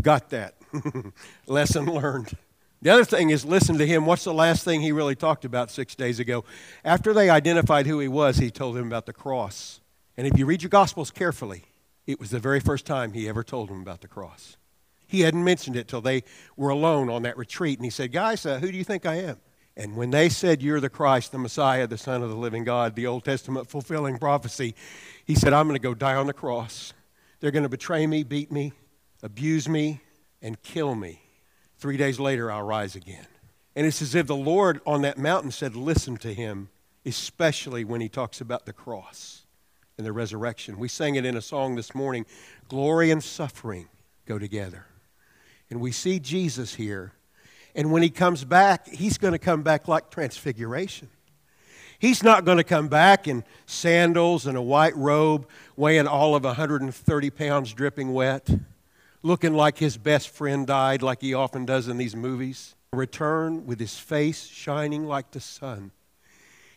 Got 0.00 0.30
that. 0.30 0.54
Lesson 1.46 1.86
learned. 1.86 2.36
The 2.80 2.90
other 2.90 3.04
thing 3.04 3.30
is 3.30 3.44
listen 3.44 3.78
to 3.78 3.86
him. 3.86 4.06
What's 4.06 4.24
the 4.24 4.34
last 4.34 4.64
thing 4.64 4.80
he 4.80 4.92
really 4.92 5.16
talked 5.16 5.44
about 5.44 5.70
six 5.70 5.94
days 5.94 6.20
ago? 6.20 6.44
After 6.84 7.12
they 7.12 7.28
identified 7.28 7.86
who 7.86 7.98
he 7.98 8.08
was, 8.08 8.36
he 8.36 8.50
told 8.50 8.76
them 8.76 8.86
about 8.86 9.06
the 9.06 9.12
cross. 9.12 9.80
And 10.16 10.26
if 10.26 10.38
you 10.38 10.46
read 10.46 10.62
your 10.62 10.70
Gospels 10.70 11.10
carefully, 11.10 11.64
it 12.06 12.20
was 12.20 12.30
the 12.30 12.38
very 12.38 12.60
first 12.60 12.86
time 12.86 13.12
he 13.12 13.28
ever 13.28 13.42
told 13.42 13.68
them 13.68 13.80
about 13.82 14.00
the 14.00 14.08
cross. 14.08 14.56
He 15.06 15.22
hadn't 15.22 15.42
mentioned 15.42 15.74
it 15.74 15.88
till 15.88 16.00
they 16.00 16.22
were 16.56 16.70
alone 16.70 17.08
on 17.08 17.22
that 17.22 17.36
retreat. 17.36 17.78
And 17.78 17.84
he 17.84 17.90
said, 17.90 18.12
Guys, 18.12 18.46
uh, 18.46 18.58
who 18.58 18.70
do 18.70 18.78
you 18.78 18.84
think 18.84 19.06
I 19.06 19.16
am? 19.16 19.38
And 19.76 19.96
when 19.96 20.10
they 20.10 20.28
said, 20.28 20.62
You're 20.62 20.80
the 20.80 20.90
Christ, 20.90 21.32
the 21.32 21.38
Messiah, 21.38 21.86
the 21.86 21.98
Son 21.98 22.22
of 22.22 22.30
the 22.30 22.36
living 22.36 22.64
God, 22.64 22.94
the 22.94 23.06
Old 23.06 23.24
Testament 23.24 23.68
fulfilling 23.68 24.18
prophecy, 24.18 24.74
he 25.24 25.34
said, 25.34 25.52
I'm 25.52 25.66
going 25.66 25.80
to 25.80 25.82
go 25.82 25.94
die 25.94 26.14
on 26.14 26.26
the 26.26 26.32
cross. 26.32 26.92
They're 27.40 27.50
going 27.50 27.62
to 27.62 27.68
betray 27.68 28.06
me, 28.06 28.22
beat 28.22 28.52
me, 28.52 28.72
abuse 29.22 29.68
me, 29.68 30.00
and 30.42 30.60
kill 30.62 30.94
me. 30.94 31.22
Three 31.78 31.96
days 31.96 32.18
later, 32.18 32.50
I'll 32.50 32.64
rise 32.64 32.96
again. 32.96 33.26
And 33.76 33.86
it's 33.86 34.02
as 34.02 34.16
if 34.16 34.26
the 34.26 34.34
Lord 34.34 34.80
on 34.84 35.02
that 35.02 35.16
mountain 35.16 35.52
said, 35.52 35.76
Listen 35.76 36.16
to 36.18 36.34
him, 36.34 36.70
especially 37.06 37.84
when 37.84 38.00
he 38.00 38.08
talks 38.08 38.40
about 38.40 38.66
the 38.66 38.72
cross 38.72 39.46
and 39.96 40.04
the 40.04 40.12
resurrection. 40.12 40.78
We 40.78 40.88
sang 40.88 41.14
it 41.14 41.24
in 41.24 41.36
a 41.36 41.40
song 41.40 41.76
this 41.76 41.94
morning 41.94 42.26
Glory 42.68 43.12
and 43.12 43.22
suffering 43.22 43.88
go 44.26 44.38
together. 44.38 44.86
And 45.70 45.80
we 45.80 45.92
see 45.92 46.18
Jesus 46.18 46.74
here. 46.74 47.12
And 47.76 47.92
when 47.92 48.02
he 48.02 48.10
comes 48.10 48.44
back, 48.44 48.88
he's 48.88 49.16
going 49.16 49.32
to 49.32 49.38
come 49.38 49.62
back 49.62 49.86
like 49.86 50.10
transfiguration. 50.10 51.08
He's 52.00 52.24
not 52.24 52.44
going 52.44 52.58
to 52.58 52.64
come 52.64 52.88
back 52.88 53.28
in 53.28 53.44
sandals 53.66 54.46
and 54.46 54.56
a 54.56 54.62
white 54.62 54.96
robe, 54.96 55.46
weighing 55.76 56.08
all 56.08 56.34
of 56.34 56.42
130 56.44 57.30
pounds, 57.30 57.72
dripping 57.72 58.12
wet 58.12 58.48
looking 59.22 59.54
like 59.54 59.78
his 59.78 59.96
best 59.96 60.30
friend 60.30 60.66
died, 60.66 61.02
like 61.02 61.20
he 61.20 61.34
often 61.34 61.64
does 61.64 61.88
in 61.88 61.98
these 61.98 62.16
movies. 62.16 62.74
Return 62.92 63.66
with 63.66 63.80
his 63.80 63.98
face 63.98 64.46
shining 64.46 65.04
like 65.06 65.30
the 65.32 65.40
sun. 65.40 65.92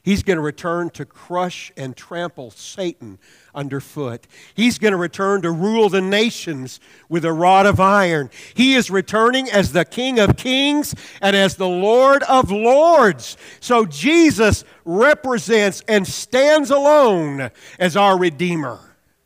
He's 0.04 0.24
going 0.24 0.38
to 0.38 0.42
return 0.42 0.90
to 0.92 1.06
crush 1.06 1.72
and 1.78 1.96
trample 1.96 2.50
Satan 2.50 3.20
underfoot. 3.54 4.26
He's 4.56 4.80
going 4.80 4.94
to 4.94 4.98
return 4.98 5.44
to 5.44 5.52
rule 5.52 5.90
the 5.90 6.02
nations 6.02 6.80
with 7.08 7.24
a 7.24 7.32
rod 7.32 7.68
of 7.68 7.80
iron. 7.80 8.32
He 8.56 8.74
is 8.74 8.90
returning 8.90 9.50
as 9.52 9.74
the 9.74 9.86
King 9.86 10.20
of 10.20 10.38
kings 10.38 10.96
and 11.22 11.36
as 11.36 11.56
the 11.56 11.68
Lord 11.68 12.24
of 12.24 12.50
lords. 12.50 13.38
So 13.60 13.86
Jesus 13.86 14.64
represents 14.86 15.84
and 15.88 16.08
stands 16.08 16.72
alone 16.72 17.52
as 17.78 17.96
our 17.96 18.18
Redeemer. 18.18 18.80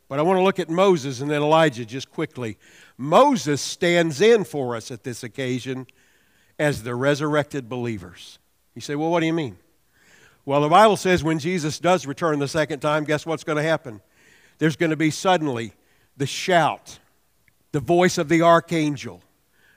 But 0.08 0.18
I 0.18 0.22
want 0.22 0.38
to 0.38 0.42
look 0.42 0.60
at 0.60 0.68
Moses 0.68 1.22
and 1.22 1.30
then 1.30 1.42
Elijah 1.42 1.86
just 1.86 2.10
quickly. 2.10 2.58
Moses 2.98 3.60
stands 3.60 4.20
in 4.20 4.44
for 4.44 4.74
us 4.74 4.90
at 4.90 5.04
this 5.04 5.22
occasion 5.22 5.86
as 6.58 6.82
the 6.82 6.94
resurrected 6.94 7.68
believers. 7.68 8.38
You 8.74 8.80
say, 8.80 8.94
well, 8.94 9.10
what 9.10 9.20
do 9.20 9.26
you 9.26 9.32
mean? 9.32 9.56
Well, 10.44 10.60
the 10.60 10.68
Bible 10.68 10.96
says 10.96 11.24
when 11.24 11.38
Jesus 11.38 11.78
does 11.78 12.06
return 12.06 12.38
the 12.38 12.48
second 12.48 12.80
time, 12.80 13.04
guess 13.04 13.26
what's 13.26 13.44
going 13.44 13.56
to 13.56 13.62
happen? 13.62 14.00
There's 14.58 14.76
going 14.76 14.90
to 14.90 14.96
be 14.96 15.10
suddenly 15.10 15.72
the 16.16 16.26
shout, 16.26 16.98
the 17.72 17.80
voice 17.80 18.16
of 18.16 18.28
the 18.28 18.42
archangel, 18.42 19.22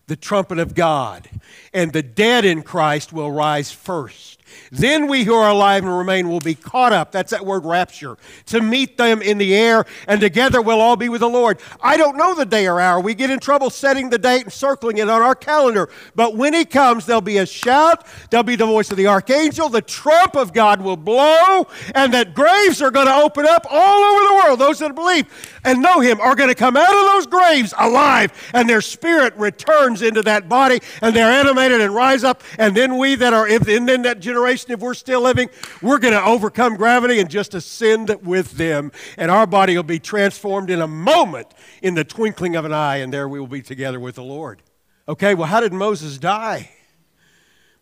the 0.08 0.16
trumpet 0.16 0.60
of 0.60 0.76
God, 0.76 1.30
and 1.74 1.92
the 1.92 2.04
dead 2.04 2.46
in 2.46 2.62
Christ 2.62 3.12
will 3.12 3.32
rise 3.32 3.72
first. 3.72 4.39
Then 4.72 5.08
we 5.08 5.24
who 5.24 5.34
are 5.34 5.50
alive 5.50 5.84
and 5.84 5.98
remain 5.98 6.30
will 6.30 6.40
be 6.40 6.56
caught 6.56 6.94
up. 6.94 7.12
That's 7.12 7.32
that 7.32 7.46
word 7.46 7.66
rapture. 7.66 8.18
To 8.48 8.62
meet 8.62 8.98
them 8.98 9.22
in 9.22 9.38
the 9.38 9.56
air, 9.56 9.86
and 10.08 10.22
together 10.22 10.62
we'll 10.62 10.82
all 10.82 10.96
be 10.96 11.10
with 11.10 11.22
the 11.22 11.30
Lord. 11.30 11.60
I 11.82 11.98
don't 11.98 12.18
know 12.18 12.34
the 12.36 12.46
day 12.46 12.68
or 12.68 12.80
hour. 12.80 13.00
We 13.00 13.14
get 13.14 13.30
in 13.30 13.40
trouble 13.40 13.70
setting 13.70 14.10
the 14.10 14.18
date 14.18 14.44
and 14.44 14.54
circling 14.54 14.98
it 14.98 15.10
on 15.10 15.22
our 15.22 15.36
calendar. 15.36 15.90
But 16.16 16.36
when 16.36 16.54
He 16.54 16.66
comes, 16.66 17.06
there'll 17.06 17.22
be 17.22 17.38
a 17.38 17.46
shout, 17.46 18.06
there'll 18.30 18.44
be 18.44 18.56
the 18.56 18.66
voice 18.66 18.92
of 18.92 18.98
the 18.98 19.08
archangel, 19.08 19.70
the 19.70 19.82
trump 19.82 20.36
of 20.36 20.54
God 20.54 20.82
will 20.82 20.98
blow, 20.98 21.68
and 21.96 22.14
that 22.14 22.34
graves 22.34 22.82
are 22.82 22.92
going 22.92 23.08
to 23.08 23.16
open 23.16 23.46
up 23.46 23.66
all 23.70 24.04
over 24.04 24.28
the 24.28 24.34
world. 24.36 24.60
Those 24.60 24.80
that 24.80 24.96
believe 24.96 25.26
and 25.64 25.82
know 25.82 26.00
Him 26.00 26.20
are 26.20 26.36
going 26.36 26.50
to 26.50 26.56
come 26.56 26.78
out 26.78 26.94
of 26.94 27.06
those 27.06 27.28
graves 27.28 27.74
alive, 27.78 28.32
and 28.54 28.70
their 28.70 28.82
spirit 28.82 29.36
returns 29.36 30.02
into 30.02 30.22
that 30.24 30.50
body, 30.50 30.80
and 31.02 31.16
they're 31.16 31.32
animated 31.32 31.82
and 31.82 31.94
rise 31.94 32.24
up. 32.24 32.44
And 32.58 32.76
then 32.76 32.98
we 32.98 33.16
that 33.16 33.34
are 33.34 33.48
in 33.48 33.86
that 33.86 34.20
generation, 34.20 34.39
generation, 34.40 34.72
if 34.72 34.80
we're 34.80 34.94
still 34.94 35.22
living, 35.22 35.50
we're 35.82 36.00
going 36.00 36.14
to 36.14 36.24
overcome 36.24 36.78
gravity 36.78 37.20
and 37.20 37.30
just 37.30 37.54
ascend 37.54 38.16
with 38.24 38.52
them. 38.52 38.92
And 39.18 39.30
our 39.30 39.46
body 39.46 39.76
will 39.76 39.84
be 39.84 40.00
transformed 40.00 40.70
in 40.70 40.82
a 40.82 40.88
moment, 40.88 41.48
in 41.82 41.94
the 41.94 42.06
twinkling 42.06 42.56
of 42.56 42.64
an 42.64 42.74
eye, 42.74 42.98
and 42.98 43.14
there 43.14 43.28
we 43.28 43.40
will 43.40 43.48
be 43.48 43.62
together 43.62 44.00
with 44.00 44.16
the 44.16 44.24
Lord. 44.24 44.62
Okay, 45.08 45.36
well, 45.36 45.48
how 45.48 45.60
did 45.60 45.74
Moses 45.74 46.18
die? 46.18 46.72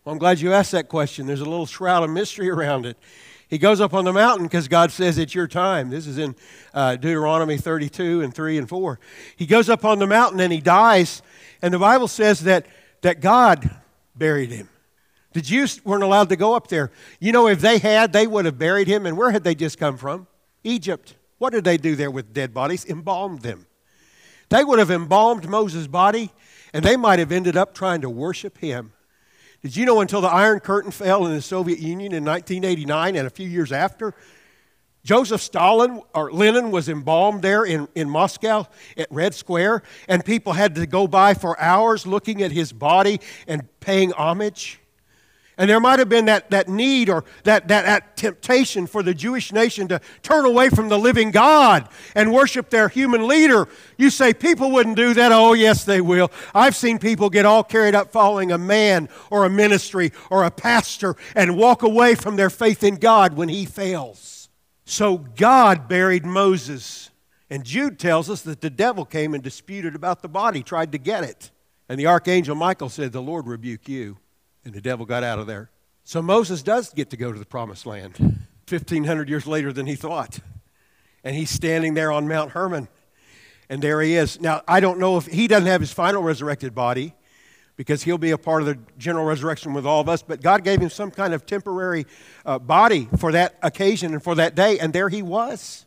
Well, 0.04 0.12
I'm 0.12 0.18
glad 0.18 0.40
you 0.40 0.52
asked 0.52 0.72
that 0.72 0.88
question. 0.88 1.26
There's 1.26 1.40
a 1.40 1.48
little 1.48 1.66
shroud 1.66 2.02
of 2.02 2.10
mystery 2.10 2.50
around 2.50 2.86
it. 2.86 2.96
He 3.48 3.58
goes 3.58 3.80
up 3.80 3.94
on 3.94 4.04
the 4.04 4.12
mountain 4.12 4.46
because 4.46 4.66
God 4.66 4.90
says 4.90 5.16
it's 5.16 5.34
your 5.34 5.46
time. 5.46 5.90
This 5.90 6.06
is 6.06 6.18
in 6.18 6.34
uh, 6.74 6.96
Deuteronomy 6.96 7.56
32 7.56 8.22
and 8.22 8.34
3 8.34 8.58
and 8.58 8.68
4. 8.68 8.98
He 9.36 9.46
goes 9.46 9.70
up 9.70 9.84
on 9.84 10.00
the 10.00 10.06
mountain 10.06 10.40
and 10.40 10.52
he 10.52 10.60
dies, 10.60 11.22
and 11.62 11.72
the 11.72 11.78
Bible 11.78 12.08
says 12.08 12.40
that, 12.40 12.66
that 13.02 13.20
God 13.20 13.70
buried 14.16 14.50
him. 14.50 14.68
The 15.38 15.44
Jews 15.44 15.84
weren't 15.84 16.02
allowed 16.02 16.30
to 16.30 16.36
go 16.36 16.56
up 16.56 16.66
there. 16.66 16.90
You 17.20 17.30
know, 17.30 17.46
if 17.46 17.60
they 17.60 17.78
had, 17.78 18.12
they 18.12 18.26
would 18.26 18.44
have 18.44 18.58
buried 18.58 18.88
him. 18.88 19.06
And 19.06 19.16
where 19.16 19.30
had 19.30 19.44
they 19.44 19.54
just 19.54 19.78
come 19.78 19.96
from? 19.96 20.26
Egypt. 20.64 21.14
What 21.38 21.52
did 21.52 21.62
they 21.62 21.76
do 21.76 21.94
there 21.94 22.10
with 22.10 22.34
dead 22.34 22.52
bodies? 22.52 22.84
Embalmed 22.84 23.42
them. 23.42 23.68
They 24.48 24.64
would 24.64 24.80
have 24.80 24.90
embalmed 24.90 25.48
Moses' 25.48 25.86
body, 25.86 26.32
and 26.72 26.84
they 26.84 26.96
might 26.96 27.20
have 27.20 27.30
ended 27.30 27.56
up 27.56 27.72
trying 27.72 28.00
to 28.00 28.10
worship 28.10 28.58
him. 28.58 28.92
Did 29.62 29.76
you 29.76 29.86
know 29.86 30.00
until 30.00 30.20
the 30.20 30.26
Iron 30.26 30.58
Curtain 30.58 30.90
fell 30.90 31.24
in 31.24 31.32
the 31.32 31.40
Soviet 31.40 31.78
Union 31.78 32.12
in 32.12 32.24
1989 32.24 33.14
and 33.14 33.24
a 33.24 33.30
few 33.30 33.48
years 33.48 33.70
after, 33.70 34.14
Joseph 35.04 35.40
Stalin 35.40 36.02
or 36.16 36.32
Lenin 36.32 36.72
was 36.72 36.88
embalmed 36.88 37.42
there 37.42 37.62
in, 37.62 37.86
in 37.94 38.10
Moscow 38.10 38.66
at 38.96 39.06
Red 39.12 39.36
Square, 39.36 39.84
and 40.08 40.24
people 40.24 40.54
had 40.54 40.74
to 40.74 40.84
go 40.84 41.06
by 41.06 41.34
for 41.34 41.56
hours 41.60 42.08
looking 42.08 42.42
at 42.42 42.50
his 42.50 42.72
body 42.72 43.20
and 43.46 43.68
paying 43.78 44.10
homage? 44.10 44.80
And 45.58 45.68
there 45.68 45.80
might 45.80 45.98
have 45.98 46.08
been 46.08 46.26
that, 46.26 46.50
that 46.50 46.68
need 46.68 47.10
or 47.10 47.24
that, 47.42 47.66
that, 47.66 47.84
that 47.84 48.16
temptation 48.16 48.86
for 48.86 49.02
the 49.02 49.12
Jewish 49.12 49.52
nation 49.52 49.88
to 49.88 50.00
turn 50.22 50.44
away 50.44 50.70
from 50.70 50.88
the 50.88 50.98
living 50.98 51.32
God 51.32 51.88
and 52.14 52.32
worship 52.32 52.70
their 52.70 52.88
human 52.88 53.26
leader. 53.26 53.66
You 53.96 54.10
say 54.10 54.32
people 54.32 54.70
wouldn't 54.70 54.94
do 54.94 55.14
that. 55.14 55.32
Oh, 55.32 55.54
yes, 55.54 55.84
they 55.84 56.00
will. 56.00 56.30
I've 56.54 56.76
seen 56.76 57.00
people 57.00 57.28
get 57.28 57.44
all 57.44 57.64
carried 57.64 57.96
up 57.96 58.12
following 58.12 58.52
a 58.52 58.58
man 58.58 59.08
or 59.32 59.44
a 59.44 59.50
ministry 59.50 60.12
or 60.30 60.44
a 60.44 60.50
pastor 60.50 61.16
and 61.34 61.56
walk 61.56 61.82
away 61.82 62.14
from 62.14 62.36
their 62.36 62.50
faith 62.50 62.84
in 62.84 62.94
God 62.94 63.34
when 63.34 63.48
he 63.48 63.64
fails. 63.64 64.48
So 64.84 65.18
God 65.18 65.88
buried 65.88 66.24
Moses. 66.24 67.10
And 67.50 67.64
Jude 67.64 67.98
tells 67.98 68.30
us 68.30 68.42
that 68.42 68.60
the 68.60 68.70
devil 68.70 69.04
came 69.04 69.34
and 69.34 69.42
disputed 69.42 69.96
about 69.96 70.22
the 70.22 70.28
body, 70.28 70.62
tried 70.62 70.92
to 70.92 70.98
get 70.98 71.24
it. 71.24 71.50
And 71.88 71.98
the 71.98 72.06
archangel 72.06 72.54
Michael 72.54 72.90
said, 72.90 73.10
The 73.10 73.22
Lord 73.22 73.48
rebuke 73.48 73.88
you. 73.88 74.18
And 74.68 74.74
the 74.74 74.82
devil 74.82 75.06
got 75.06 75.24
out 75.24 75.38
of 75.38 75.46
there. 75.46 75.70
So 76.04 76.20
Moses 76.20 76.62
does 76.62 76.92
get 76.92 77.08
to 77.08 77.16
go 77.16 77.32
to 77.32 77.38
the 77.38 77.46
promised 77.46 77.86
land 77.86 78.18
1,500 78.68 79.26
years 79.26 79.46
later 79.46 79.72
than 79.72 79.86
he 79.86 79.94
thought. 79.94 80.40
And 81.24 81.34
he's 81.34 81.48
standing 81.48 81.94
there 81.94 82.12
on 82.12 82.28
Mount 82.28 82.50
Hermon. 82.50 82.86
And 83.70 83.80
there 83.80 84.02
he 84.02 84.14
is. 84.14 84.38
Now, 84.42 84.60
I 84.68 84.80
don't 84.80 84.98
know 84.98 85.16
if 85.16 85.24
he 85.24 85.48
doesn't 85.48 85.68
have 85.68 85.80
his 85.80 85.90
final 85.90 86.22
resurrected 86.22 86.74
body 86.74 87.14
because 87.76 88.02
he'll 88.02 88.18
be 88.18 88.32
a 88.32 88.36
part 88.36 88.60
of 88.60 88.66
the 88.66 88.78
general 88.98 89.24
resurrection 89.24 89.72
with 89.72 89.86
all 89.86 90.02
of 90.02 90.08
us, 90.10 90.20
but 90.20 90.42
God 90.42 90.64
gave 90.64 90.82
him 90.82 90.90
some 90.90 91.10
kind 91.10 91.32
of 91.32 91.46
temporary 91.46 92.04
uh, 92.44 92.58
body 92.58 93.08
for 93.16 93.32
that 93.32 93.58
occasion 93.62 94.12
and 94.12 94.22
for 94.22 94.34
that 94.34 94.54
day, 94.54 94.78
and 94.78 94.92
there 94.92 95.08
he 95.08 95.22
was. 95.22 95.86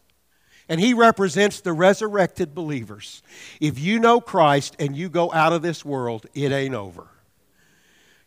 And 0.67 0.82
he 0.82 0.95
represents 0.95 1.61
the 1.61 1.73
resurrected 1.73 2.55
believers. 2.55 3.21
If 3.59 3.77
you 3.77 3.99
know 3.99 4.19
Christ 4.19 4.75
and 4.79 4.97
you 4.97 5.07
go 5.07 5.32
out 5.34 5.53
of 5.53 5.61
this 5.61 5.86
world, 5.86 6.25
it 6.34 6.51
ain't 6.51 6.73
over. 6.73 7.11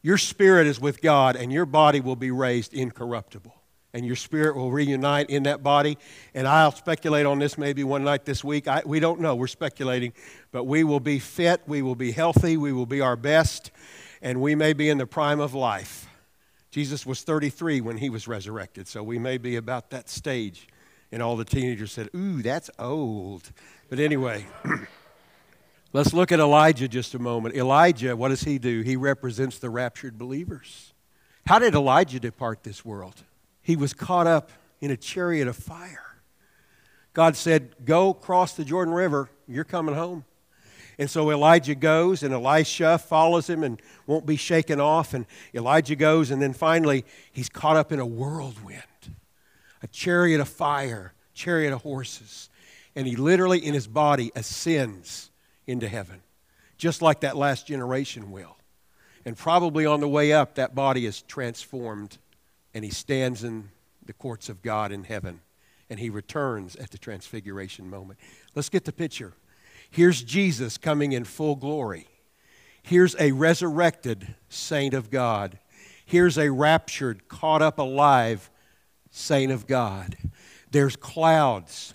Your 0.05 0.19
spirit 0.19 0.67
is 0.67 0.79
with 0.79 1.01
God, 1.01 1.35
and 1.35 1.51
your 1.51 1.65
body 1.65 2.03
will 2.03 2.15
be 2.15 2.31
raised 2.31 2.75
incorruptible. 2.75 3.55
And 3.95 4.05
your 4.05 4.17
spirit 4.17 4.55
will 4.55 4.71
reunite 4.71 5.31
in 5.31 5.45
that 5.45 5.63
body. 5.63 5.97
And 6.35 6.47
I'll 6.47 6.73
speculate 6.73 7.25
on 7.25 7.39
this 7.39 7.57
maybe 7.57 7.85
one 7.85 8.05
night 8.05 8.27
this 8.27 8.45
week. 8.45 8.69
I, 8.69 8.83
we 8.85 9.01
don't 9.01 9.21
know. 9.21 9.35
We're 9.35 9.47
speculating. 9.47 10.13
But 10.53 10.65
we 10.65 10.85
will 10.85 11.01
be 11.01 11.21
fit. 11.21 11.63
We 11.67 11.81
will 11.81 11.95
be 11.95 12.13
healthy. 12.13 12.59
We 12.59 12.71
will 12.71 12.85
be 12.85 13.01
our 13.01 13.17
best. 13.17 13.71
And 14.21 14.43
we 14.43 14.55
may 14.55 14.75
be 14.75 14.91
in 14.91 14.99
the 14.99 15.07
prime 15.07 15.41
of 15.41 15.55
life. 15.55 16.07
Jesus 16.71 17.07
was 17.07 17.23
33 17.23 17.81
when 17.81 17.97
he 17.97 18.11
was 18.11 18.29
resurrected. 18.29 18.87
So 18.87 19.03
we 19.03 19.19
may 19.19 19.39
be 19.39 19.57
about 19.57 19.89
that 19.89 20.11
stage. 20.11 20.69
And 21.13 21.23
all 21.23 21.39
the 21.39 21.47
teenagers 21.47 21.93
said, 21.93 22.11
Ooh, 22.15 22.43
that's 22.43 22.69
old. 22.79 23.53
But 23.89 24.01
anyway. 24.01 24.45
Let's 25.95 26.13
look 26.13 26.33
at 26.33 26.41
Elijah 26.41 26.89
just 26.89 27.15
a 27.15 27.21
moment. 27.21 27.55
Elijah, 27.55 28.17
what 28.17 28.31
does 28.31 28.43
he 28.43 28.59
do? 28.59 28.81
He 28.81 28.97
represents 28.97 29.61
the 29.61 29.71
raptured 29.71 30.19
believers. 30.19 30.93
How 31.47 31.61
did 31.61 31.73
Elijah 31.77 32.19
depart 32.19 32.65
this 32.65 32.85
world? 32.85 33.23
He 33.63 33.77
was 33.77 33.95
caught 33.95 34.27
up 34.27 34.51
in 34.81 34.91
a 34.91 34.97
chariot 34.97 35.47
of 35.47 35.55
fire. 35.55 36.17
God 37.13 37.37
said, 37.37 37.77
Go 37.85 38.13
cross 38.13 38.55
the 38.55 38.65
Jordan 38.65 38.93
River. 38.93 39.31
You're 39.47 39.63
coming 39.63 39.95
home. 39.95 40.25
And 40.99 41.09
so 41.09 41.31
Elijah 41.31 41.77
goes, 41.77 42.25
and 42.25 42.35
Elisha 42.35 42.99
follows 42.99 43.49
him 43.49 43.63
and 43.63 43.81
won't 44.09 44.27
be 44.27 44.37
shaken 44.37 44.81
off. 44.81 45.15
And 45.15 45.27
Elijah 45.55 45.95
goes, 45.95 46.33
and 46.33 46.43
then 46.43 46.55
finally, 46.55 47.05
he's 47.33 47.49
caught 47.49 47.77
up 47.77 47.93
in 47.93 48.01
a 48.01 48.07
whirlwind, 48.07 48.83
a 49.81 49.87
chariot 49.87 50.41
of 50.41 50.49
fire, 50.49 51.15
chariot 51.35 51.73
of 51.73 51.83
horses. 51.83 52.49
And 52.97 53.07
he 53.07 53.15
literally, 53.15 53.65
in 53.65 53.75
his 53.75 53.87
body, 53.87 54.33
ascends 54.35 55.31
into 55.67 55.89
heaven, 55.89 56.23
just 56.77 57.03
like 57.03 57.21
that 57.21 57.37
last 57.37 57.67
generation 57.67 58.31
will. 58.31 58.57
And 59.25 59.37
probably 59.37 59.87
on 59.87 60.01
the 60.01 60.09
way 60.09 60.33
up, 60.33 60.57
that 60.57 60.75
body 60.75 61.07
is 61.07 61.23
transformed, 61.23 62.19
and 62.75 62.85
he 62.85 62.91
stands 62.91 63.43
in 63.43 63.71
the 64.05 64.13
courts 64.13 64.49
of 64.49 64.63
God 64.63 64.93
in 64.93 65.05
heaven, 65.05 65.41
and 65.89 65.99
he 65.99 66.11
returns 66.11 66.77
at 66.77 66.91
the 66.91 66.99
transfiguration 66.99 67.89
moment. 67.89 68.19
Let's 68.55 68.69
get 68.69 68.85
the 68.85 68.93
picture. 68.93 69.33
Here's 69.91 70.23
Jesus 70.23 70.77
coming 70.77 71.13
in 71.13 71.25
full 71.25 71.57
glory. 71.57 72.09
Here's 72.83 73.17
a 73.19 73.33
resurrected 73.33 74.35
saint 74.49 74.93
of 74.93 75.11
God. 75.11 75.59
Here's 76.05 76.37
a 76.37 76.51
raptured, 76.51 77.29
caught 77.29 77.63
up 77.63 77.79
alive 77.79 78.51
saint 79.11 79.51
of 79.53 79.67
God. 79.67 80.17
There's 80.71 80.97
clouds. 80.97 81.95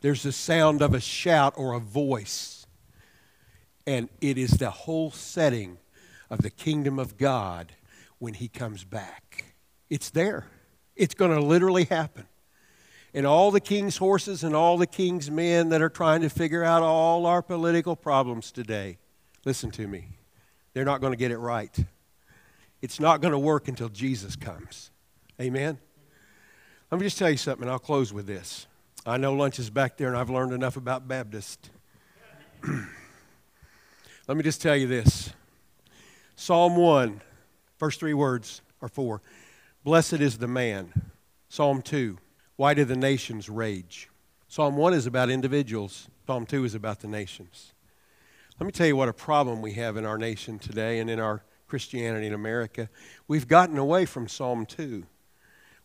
There's 0.00 0.22
the 0.22 0.32
sound 0.32 0.80
of 0.80 0.94
a 0.94 1.00
shout 1.00 1.54
or 1.56 1.74
a 1.74 1.80
voice. 1.80 2.53
And 3.86 4.08
it 4.20 4.38
is 4.38 4.52
the 4.52 4.70
whole 4.70 5.10
setting 5.10 5.78
of 6.30 6.42
the 6.42 6.50
kingdom 6.50 6.98
of 6.98 7.18
God 7.18 7.72
when 8.18 8.34
he 8.34 8.48
comes 8.48 8.84
back. 8.84 9.54
It's 9.90 10.10
there. 10.10 10.46
It's 10.96 11.14
going 11.14 11.32
to 11.32 11.40
literally 11.40 11.84
happen 11.84 12.26
and 13.14 13.26
all 13.26 13.52
the 13.52 13.60
king's 13.60 13.96
horses 13.96 14.42
and 14.42 14.56
all 14.56 14.76
the 14.76 14.88
king's 14.88 15.30
men 15.30 15.68
that 15.68 15.80
are 15.80 15.88
trying 15.88 16.20
to 16.22 16.28
figure 16.28 16.64
out 16.64 16.82
all 16.82 17.26
our 17.26 17.40
political 17.40 17.94
problems 17.94 18.50
today. 18.50 18.98
Listen 19.44 19.70
to 19.70 19.86
me. 19.86 20.08
They're 20.72 20.84
not 20.84 21.00
going 21.00 21.12
to 21.12 21.16
get 21.16 21.30
it 21.30 21.38
right. 21.38 21.72
It's 22.82 22.98
not 22.98 23.20
going 23.20 23.32
to 23.32 23.38
work 23.38 23.68
until 23.68 23.88
Jesus 23.88 24.34
comes. 24.34 24.90
Amen? 25.40 25.78
Let 26.90 27.00
me 27.00 27.06
just 27.06 27.16
tell 27.16 27.30
you 27.30 27.36
something, 27.36 27.62
and 27.62 27.70
I'll 27.70 27.78
close 27.78 28.12
with 28.12 28.26
this. 28.26 28.66
I 29.06 29.16
know 29.16 29.32
lunch 29.32 29.58
is 29.60 29.70
back 29.70 29.96
there, 29.96 30.08
and 30.08 30.16
I've 30.16 30.30
learned 30.30 30.52
enough 30.52 30.76
about 30.76 31.06
Baptist. 31.06 31.70
Let 34.26 34.38
me 34.38 34.42
just 34.42 34.62
tell 34.62 34.76
you 34.76 34.86
this 34.86 35.32
Psalm 36.34 36.76
1, 36.76 37.20
first 37.76 38.00
three 38.00 38.14
words 38.14 38.62
are 38.80 38.88
four. 38.88 39.20
Blessed 39.84 40.14
is 40.14 40.38
the 40.38 40.48
man. 40.48 41.10
Psalm 41.50 41.82
2, 41.82 42.16
why 42.56 42.72
do 42.72 42.86
the 42.86 42.96
nations 42.96 43.50
rage? 43.50 44.08
Psalm 44.48 44.76
1 44.76 44.94
is 44.94 45.06
about 45.06 45.28
individuals, 45.28 46.08
Psalm 46.26 46.46
2 46.46 46.64
is 46.64 46.74
about 46.74 47.00
the 47.00 47.06
nations. 47.06 47.74
Let 48.58 48.66
me 48.66 48.72
tell 48.72 48.86
you 48.86 48.96
what 48.96 49.10
a 49.10 49.12
problem 49.12 49.60
we 49.60 49.72
have 49.74 49.96
in 49.98 50.06
our 50.06 50.16
nation 50.16 50.58
today 50.58 51.00
and 51.00 51.10
in 51.10 51.20
our 51.20 51.42
Christianity 51.66 52.26
in 52.26 52.32
America. 52.32 52.88
We've 53.28 53.46
gotten 53.46 53.76
away 53.76 54.06
from 54.06 54.28
Psalm 54.28 54.64
2. 54.64 55.04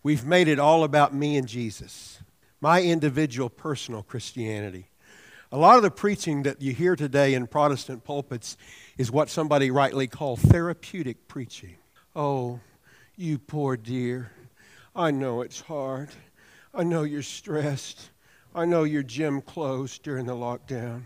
We've 0.01 0.25
made 0.25 0.47
it 0.47 0.59
all 0.59 0.85
about 0.85 1.13
me 1.13 1.35
and 1.35 1.47
Jesus, 1.47 2.21
my 2.61 2.81
individual 2.81 3.49
personal 3.49 4.01
Christianity. 4.01 4.88
A 5.51 5.57
lot 5.57 5.77
of 5.77 5.81
the 5.81 5.89
preaching 5.89 6.43
that 6.43 6.61
you 6.61 6.75
hear 6.75 6.95
today 6.95 7.33
in 7.33 7.47
Protestant 7.47 8.03
pulpits 8.03 8.55
is 8.99 9.11
what 9.11 9.31
somebody 9.31 9.71
rightly 9.71 10.05
called 10.05 10.39
therapeutic 10.39 11.27
preaching. 11.27 11.77
Oh, 12.15 12.59
you 13.15 13.39
poor 13.39 13.75
dear, 13.75 14.31
I 14.95 15.09
know 15.09 15.41
it's 15.41 15.61
hard. 15.61 16.09
I 16.71 16.83
know 16.83 17.01
you're 17.01 17.23
stressed. 17.23 18.11
I 18.53 18.65
know 18.65 18.83
your 18.83 19.01
gym 19.01 19.41
closed 19.41 20.03
during 20.03 20.27
the 20.27 20.35
lockdown. 20.35 21.05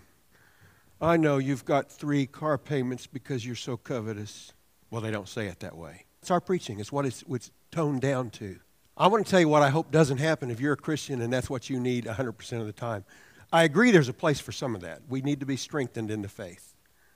I 0.99 1.15
know 1.15 1.37
you've 1.37 1.63
got 1.63 1.89
three 1.89 2.25
car 2.25 2.57
payments 2.57 3.07
because 3.07 3.45
you're 3.45 3.55
so 3.55 3.77
covetous. 3.77 4.51
Well, 4.91 5.01
they 5.01 5.11
don't 5.11 5.29
say 5.29 5.47
it 5.47 5.61
that 5.61 5.77
way. 5.77 6.03
It's 6.21 6.31
our 6.31 6.41
preaching, 6.41 6.81
it's 6.81 6.91
what 6.91 7.05
it's, 7.05 7.23
it's 7.29 7.49
toned 7.71 8.01
down 8.01 8.29
to. 8.31 8.59
I 8.97 9.07
want 9.07 9.25
to 9.25 9.31
tell 9.31 9.39
you 9.39 9.47
what 9.47 9.61
I 9.61 9.69
hope 9.69 9.89
doesn't 9.89 10.17
happen 10.17 10.51
if 10.51 10.59
you're 10.59 10.73
a 10.73 10.77
Christian 10.77 11.21
and 11.21 11.31
that's 11.31 11.49
what 11.49 11.69
you 11.69 11.79
need 11.79 12.03
100% 12.03 12.59
of 12.59 12.65
the 12.65 12.73
time. 12.73 13.05
I 13.53 13.63
agree 13.63 13.91
there's 13.91 14.09
a 14.09 14.13
place 14.13 14.39
for 14.39 14.51
some 14.51 14.73
of 14.73 14.81
that. 14.81 15.03
We 15.07 15.21
need 15.21 15.39
to 15.41 15.45
be 15.45 15.57
strengthened 15.57 16.09
in 16.09 16.23
the 16.23 16.27
faith. 16.27 16.73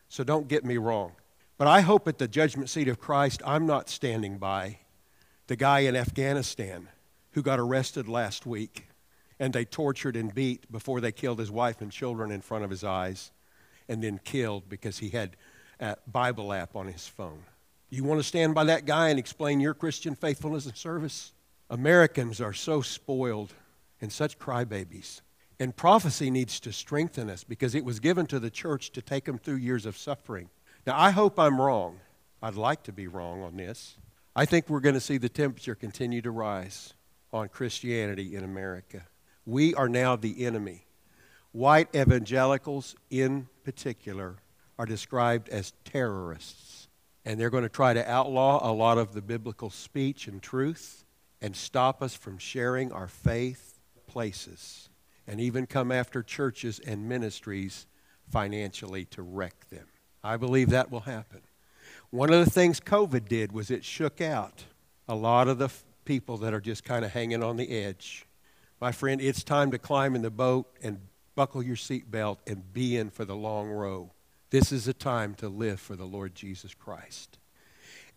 So 0.07 0.23
don't 0.23 0.47
get 0.47 0.63
me 0.63 0.77
wrong. 0.77 1.13
But 1.57 1.67
I 1.67 1.81
hope 1.81 2.07
at 2.07 2.19
the 2.19 2.27
judgment 2.27 2.69
seat 2.69 2.87
of 2.87 2.99
Christ, 2.99 3.41
I'm 3.43 3.65
not 3.65 3.89
standing 3.89 4.37
by 4.37 4.77
the 5.47 5.55
guy 5.55 5.79
in 5.79 5.95
Afghanistan 5.95 6.89
who 7.31 7.41
got 7.41 7.59
arrested 7.59 8.07
last 8.07 8.45
week 8.45 8.87
and 9.39 9.51
they 9.51 9.65
tortured 9.65 10.15
and 10.15 10.33
beat 10.33 10.71
before 10.71 11.01
they 11.01 11.11
killed 11.11 11.39
his 11.39 11.49
wife 11.49 11.81
and 11.81 11.91
children 11.91 12.29
in 12.29 12.41
front 12.41 12.63
of 12.63 12.69
his 12.69 12.83
eyes 12.83 13.31
and 13.89 14.03
then 14.03 14.19
killed 14.23 14.69
because 14.69 14.99
he 14.99 15.09
had 15.09 15.35
a 15.79 15.97
Bible 16.05 16.53
app 16.53 16.75
on 16.75 16.85
his 16.85 17.07
phone. 17.07 17.43
You 17.89 18.03
want 18.03 18.19
to 18.19 18.23
stand 18.23 18.53
by 18.53 18.65
that 18.65 18.85
guy 18.85 19.09
and 19.09 19.17
explain 19.17 19.59
your 19.59 19.73
Christian 19.73 20.13
faithfulness 20.13 20.67
and 20.67 20.77
service? 20.77 21.33
Americans 21.71 22.39
are 22.39 22.53
so 22.53 22.81
spoiled 22.81 23.53
and 24.01 24.13
such 24.13 24.37
crybabies. 24.37 25.21
And 25.59 25.75
prophecy 25.75 26.29
needs 26.29 26.59
to 26.61 26.71
strengthen 26.71 27.29
us 27.29 27.43
because 27.43 27.73
it 27.73 27.83
was 27.83 27.99
given 27.99 28.27
to 28.27 28.39
the 28.39 28.51
church 28.51 28.91
to 28.91 29.01
take 29.01 29.25
them 29.25 29.39
through 29.39 29.55
years 29.55 29.85
of 29.85 29.97
suffering. 29.97 30.49
Now, 30.85 30.97
I 30.97 31.09
hope 31.09 31.39
I'm 31.39 31.59
wrong. 31.59 31.99
I'd 32.41 32.55
like 32.55 32.83
to 32.83 32.91
be 32.91 33.07
wrong 33.07 33.41
on 33.41 33.57
this. 33.57 33.97
I 34.35 34.45
think 34.45 34.69
we're 34.69 34.81
going 34.81 34.95
to 34.95 35.01
see 35.01 35.17
the 35.17 35.29
temperature 35.29 35.73
continue 35.73 36.21
to 36.21 36.29
rise 36.29 36.93
on 37.33 37.49
Christianity 37.49 38.35
in 38.35 38.43
America. 38.43 39.07
We 39.45 39.73
are 39.73 39.89
now 39.89 40.15
the 40.15 40.45
enemy. 40.45 40.85
White 41.53 41.93
evangelicals, 41.95 42.95
in 43.09 43.47
particular, 43.63 44.35
are 44.77 44.85
described 44.85 45.49
as 45.49 45.73
terrorists. 45.83 46.87
And 47.25 47.39
they're 47.39 47.49
going 47.49 47.63
to 47.63 47.69
try 47.69 47.93
to 47.95 48.09
outlaw 48.09 48.59
a 48.61 48.71
lot 48.71 48.99
of 48.99 49.13
the 49.13 49.23
biblical 49.23 49.71
speech 49.71 50.27
and 50.27 50.39
truth 50.39 51.03
and 51.41 51.55
stop 51.55 52.03
us 52.03 52.13
from 52.13 52.37
sharing 52.37 52.91
our 52.91 53.07
faith 53.07 53.79
places 54.05 54.86
and 55.27 55.39
even 55.41 55.65
come 55.65 55.91
after 55.91 56.23
churches 56.23 56.79
and 56.79 57.07
ministries 57.07 57.85
financially 58.29 59.05
to 59.05 59.21
wreck 59.21 59.69
them. 59.69 59.87
I 60.23 60.37
believe 60.37 60.69
that 60.69 60.91
will 60.91 61.01
happen. 61.01 61.41
One 62.09 62.31
of 62.33 62.43
the 62.43 62.51
things 62.51 62.79
COVID 62.79 63.27
did 63.27 63.51
was 63.51 63.69
it 63.69 63.83
shook 63.83 64.21
out 64.21 64.63
a 65.07 65.15
lot 65.15 65.47
of 65.47 65.57
the 65.57 65.69
people 66.05 66.37
that 66.37 66.53
are 66.53 66.61
just 66.61 66.83
kind 66.83 67.03
of 67.03 67.11
hanging 67.11 67.43
on 67.43 67.57
the 67.57 67.69
edge. 67.69 68.25
My 68.79 68.91
friend, 68.91 69.21
it's 69.21 69.43
time 69.43 69.71
to 69.71 69.77
climb 69.77 70.15
in 70.15 70.21
the 70.21 70.29
boat 70.29 70.67
and 70.81 70.99
buckle 71.35 71.61
your 71.61 71.75
seatbelt 71.75 72.37
and 72.47 72.73
be 72.73 72.97
in 72.97 73.09
for 73.09 73.25
the 73.25 73.35
long 73.35 73.69
row. 73.69 74.11
This 74.49 74.71
is 74.71 74.87
a 74.87 74.93
time 74.93 75.35
to 75.35 75.49
live 75.49 75.79
for 75.79 75.95
the 75.95 76.05
Lord 76.05 76.33
Jesus 76.33 76.73
Christ. 76.73 77.37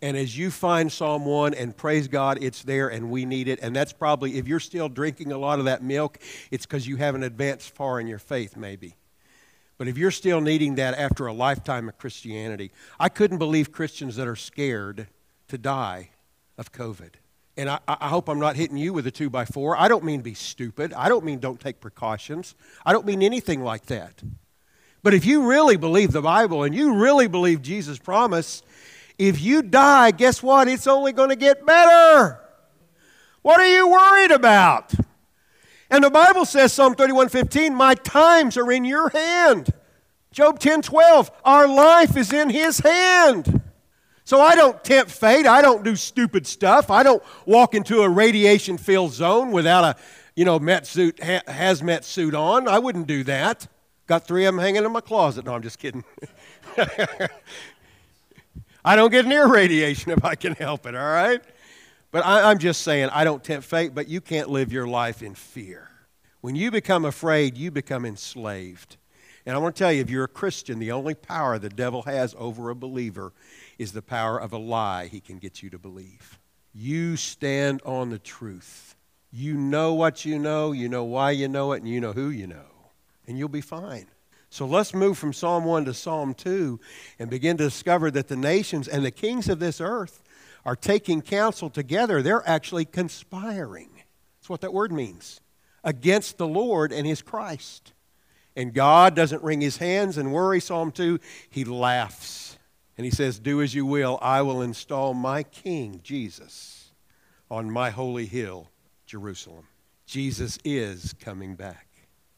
And 0.03 0.17
as 0.17 0.37
you 0.37 0.51
find 0.51 0.91
Psalm 0.91 1.27
1 1.27 1.55
and 1.55 1.77
praise 1.77 2.09
God, 2.09 2.39
it's 2.41 2.63
there 2.63 2.89
and 2.89 3.11
we 3.11 3.27
need 3.27 3.49
it. 3.49 3.59
And 3.61 3.77
that's 3.77 3.93
probably, 3.93 4.39
if 4.39 4.49
you're 4.49 4.61
still 4.61 4.89
drinking 4.89 5.31
a 5.33 5.39
lot 5.39 5.59
of 5.59 5.67
that 5.67 5.83
milk, 5.83 6.19
it's 6.51 6.65
because 6.65 6.87
you 6.87 6.97
haven't 6.97 7.23
advanced 7.23 7.75
far 7.75 8.01
in 8.01 8.07
your 8.07 8.19
faith, 8.19 8.57
maybe. 8.57 8.97
But 9.77 9.89
if 9.89 9.99
you're 9.99 10.11
still 10.11 10.41
needing 10.41 10.77
that 10.77 10.95
after 10.95 11.27
a 11.27 11.33
lifetime 11.33 11.89
of 11.89 11.99
Christianity, 11.99 12.71
I 12.99 13.09
couldn't 13.09 13.39
believe 13.39 13.73
Christians 13.73 14.17
that 14.17 14.27
are 14.27 14.37
scared 14.37 15.09
to 15.49 15.59
die 15.59 16.11
of 16.57 16.73
COVID 16.73 17.13
and 17.61 17.69
I, 17.69 17.79
I, 17.87 18.09
hope 18.09 18.31
I'm 18.31 18.39
not 18.39 18.57
hitting 18.57 18.79
you 18.79 18.95
with 18.95 19.07
a 19.07 19.11
two 19.11 19.29
by 19.29 19.45
four. 19.45 19.79
I 19.79 19.89
don't 19.89 20.03
mean 20.03 20.23
be 20.23 20.33
stupid. 20.33 20.95
I 20.95 21.11
don't 21.11 21.27
mean 21.27 21.41
don't 21.41 21.61
take 21.61 21.79
precautions. 21.79 22.55
I 22.87 22.93
don't 22.93 23.05
mean 23.05 23.23
anything 23.23 23.63
like 23.63 23.85
that. 23.87 24.23
But 25.03 25.13
if 25.13 25.27
you 25.27 25.47
really 25.47 25.77
believe 25.77 26.13
the 26.13 26.23
Bible 26.23 26.63
and 26.63 26.75
you 26.75 26.95
really 26.95 27.27
believe 27.27 27.61
Jesus' 27.61 27.99
promise, 27.99 28.63
if 29.21 29.39
you 29.43 29.61
die, 29.61 30.13
guess 30.13 30.43
what? 30.43 30.67
It's 30.67 30.87
only 30.87 31.13
going 31.13 31.29
to 31.29 31.37
get 31.37 31.67
better. 31.67 32.41
What 33.43 33.61
are 33.61 33.69
you 33.69 33.87
worried 33.87 34.31
about? 34.31 34.95
And 35.91 36.03
the 36.03 36.11
Bible 36.11 36.47
says, 36.47 36.73
Psalm 36.73 36.95
31 36.95 37.29
15, 37.29 37.75
my 37.75 37.95
times 37.95 38.57
are 38.57 38.73
in 38.73 38.87
your 38.87 39.11
hand. 39.11 39.75
Job 40.33 40.59
10 40.59 40.81
12, 40.81 41.31
our 41.45 41.69
life 41.69 42.17
is 42.17 42.33
in 42.33 42.49
his 42.49 42.79
hand. 42.79 43.61
So 44.25 44.41
I 44.41 44.55
don't 44.55 44.83
tempt 44.83 45.11
fate. 45.11 45.47
I 45.47 45.61
don't 45.61 45.85
do 45.85 45.97
stupid 45.97 46.47
stuff. 46.47 46.91
I 46.91 47.03
don't 47.03 47.23
walk 47.45 47.75
into 47.75 48.01
a 48.01 48.09
radiation 48.09 48.79
filled 48.79 49.13
zone 49.13 49.51
without 49.51 49.85
a, 49.85 49.97
you 50.35 50.47
know, 50.47 50.59
met 50.59 50.87
suit, 50.87 51.23
ha- 51.23 51.43
hazmat 51.47 52.05
suit 52.05 52.35
on. 52.35 52.69
I 52.69 52.79
wouldn't 52.79 53.07
do 53.07 53.23
that. 53.25 53.67
Got 54.07 54.27
three 54.27 54.47
of 54.47 54.55
them 54.55 54.65
hanging 54.65 54.85
in 54.85 54.93
my 54.93 55.03
closet. 55.03 55.45
No, 55.45 55.55
I'm 55.55 55.63
just 55.63 55.79
kidding. 55.79 56.05
I 58.85 58.97
don't 58.97 59.11
get 59.11 59.27
near 59.27 59.47
radiation 59.47 60.13
if 60.13 60.25
I 60.25 60.35
can 60.35 60.55
help 60.55 60.87
it, 60.87 60.95
all 60.95 61.13
right? 61.13 61.43
But 62.11 62.25
I, 62.25 62.51
I'm 62.51 62.59
just 62.59 62.83
saying, 62.83 63.11
I 63.13 63.25
don't 63.25 63.43
tempt 63.43 63.67
fate, 63.67 63.95
but 63.95 64.09
you 64.09 64.21
can't 64.21 64.49
live 64.49 64.73
your 64.73 64.87
life 64.87 65.23
in 65.23 65.35
fear. 65.35 65.89
When 66.41 66.57
you 66.57 66.71
become 66.71 67.05
afraid, 67.05 67.57
you 67.57 67.71
become 67.71 68.05
enslaved. 68.05 68.97
And 69.47 69.55
I 69.55 69.59
want 69.59 69.77
to 69.77 69.79
tell 69.79 69.93
you, 69.93 70.01
if 70.01 70.11
you're 70.11 70.25
a 70.25 70.29
Christian, 70.29 70.79
the 70.79 70.93
only 70.93 71.15
power 71.15 71.59
the 71.59 71.69
devil 71.69 72.03
has 72.03 72.35
over 72.39 72.71
a 72.71 72.75
believer 72.75 73.33
is 73.79 73.93
the 73.93 74.03
power 74.03 74.39
of 74.39 74.53
a 74.53 74.59
lie 74.59 75.07
he 75.07 75.21
can 75.21 75.39
get 75.39 75.63
you 75.63 75.71
to 75.71 75.79
believe. 75.79 76.39
You 76.73 77.17
stand 77.17 77.83
on 77.85 78.11
the 78.11 78.19
truth. 78.19 78.95
You 79.33 79.55
know 79.55 79.95
what 79.95 80.25
you 80.25 80.39
know, 80.39 80.73
you 80.73 80.89
know 80.89 81.05
why 81.05 81.31
you 81.33 81.49
know 81.49 81.73
it, 81.73 81.79
and 81.79 81.89
you 81.89 82.01
know 82.01 82.13
who 82.13 82.31
you 82.31 82.47
know. 82.47 82.91
And 83.27 83.39
you'll 83.39 83.49
be 83.49 83.61
fine. 83.61 84.07
So 84.51 84.67
let's 84.67 84.93
move 84.93 85.17
from 85.17 85.33
Psalm 85.33 85.65
1 85.65 85.85
to 85.85 85.95
Psalm 85.95 86.35
2 86.35 86.81
and 87.21 87.31
begin 87.31 87.57
to 87.57 87.65
discover 87.65 88.11
that 88.11 88.27
the 88.27 88.37
nations 88.37 88.89
and 88.89 89.05
the 89.05 89.13
kings 89.13 89.49
of 89.49 89.61
this 89.61 89.81
earth 89.81 90.25
are 90.65 90.75
taking 90.75 91.23
counsel 91.23 91.71
together. 91.71 92.21
They're 92.21 92.47
actually 92.49 92.85
conspiring. 92.85 93.91
That's 94.41 94.51
what 94.51 94.61
that 94.63 94.75
word 94.75 94.91
means 94.91 95.41
against 95.85 96.37
the 96.37 96.49
Lord 96.49 96.93
and 96.93 97.07
his 97.07 97.23
Christ. 97.23 97.93
And 98.57 98.75
God 98.75 99.15
doesn't 99.15 99.43
wring 99.45 99.61
his 99.61 99.77
hands 99.77 100.19
and 100.19 100.33
worry, 100.33 100.61
Psalm 100.61 100.91
2. 100.91 101.21
He 101.49 101.65
laughs. 101.65 102.59
And 102.99 103.05
he 103.05 103.13
says, 103.13 103.39
Do 103.39 103.63
as 103.63 103.73
you 103.73 103.87
will, 103.87 104.19
I 104.21 104.43
will 104.43 104.63
install 104.63 105.15
my 105.15 105.45
king, 105.45 106.01
Jesus, 106.03 106.91
on 107.49 107.71
my 107.71 107.91
holy 107.91 108.27
hill, 108.27 108.69
Jerusalem. 109.07 109.69
Jesus 110.07 110.59
is 110.65 111.15
coming 111.21 111.55
back. 111.55 111.87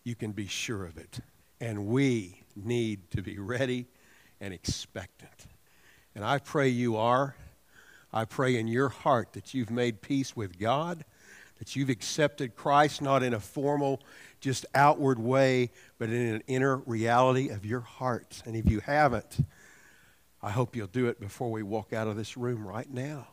You 0.04 0.14
can 0.14 0.32
be 0.32 0.46
sure 0.46 0.84
of 0.84 0.98
it. 0.98 1.20
And 1.62 1.86
we 1.86 2.42
need 2.56 3.08
to 3.12 3.22
be 3.22 3.38
ready 3.38 3.86
and 4.40 4.52
expectant. 4.52 5.46
And 6.12 6.24
I 6.24 6.38
pray 6.38 6.68
you 6.68 6.96
are. 6.96 7.36
I 8.12 8.24
pray 8.24 8.56
in 8.56 8.66
your 8.66 8.88
heart 8.88 9.34
that 9.34 9.54
you've 9.54 9.70
made 9.70 10.02
peace 10.02 10.34
with 10.34 10.58
God, 10.58 11.04
that 11.60 11.76
you've 11.76 11.88
accepted 11.88 12.56
Christ 12.56 13.00
not 13.00 13.22
in 13.22 13.32
a 13.32 13.38
formal, 13.38 14.02
just 14.40 14.66
outward 14.74 15.20
way, 15.20 15.70
but 16.00 16.08
in 16.08 16.34
an 16.34 16.42
inner 16.48 16.78
reality 16.78 17.48
of 17.50 17.64
your 17.64 17.82
heart. 17.82 18.42
And 18.44 18.56
if 18.56 18.68
you 18.68 18.80
haven't, 18.80 19.46
I 20.42 20.50
hope 20.50 20.74
you'll 20.74 20.88
do 20.88 21.06
it 21.06 21.20
before 21.20 21.52
we 21.52 21.62
walk 21.62 21.92
out 21.92 22.08
of 22.08 22.16
this 22.16 22.36
room 22.36 22.66
right 22.66 22.92
now. 22.92 23.28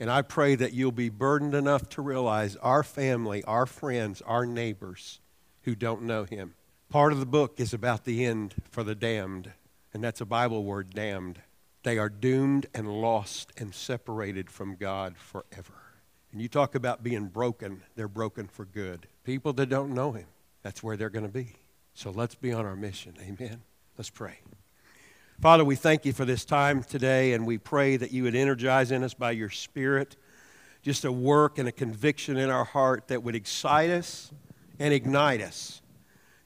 And 0.00 0.10
I 0.10 0.22
pray 0.22 0.56
that 0.56 0.72
you'll 0.72 0.90
be 0.90 1.08
burdened 1.08 1.54
enough 1.54 1.88
to 1.90 2.02
realize 2.02 2.56
our 2.56 2.82
family, 2.82 3.44
our 3.44 3.64
friends, 3.64 4.22
our 4.22 4.44
neighbors 4.44 5.20
who 5.62 5.76
don't 5.76 6.02
know 6.02 6.24
Him. 6.24 6.54
Part 6.90 7.12
of 7.12 7.20
the 7.20 7.26
book 7.26 7.60
is 7.60 7.72
about 7.72 8.04
the 8.04 8.24
end 8.24 8.56
for 8.68 8.82
the 8.82 8.96
damned, 8.96 9.52
and 9.94 10.02
that's 10.02 10.20
a 10.20 10.26
Bible 10.26 10.64
word, 10.64 10.90
damned. 10.92 11.40
They 11.84 11.98
are 11.98 12.08
doomed 12.08 12.66
and 12.74 12.88
lost 12.88 13.52
and 13.56 13.72
separated 13.72 14.50
from 14.50 14.74
God 14.74 15.16
forever. 15.16 15.72
And 16.32 16.42
you 16.42 16.48
talk 16.48 16.74
about 16.74 17.04
being 17.04 17.28
broken, 17.28 17.82
they're 17.94 18.08
broken 18.08 18.48
for 18.48 18.64
good. 18.64 19.06
People 19.22 19.52
that 19.52 19.68
don't 19.68 19.94
know 19.94 20.10
Him, 20.10 20.26
that's 20.64 20.82
where 20.82 20.96
they're 20.96 21.10
going 21.10 21.24
to 21.24 21.32
be. 21.32 21.54
So 21.94 22.10
let's 22.10 22.34
be 22.34 22.52
on 22.52 22.66
our 22.66 22.74
mission. 22.74 23.14
Amen. 23.22 23.62
Let's 23.96 24.10
pray. 24.10 24.40
Father, 25.40 25.64
we 25.64 25.76
thank 25.76 26.04
you 26.04 26.12
for 26.12 26.24
this 26.24 26.44
time 26.44 26.82
today, 26.82 27.34
and 27.34 27.46
we 27.46 27.56
pray 27.56 27.98
that 27.98 28.10
you 28.10 28.24
would 28.24 28.34
energize 28.34 28.90
in 28.90 29.04
us 29.04 29.14
by 29.14 29.30
your 29.30 29.48
Spirit 29.48 30.16
just 30.82 31.04
a 31.04 31.12
work 31.12 31.56
and 31.56 31.68
a 31.68 31.72
conviction 31.72 32.36
in 32.36 32.50
our 32.50 32.64
heart 32.64 33.06
that 33.08 33.22
would 33.22 33.36
excite 33.36 33.90
us 33.90 34.32
and 34.80 34.92
ignite 34.92 35.40
us, 35.40 35.82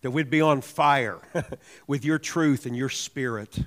that 0.04 0.10
we'd 0.10 0.28
be 0.28 0.42
on 0.42 0.60
fire 0.60 1.18
with 1.86 2.04
your 2.04 2.18
truth 2.18 2.66
and 2.66 2.76
your 2.76 2.90
Spirit. 2.90 3.58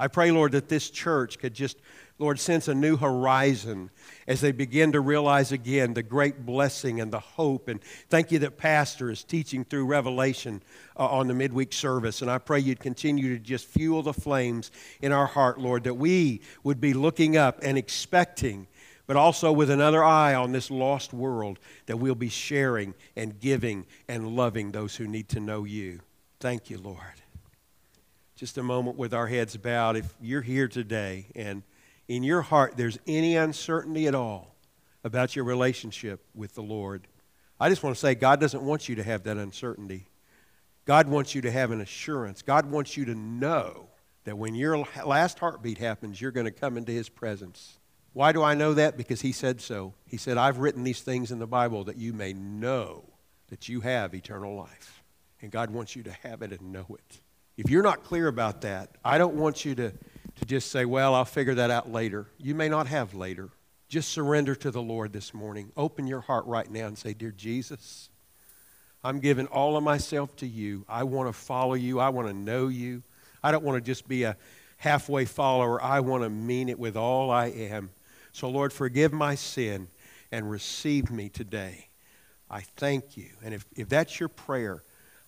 I 0.00 0.08
pray, 0.08 0.30
Lord, 0.30 0.52
that 0.52 0.70
this 0.70 0.88
church 0.88 1.38
could 1.38 1.52
just 1.52 1.76
Lord, 2.22 2.38
sense 2.38 2.68
a 2.68 2.74
new 2.74 2.96
horizon 2.96 3.90
as 4.28 4.40
they 4.40 4.52
begin 4.52 4.92
to 4.92 5.00
realize 5.00 5.50
again 5.50 5.94
the 5.94 6.04
great 6.04 6.46
blessing 6.46 7.00
and 7.00 7.12
the 7.12 7.18
hope. 7.18 7.66
And 7.66 7.82
thank 8.10 8.30
you 8.30 8.38
that 8.40 8.58
Pastor 8.58 9.10
is 9.10 9.24
teaching 9.24 9.64
through 9.64 9.86
Revelation 9.86 10.62
uh, 10.96 11.08
on 11.08 11.26
the 11.26 11.34
midweek 11.34 11.72
service. 11.72 12.22
And 12.22 12.30
I 12.30 12.38
pray 12.38 12.60
you'd 12.60 12.78
continue 12.78 13.36
to 13.36 13.42
just 13.42 13.66
fuel 13.66 14.04
the 14.04 14.12
flames 14.12 14.70
in 15.00 15.10
our 15.10 15.26
heart, 15.26 15.58
Lord, 15.58 15.82
that 15.82 15.94
we 15.94 16.42
would 16.62 16.80
be 16.80 16.94
looking 16.94 17.36
up 17.36 17.58
and 17.60 17.76
expecting, 17.76 18.68
but 19.06 19.16
also 19.16 19.52
with 19.52 19.70
another 19.70 20.02
eye 20.02 20.34
on 20.34 20.52
this 20.52 20.70
lost 20.70 21.12
world, 21.12 21.58
that 21.86 21.96
we'll 21.96 22.14
be 22.14 22.28
sharing 22.28 22.94
and 23.16 23.40
giving 23.40 23.86
and 24.08 24.36
loving 24.36 24.72
those 24.72 24.96
who 24.96 25.06
need 25.06 25.28
to 25.30 25.40
know 25.40 25.64
you. 25.64 26.00
Thank 26.40 26.70
you, 26.70 26.78
Lord. 26.78 26.98
Just 28.36 28.58
a 28.58 28.62
moment 28.62 28.96
with 28.96 29.14
our 29.14 29.26
heads 29.26 29.56
bowed. 29.56 29.96
If 29.96 30.12
you're 30.20 30.42
here 30.42 30.68
today 30.68 31.26
and 31.34 31.62
in 32.08 32.22
your 32.24 32.42
heart 32.42 32.76
there's 32.76 32.98
any 33.06 33.36
uncertainty 33.36 34.06
at 34.06 34.14
all 34.14 34.54
about 35.04 35.36
your 35.36 35.44
relationship 35.44 36.24
with 36.34 36.54
the 36.54 36.62
Lord, 36.62 37.06
I 37.60 37.68
just 37.68 37.82
want 37.82 37.94
to 37.94 38.00
say 38.00 38.14
God 38.14 38.40
doesn't 38.40 38.62
want 38.62 38.88
you 38.88 38.96
to 38.96 39.02
have 39.02 39.22
that 39.24 39.36
uncertainty. 39.36 40.08
God 40.84 41.06
wants 41.06 41.34
you 41.34 41.42
to 41.42 41.50
have 41.50 41.70
an 41.70 41.80
assurance. 41.80 42.42
God 42.42 42.66
wants 42.70 42.96
you 42.96 43.04
to 43.04 43.14
know 43.14 43.86
that 44.24 44.36
when 44.36 44.54
your 44.54 44.84
last 45.04 45.38
heartbeat 45.38 45.78
happens, 45.78 46.20
you're 46.20 46.32
going 46.32 46.46
to 46.46 46.52
come 46.52 46.76
into 46.76 46.92
His 46.92 47.08
presence. 47.08 47.78
Why 48.12 48.32
do 48.32 48.42
I 48.42 48.54
know 48.54 48.74
that? 48.74 48.96
Because 48.96 49.20
He 49.20 49.32
said 49.32 49.60
so. 49.60 49.94
He 50.06 50.16
said, 50.16 50.36
I've 50.38 50.58
written 50.58 50.84
these 50.84 51.00
things 51.00 51.30
in 51.30 51.38
the 51.38 51.46
Bible 51.46 51.84
that 51.84 51.96
you 51.96 52.12
may 52.12 52.32
know 52.32 53.04
that 53.48 53.68
you 53.68 53.80
have 53.80 54.14
eternal 54.14 54.54
life. 54.54 55.02
And 55.40 55.50
God 55.50 55.70
wants 55.70 55.96
you 55.96 56.02
to 56.04 56.12
have 56.22 56.42
it 56.42 56.52
and 56.52 56.72
know 56.72 56.86
it. 56.90 57.20
If 57.56 57.68
you're 57.68 57.82
not 57.82 58.04
clear 58.04 58.28
about 58.28 58.60
that, 58.62 58.90
I 59.04 59.18
don't 59.18 59.34
want 59.34 59.64
you 59.64 59.74
to 59.76 59.92
to 60.36 60.44
just 60.44 60.70
say, 60.70 60.84
well, 60.84 61.14
I'll 61.14 61.24
figure 61.24 61.54
that 61.54 61.70
out 61.70 61.90
later. 61.90 62.26
You 62.38 62.54
may 62.54 62.68
not 62.68 62.86
have 62.86 63.14
later. 63.14 63.50
Just 63.88 64.10
surrender 64.10 64.54
to 64.56 64.70
the 64.70 64.80
Lord 64.80 65.12
this 65.12 65.34
morning. 65.34 65.70
Open 65.76 66.06
your 66.06 66.22
heart 66.22 66.46
right 66.46 66.70
now 66.70 66.86
and 66.86 66.96
say, 66.96 67.12
Dear 67.12 67.30
Jesus, 67.30 68.08
I'm 69.04 69.20
giving 69.20 69.46
all 69.48 69.76
of 69.76 69.84
myself 69.84 70.34
to 70.36 70.46
you. 70.46 70.86
I 70.88 71.04
want 71.04 71.28
to 71.28 71.32
follow 71.32 71.74
you. 71.74 72.00
I 72.00 72.08
want 72.08 72.28
to 72.28 72.34
know 72.34 72.68
you. 72.68 73.02
I 73.42 73.52
don't 73.52 73.64
want 73.64 73.76
to 73.76 73.86
just 73.86 74.08
be 74.08 74.22
a 74.22 74.36
halfway 74.78 75.26
follower. 75.26 75.82
I 75.82 76.00
want 76.00 76.22
to 76.22 76.30
mean 76.30 76.70
it 76.70 76.78
with 76.78 76.96
all 76.96 77.30
I 77.30 77.46
am. 77.48 77.90
So, 78.32 78.48
Lord, 78.48 78.72
forgive 78.72 79.12
my 79.12 79.34
sin 79.34 79.88
and 80.30 80.50
receive 80.50 81.10
me 81.10 81.28
today. 81.28 81.88
I 82.50 82.60
thank 82.60 83.16
you. 83.16 83.28
And 83.44 83.54
if, 83.54 83.66
if 83.76 83.88
that's 83.88 84.18
your 84.18 84.30
prayer, 84.30 84.82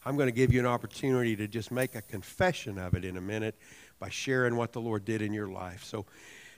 I'm 0.05 0.17
going 0.17 0.29
to 0.29 0.33
give 0.35 0.53
you 0.53 0.61
an 0.61 0.67
opportunity 0.67 1.37
to 1.37 1.47
just 1.47 1.71
make 1.71 1.95
a 1.95 2.03
confession 2.03 2.79
of 2.79 2.95
it 2.95 3.05
in 3.05 3.17
a 3.17 3.21
minute 3.21 3.57
by 3.99 4.09
sharing 4.09 4.57
what 4.57 4.73
the 4.73 4.81
Lord 4.81 5.05
did 5.05 5.23
in 5.23 5.33
your 5.33 5.49
life. 5.49 5.85
So, 5.85 6.07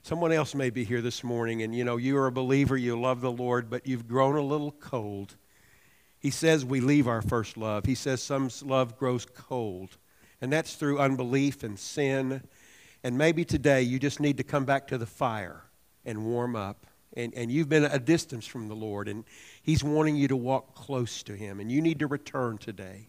someone 0.03 0.31
else 0.31 0.55
may 0.55 0.71
be 0.71 0.85
here 0.85 1.03
this 1.03 1.25
morning 1.25 1.63
and 1.63 1.75
you 1.75 1.83
know 1.83 1.97
you're 1.97 2.29
a 2.29 2.33
believer, 2.33 2.77
you 2.77 2.99
love 2.99 3.21
the 3.21 3.33
Lord, 3.33 3.69
but 3.69 3.89
you've 3.89 4.07
grown 4.07 4.37
a 4.37 4.43
little 4.43 4.71
cold. 4.71 5.35
He 6.21 6.31
says 6.31 6.65
we 6.65 6.81
leave 6.81 7.09
our 7.09 7.23
first 7.23 7.57
love. 7.57 7.85
He 7.85 7.97
says 7.97 8.23
some 8.23 8.49
love 8.63 8.97
grows 8.97 9.27
cold, 9.27 9.97
and 10.41 10.53
that's 10.53 10.77
through 10.77 11.01
unbelief 11.01 11.65
and 11.65 11.77
sin. 11.77 12.43
And 13.03 13.19
maybe 13.19 13.45
today 13.45 13.83
you 13.83 13.99
just 13.99 14.21
need 14.21 14.37
to 14.37 14.45
come 14.45 14.65
back 14.65 14.87
to 14.89 14.99
the 14.99 15.07
fire 15.07 15.65
and 16.07 16.25
warm 16.25 16.57
up. 16.57 16.87
And, 17.15 17.35
and 17.35 17.51
you've 17.51 17.69
been 17.69 17.85
a 17.85 17.99
distance 17.99 18.47
from 18.47 18.69
the 18.69 18.75
Lord, 18.75 19.09
and 19.09 19.25
He's 19.63 19.85
wanting 19.85 20.17
you 20.17 20.29
to 20.29 20.37
walk 20.37 20.75
close 20.75 21.23
to 21.25 21.35
Him, 21.35 21.61
and 21.61 21.71
you 21.71 21.83
need 21.83 21.99
to 21.99 22.07
return 22.07 22.57
today 22.57 23.09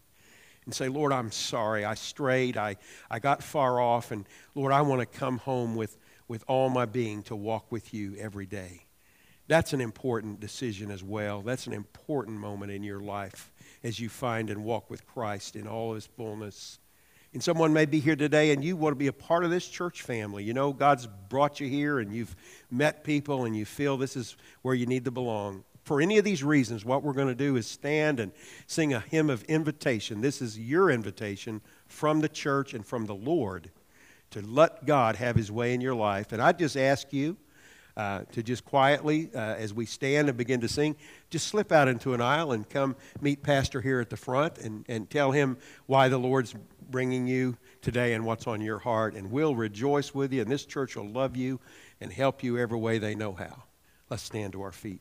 and 0.68 0.74
say, 0.74 0.90
Lord, 0.90 1.12
I'm 1.12 1.32
sorry. 1.32 1.86
I 1.86 1.94
strayed. 1.94 2.58
I, 2.58 2.76
I 3.10 3.20
got 3.20 3.42
far 3.42 3.80
off. 3.80 4.10
And 4.10 4.26
Lord, 4.54 4.70
I 4.70 4.82
want 4.82 5.00
to 5.00 5.06
come 5.06 5.38
home 5.38 5.76
with, 5.76 5.96
with 6.28 6.44
all 6.46 6.68
my 6.68 6.84
being 6.84 7.22
to 7.24 7.36
walk 7.36 7.72
with 7.72 7.94
you 7.94 8.16
every 8.18 8.44
day. 8.44 8.84
That's 9.46 9.72
an 9.72 9.80
important 9.80 10.40
decision 10.40 10.90
as 10.90 11.02
well. 11.02 11.40
That's 11.40 11.66
an 11.66 11.72
important 11.72 12.36
moment 12.36 12.70
in 12.70 12.82
your 12.82 13.00
life 13.00 13.50
as 13.82 13.98
you 13.98 14.10
find 14.10 14.50
and 14.50 14.62
walk 14.62 14.90
with 14.90 15.06
Christ 15.06 15.56
in 15.56 15.66
all 15.66 15.94
his 15.94 16.04
fullness. 16.04 16.78
And 17.34 17.42
someone 17.42 17.72
may 17.72 17.84
be 17.84 18.00
here 18.00 18.16
today 18.16 18.52
and 18.52 18.64
you 18.64 18.76
want 18.76 18.92
to 18.92 18.98
be 18.98 19.06
a 19.06 19.12
part 19.12 19.44
of 19.44 19.50
this 19.50 19.68
church 19.68 20.02
family. 20.02 20.44
You 20.44 20.54
know, 20.54 20.72
God's 20.72 21.06
brought 21.28 21.60
you 21.60 21.68
here 21.68 21.98
and 21.98 22.12
you've 22.12 22.34
met 22.70 23.04
people 23.04 23.44
and 23.44 23.54
you 23.56 23.64
feel 23.64 23.96
this 23.96 24.16
is 24.16 24.36
where 24.62 24.74
you 24.74 24.86
need 24.86 25.04
to 25.04 25.10
belong 25.10 25.64
for 25.88 26.02
any 26.02 26.18
of 26.18 26.24
these 26.24 26.44
reasons, 26.44 26.84
what 26.84 27.02
we're 27.02 27.14
going 27.14 27.28
to 27.28 27.34
do 27.34 27.56
is 27.56 27.66
stand 27.66 28.20
and 28.20 28.30
sing 28.66 28.92
a 28.92 29.00
hymn 29.00 29.30
of 29.30 29.42
invitation. 29.44 30.20
This 30.20 30.42
is 30.42 30.58
your 30.58 30.90
invitation 30.90 31.62
from 31.86 32.20
the 32.20 32.28
church 32.28 32.74
and 32.74 32.84
from 32.84 33.06
the 33.06 33.14
Lord 33.14 33.70
to 34.32 34.42
let 34.42 34.84
God 34.84 35.16
have 35.16 35.34
his 35.34 35.50
way 35.50 35.72
in 35.72 35.80
your 35.80 35.94
life. 35.94 36.32
And 36.32 36.42
I 36.42 36.52
just 36.52 36.76
ask 36.76 37.10
you 37.14 37.38
uh, 37.98 38.22
to 38.30 38.44
just 38.44 38.64
quietly, 38.64 39.28
uh, 39.34 39.38
as 39.38 39.74
we 39.74 39.84
stand 39.84 40.28
and 40.28 40.38
begin 40.38 40.60
to 40.60 40.68
sing, 40.68 40.94
just 41.30 41.48
slip 41.48 41.72
out 41.72 41.88
into 41.88 42.14
an 42.14 42.20
aisle 42.20 42.52
and 42.52 42.70
come 42.70 42.94
meet 43.20 43.42
Pastor 43.42 43.80
here 43.80 44.00
at 44.00 44.08
the 44.08 44.16
front 44.16 44.58
and, 44.58 44.84
and 44.88 45.10
tell 45.10 45.32
him 45.32 45.58
why 45.86 46.08
the 46.08 46.16
Lord's 46.16 46.54
bringing 46.90 47.26
you 47.26 47.56
today 47.82 48.14
and 48.14 48.24
what's 48.24 48.46
on 48.46 48.60
your 48.60 48.78
heart. 48.78 49.14
And 49.14 49.32
we'll 49.32 49.56
rejoice 49.56 50.14
with 50.14 50.32
you, 50.32 50.42
and 50.42 50.50
this 50.50 50.64
church 50.64 50.94
will 50.94 51.08
love 51.08 51.36
you 51.36 51.58
and 52.00 52.12
help 52.12 52.44
you 52.44 52.56
every 52.56 52.78
way 52.78 52.98
they 52.98 53.16
know 53.16 53.32
how. 53.32 53.64
Let's 54.08 54.22
stand 54.22 54.52
to 54.52 54.62
our 54.62 54.72
feet. 54.72 55.00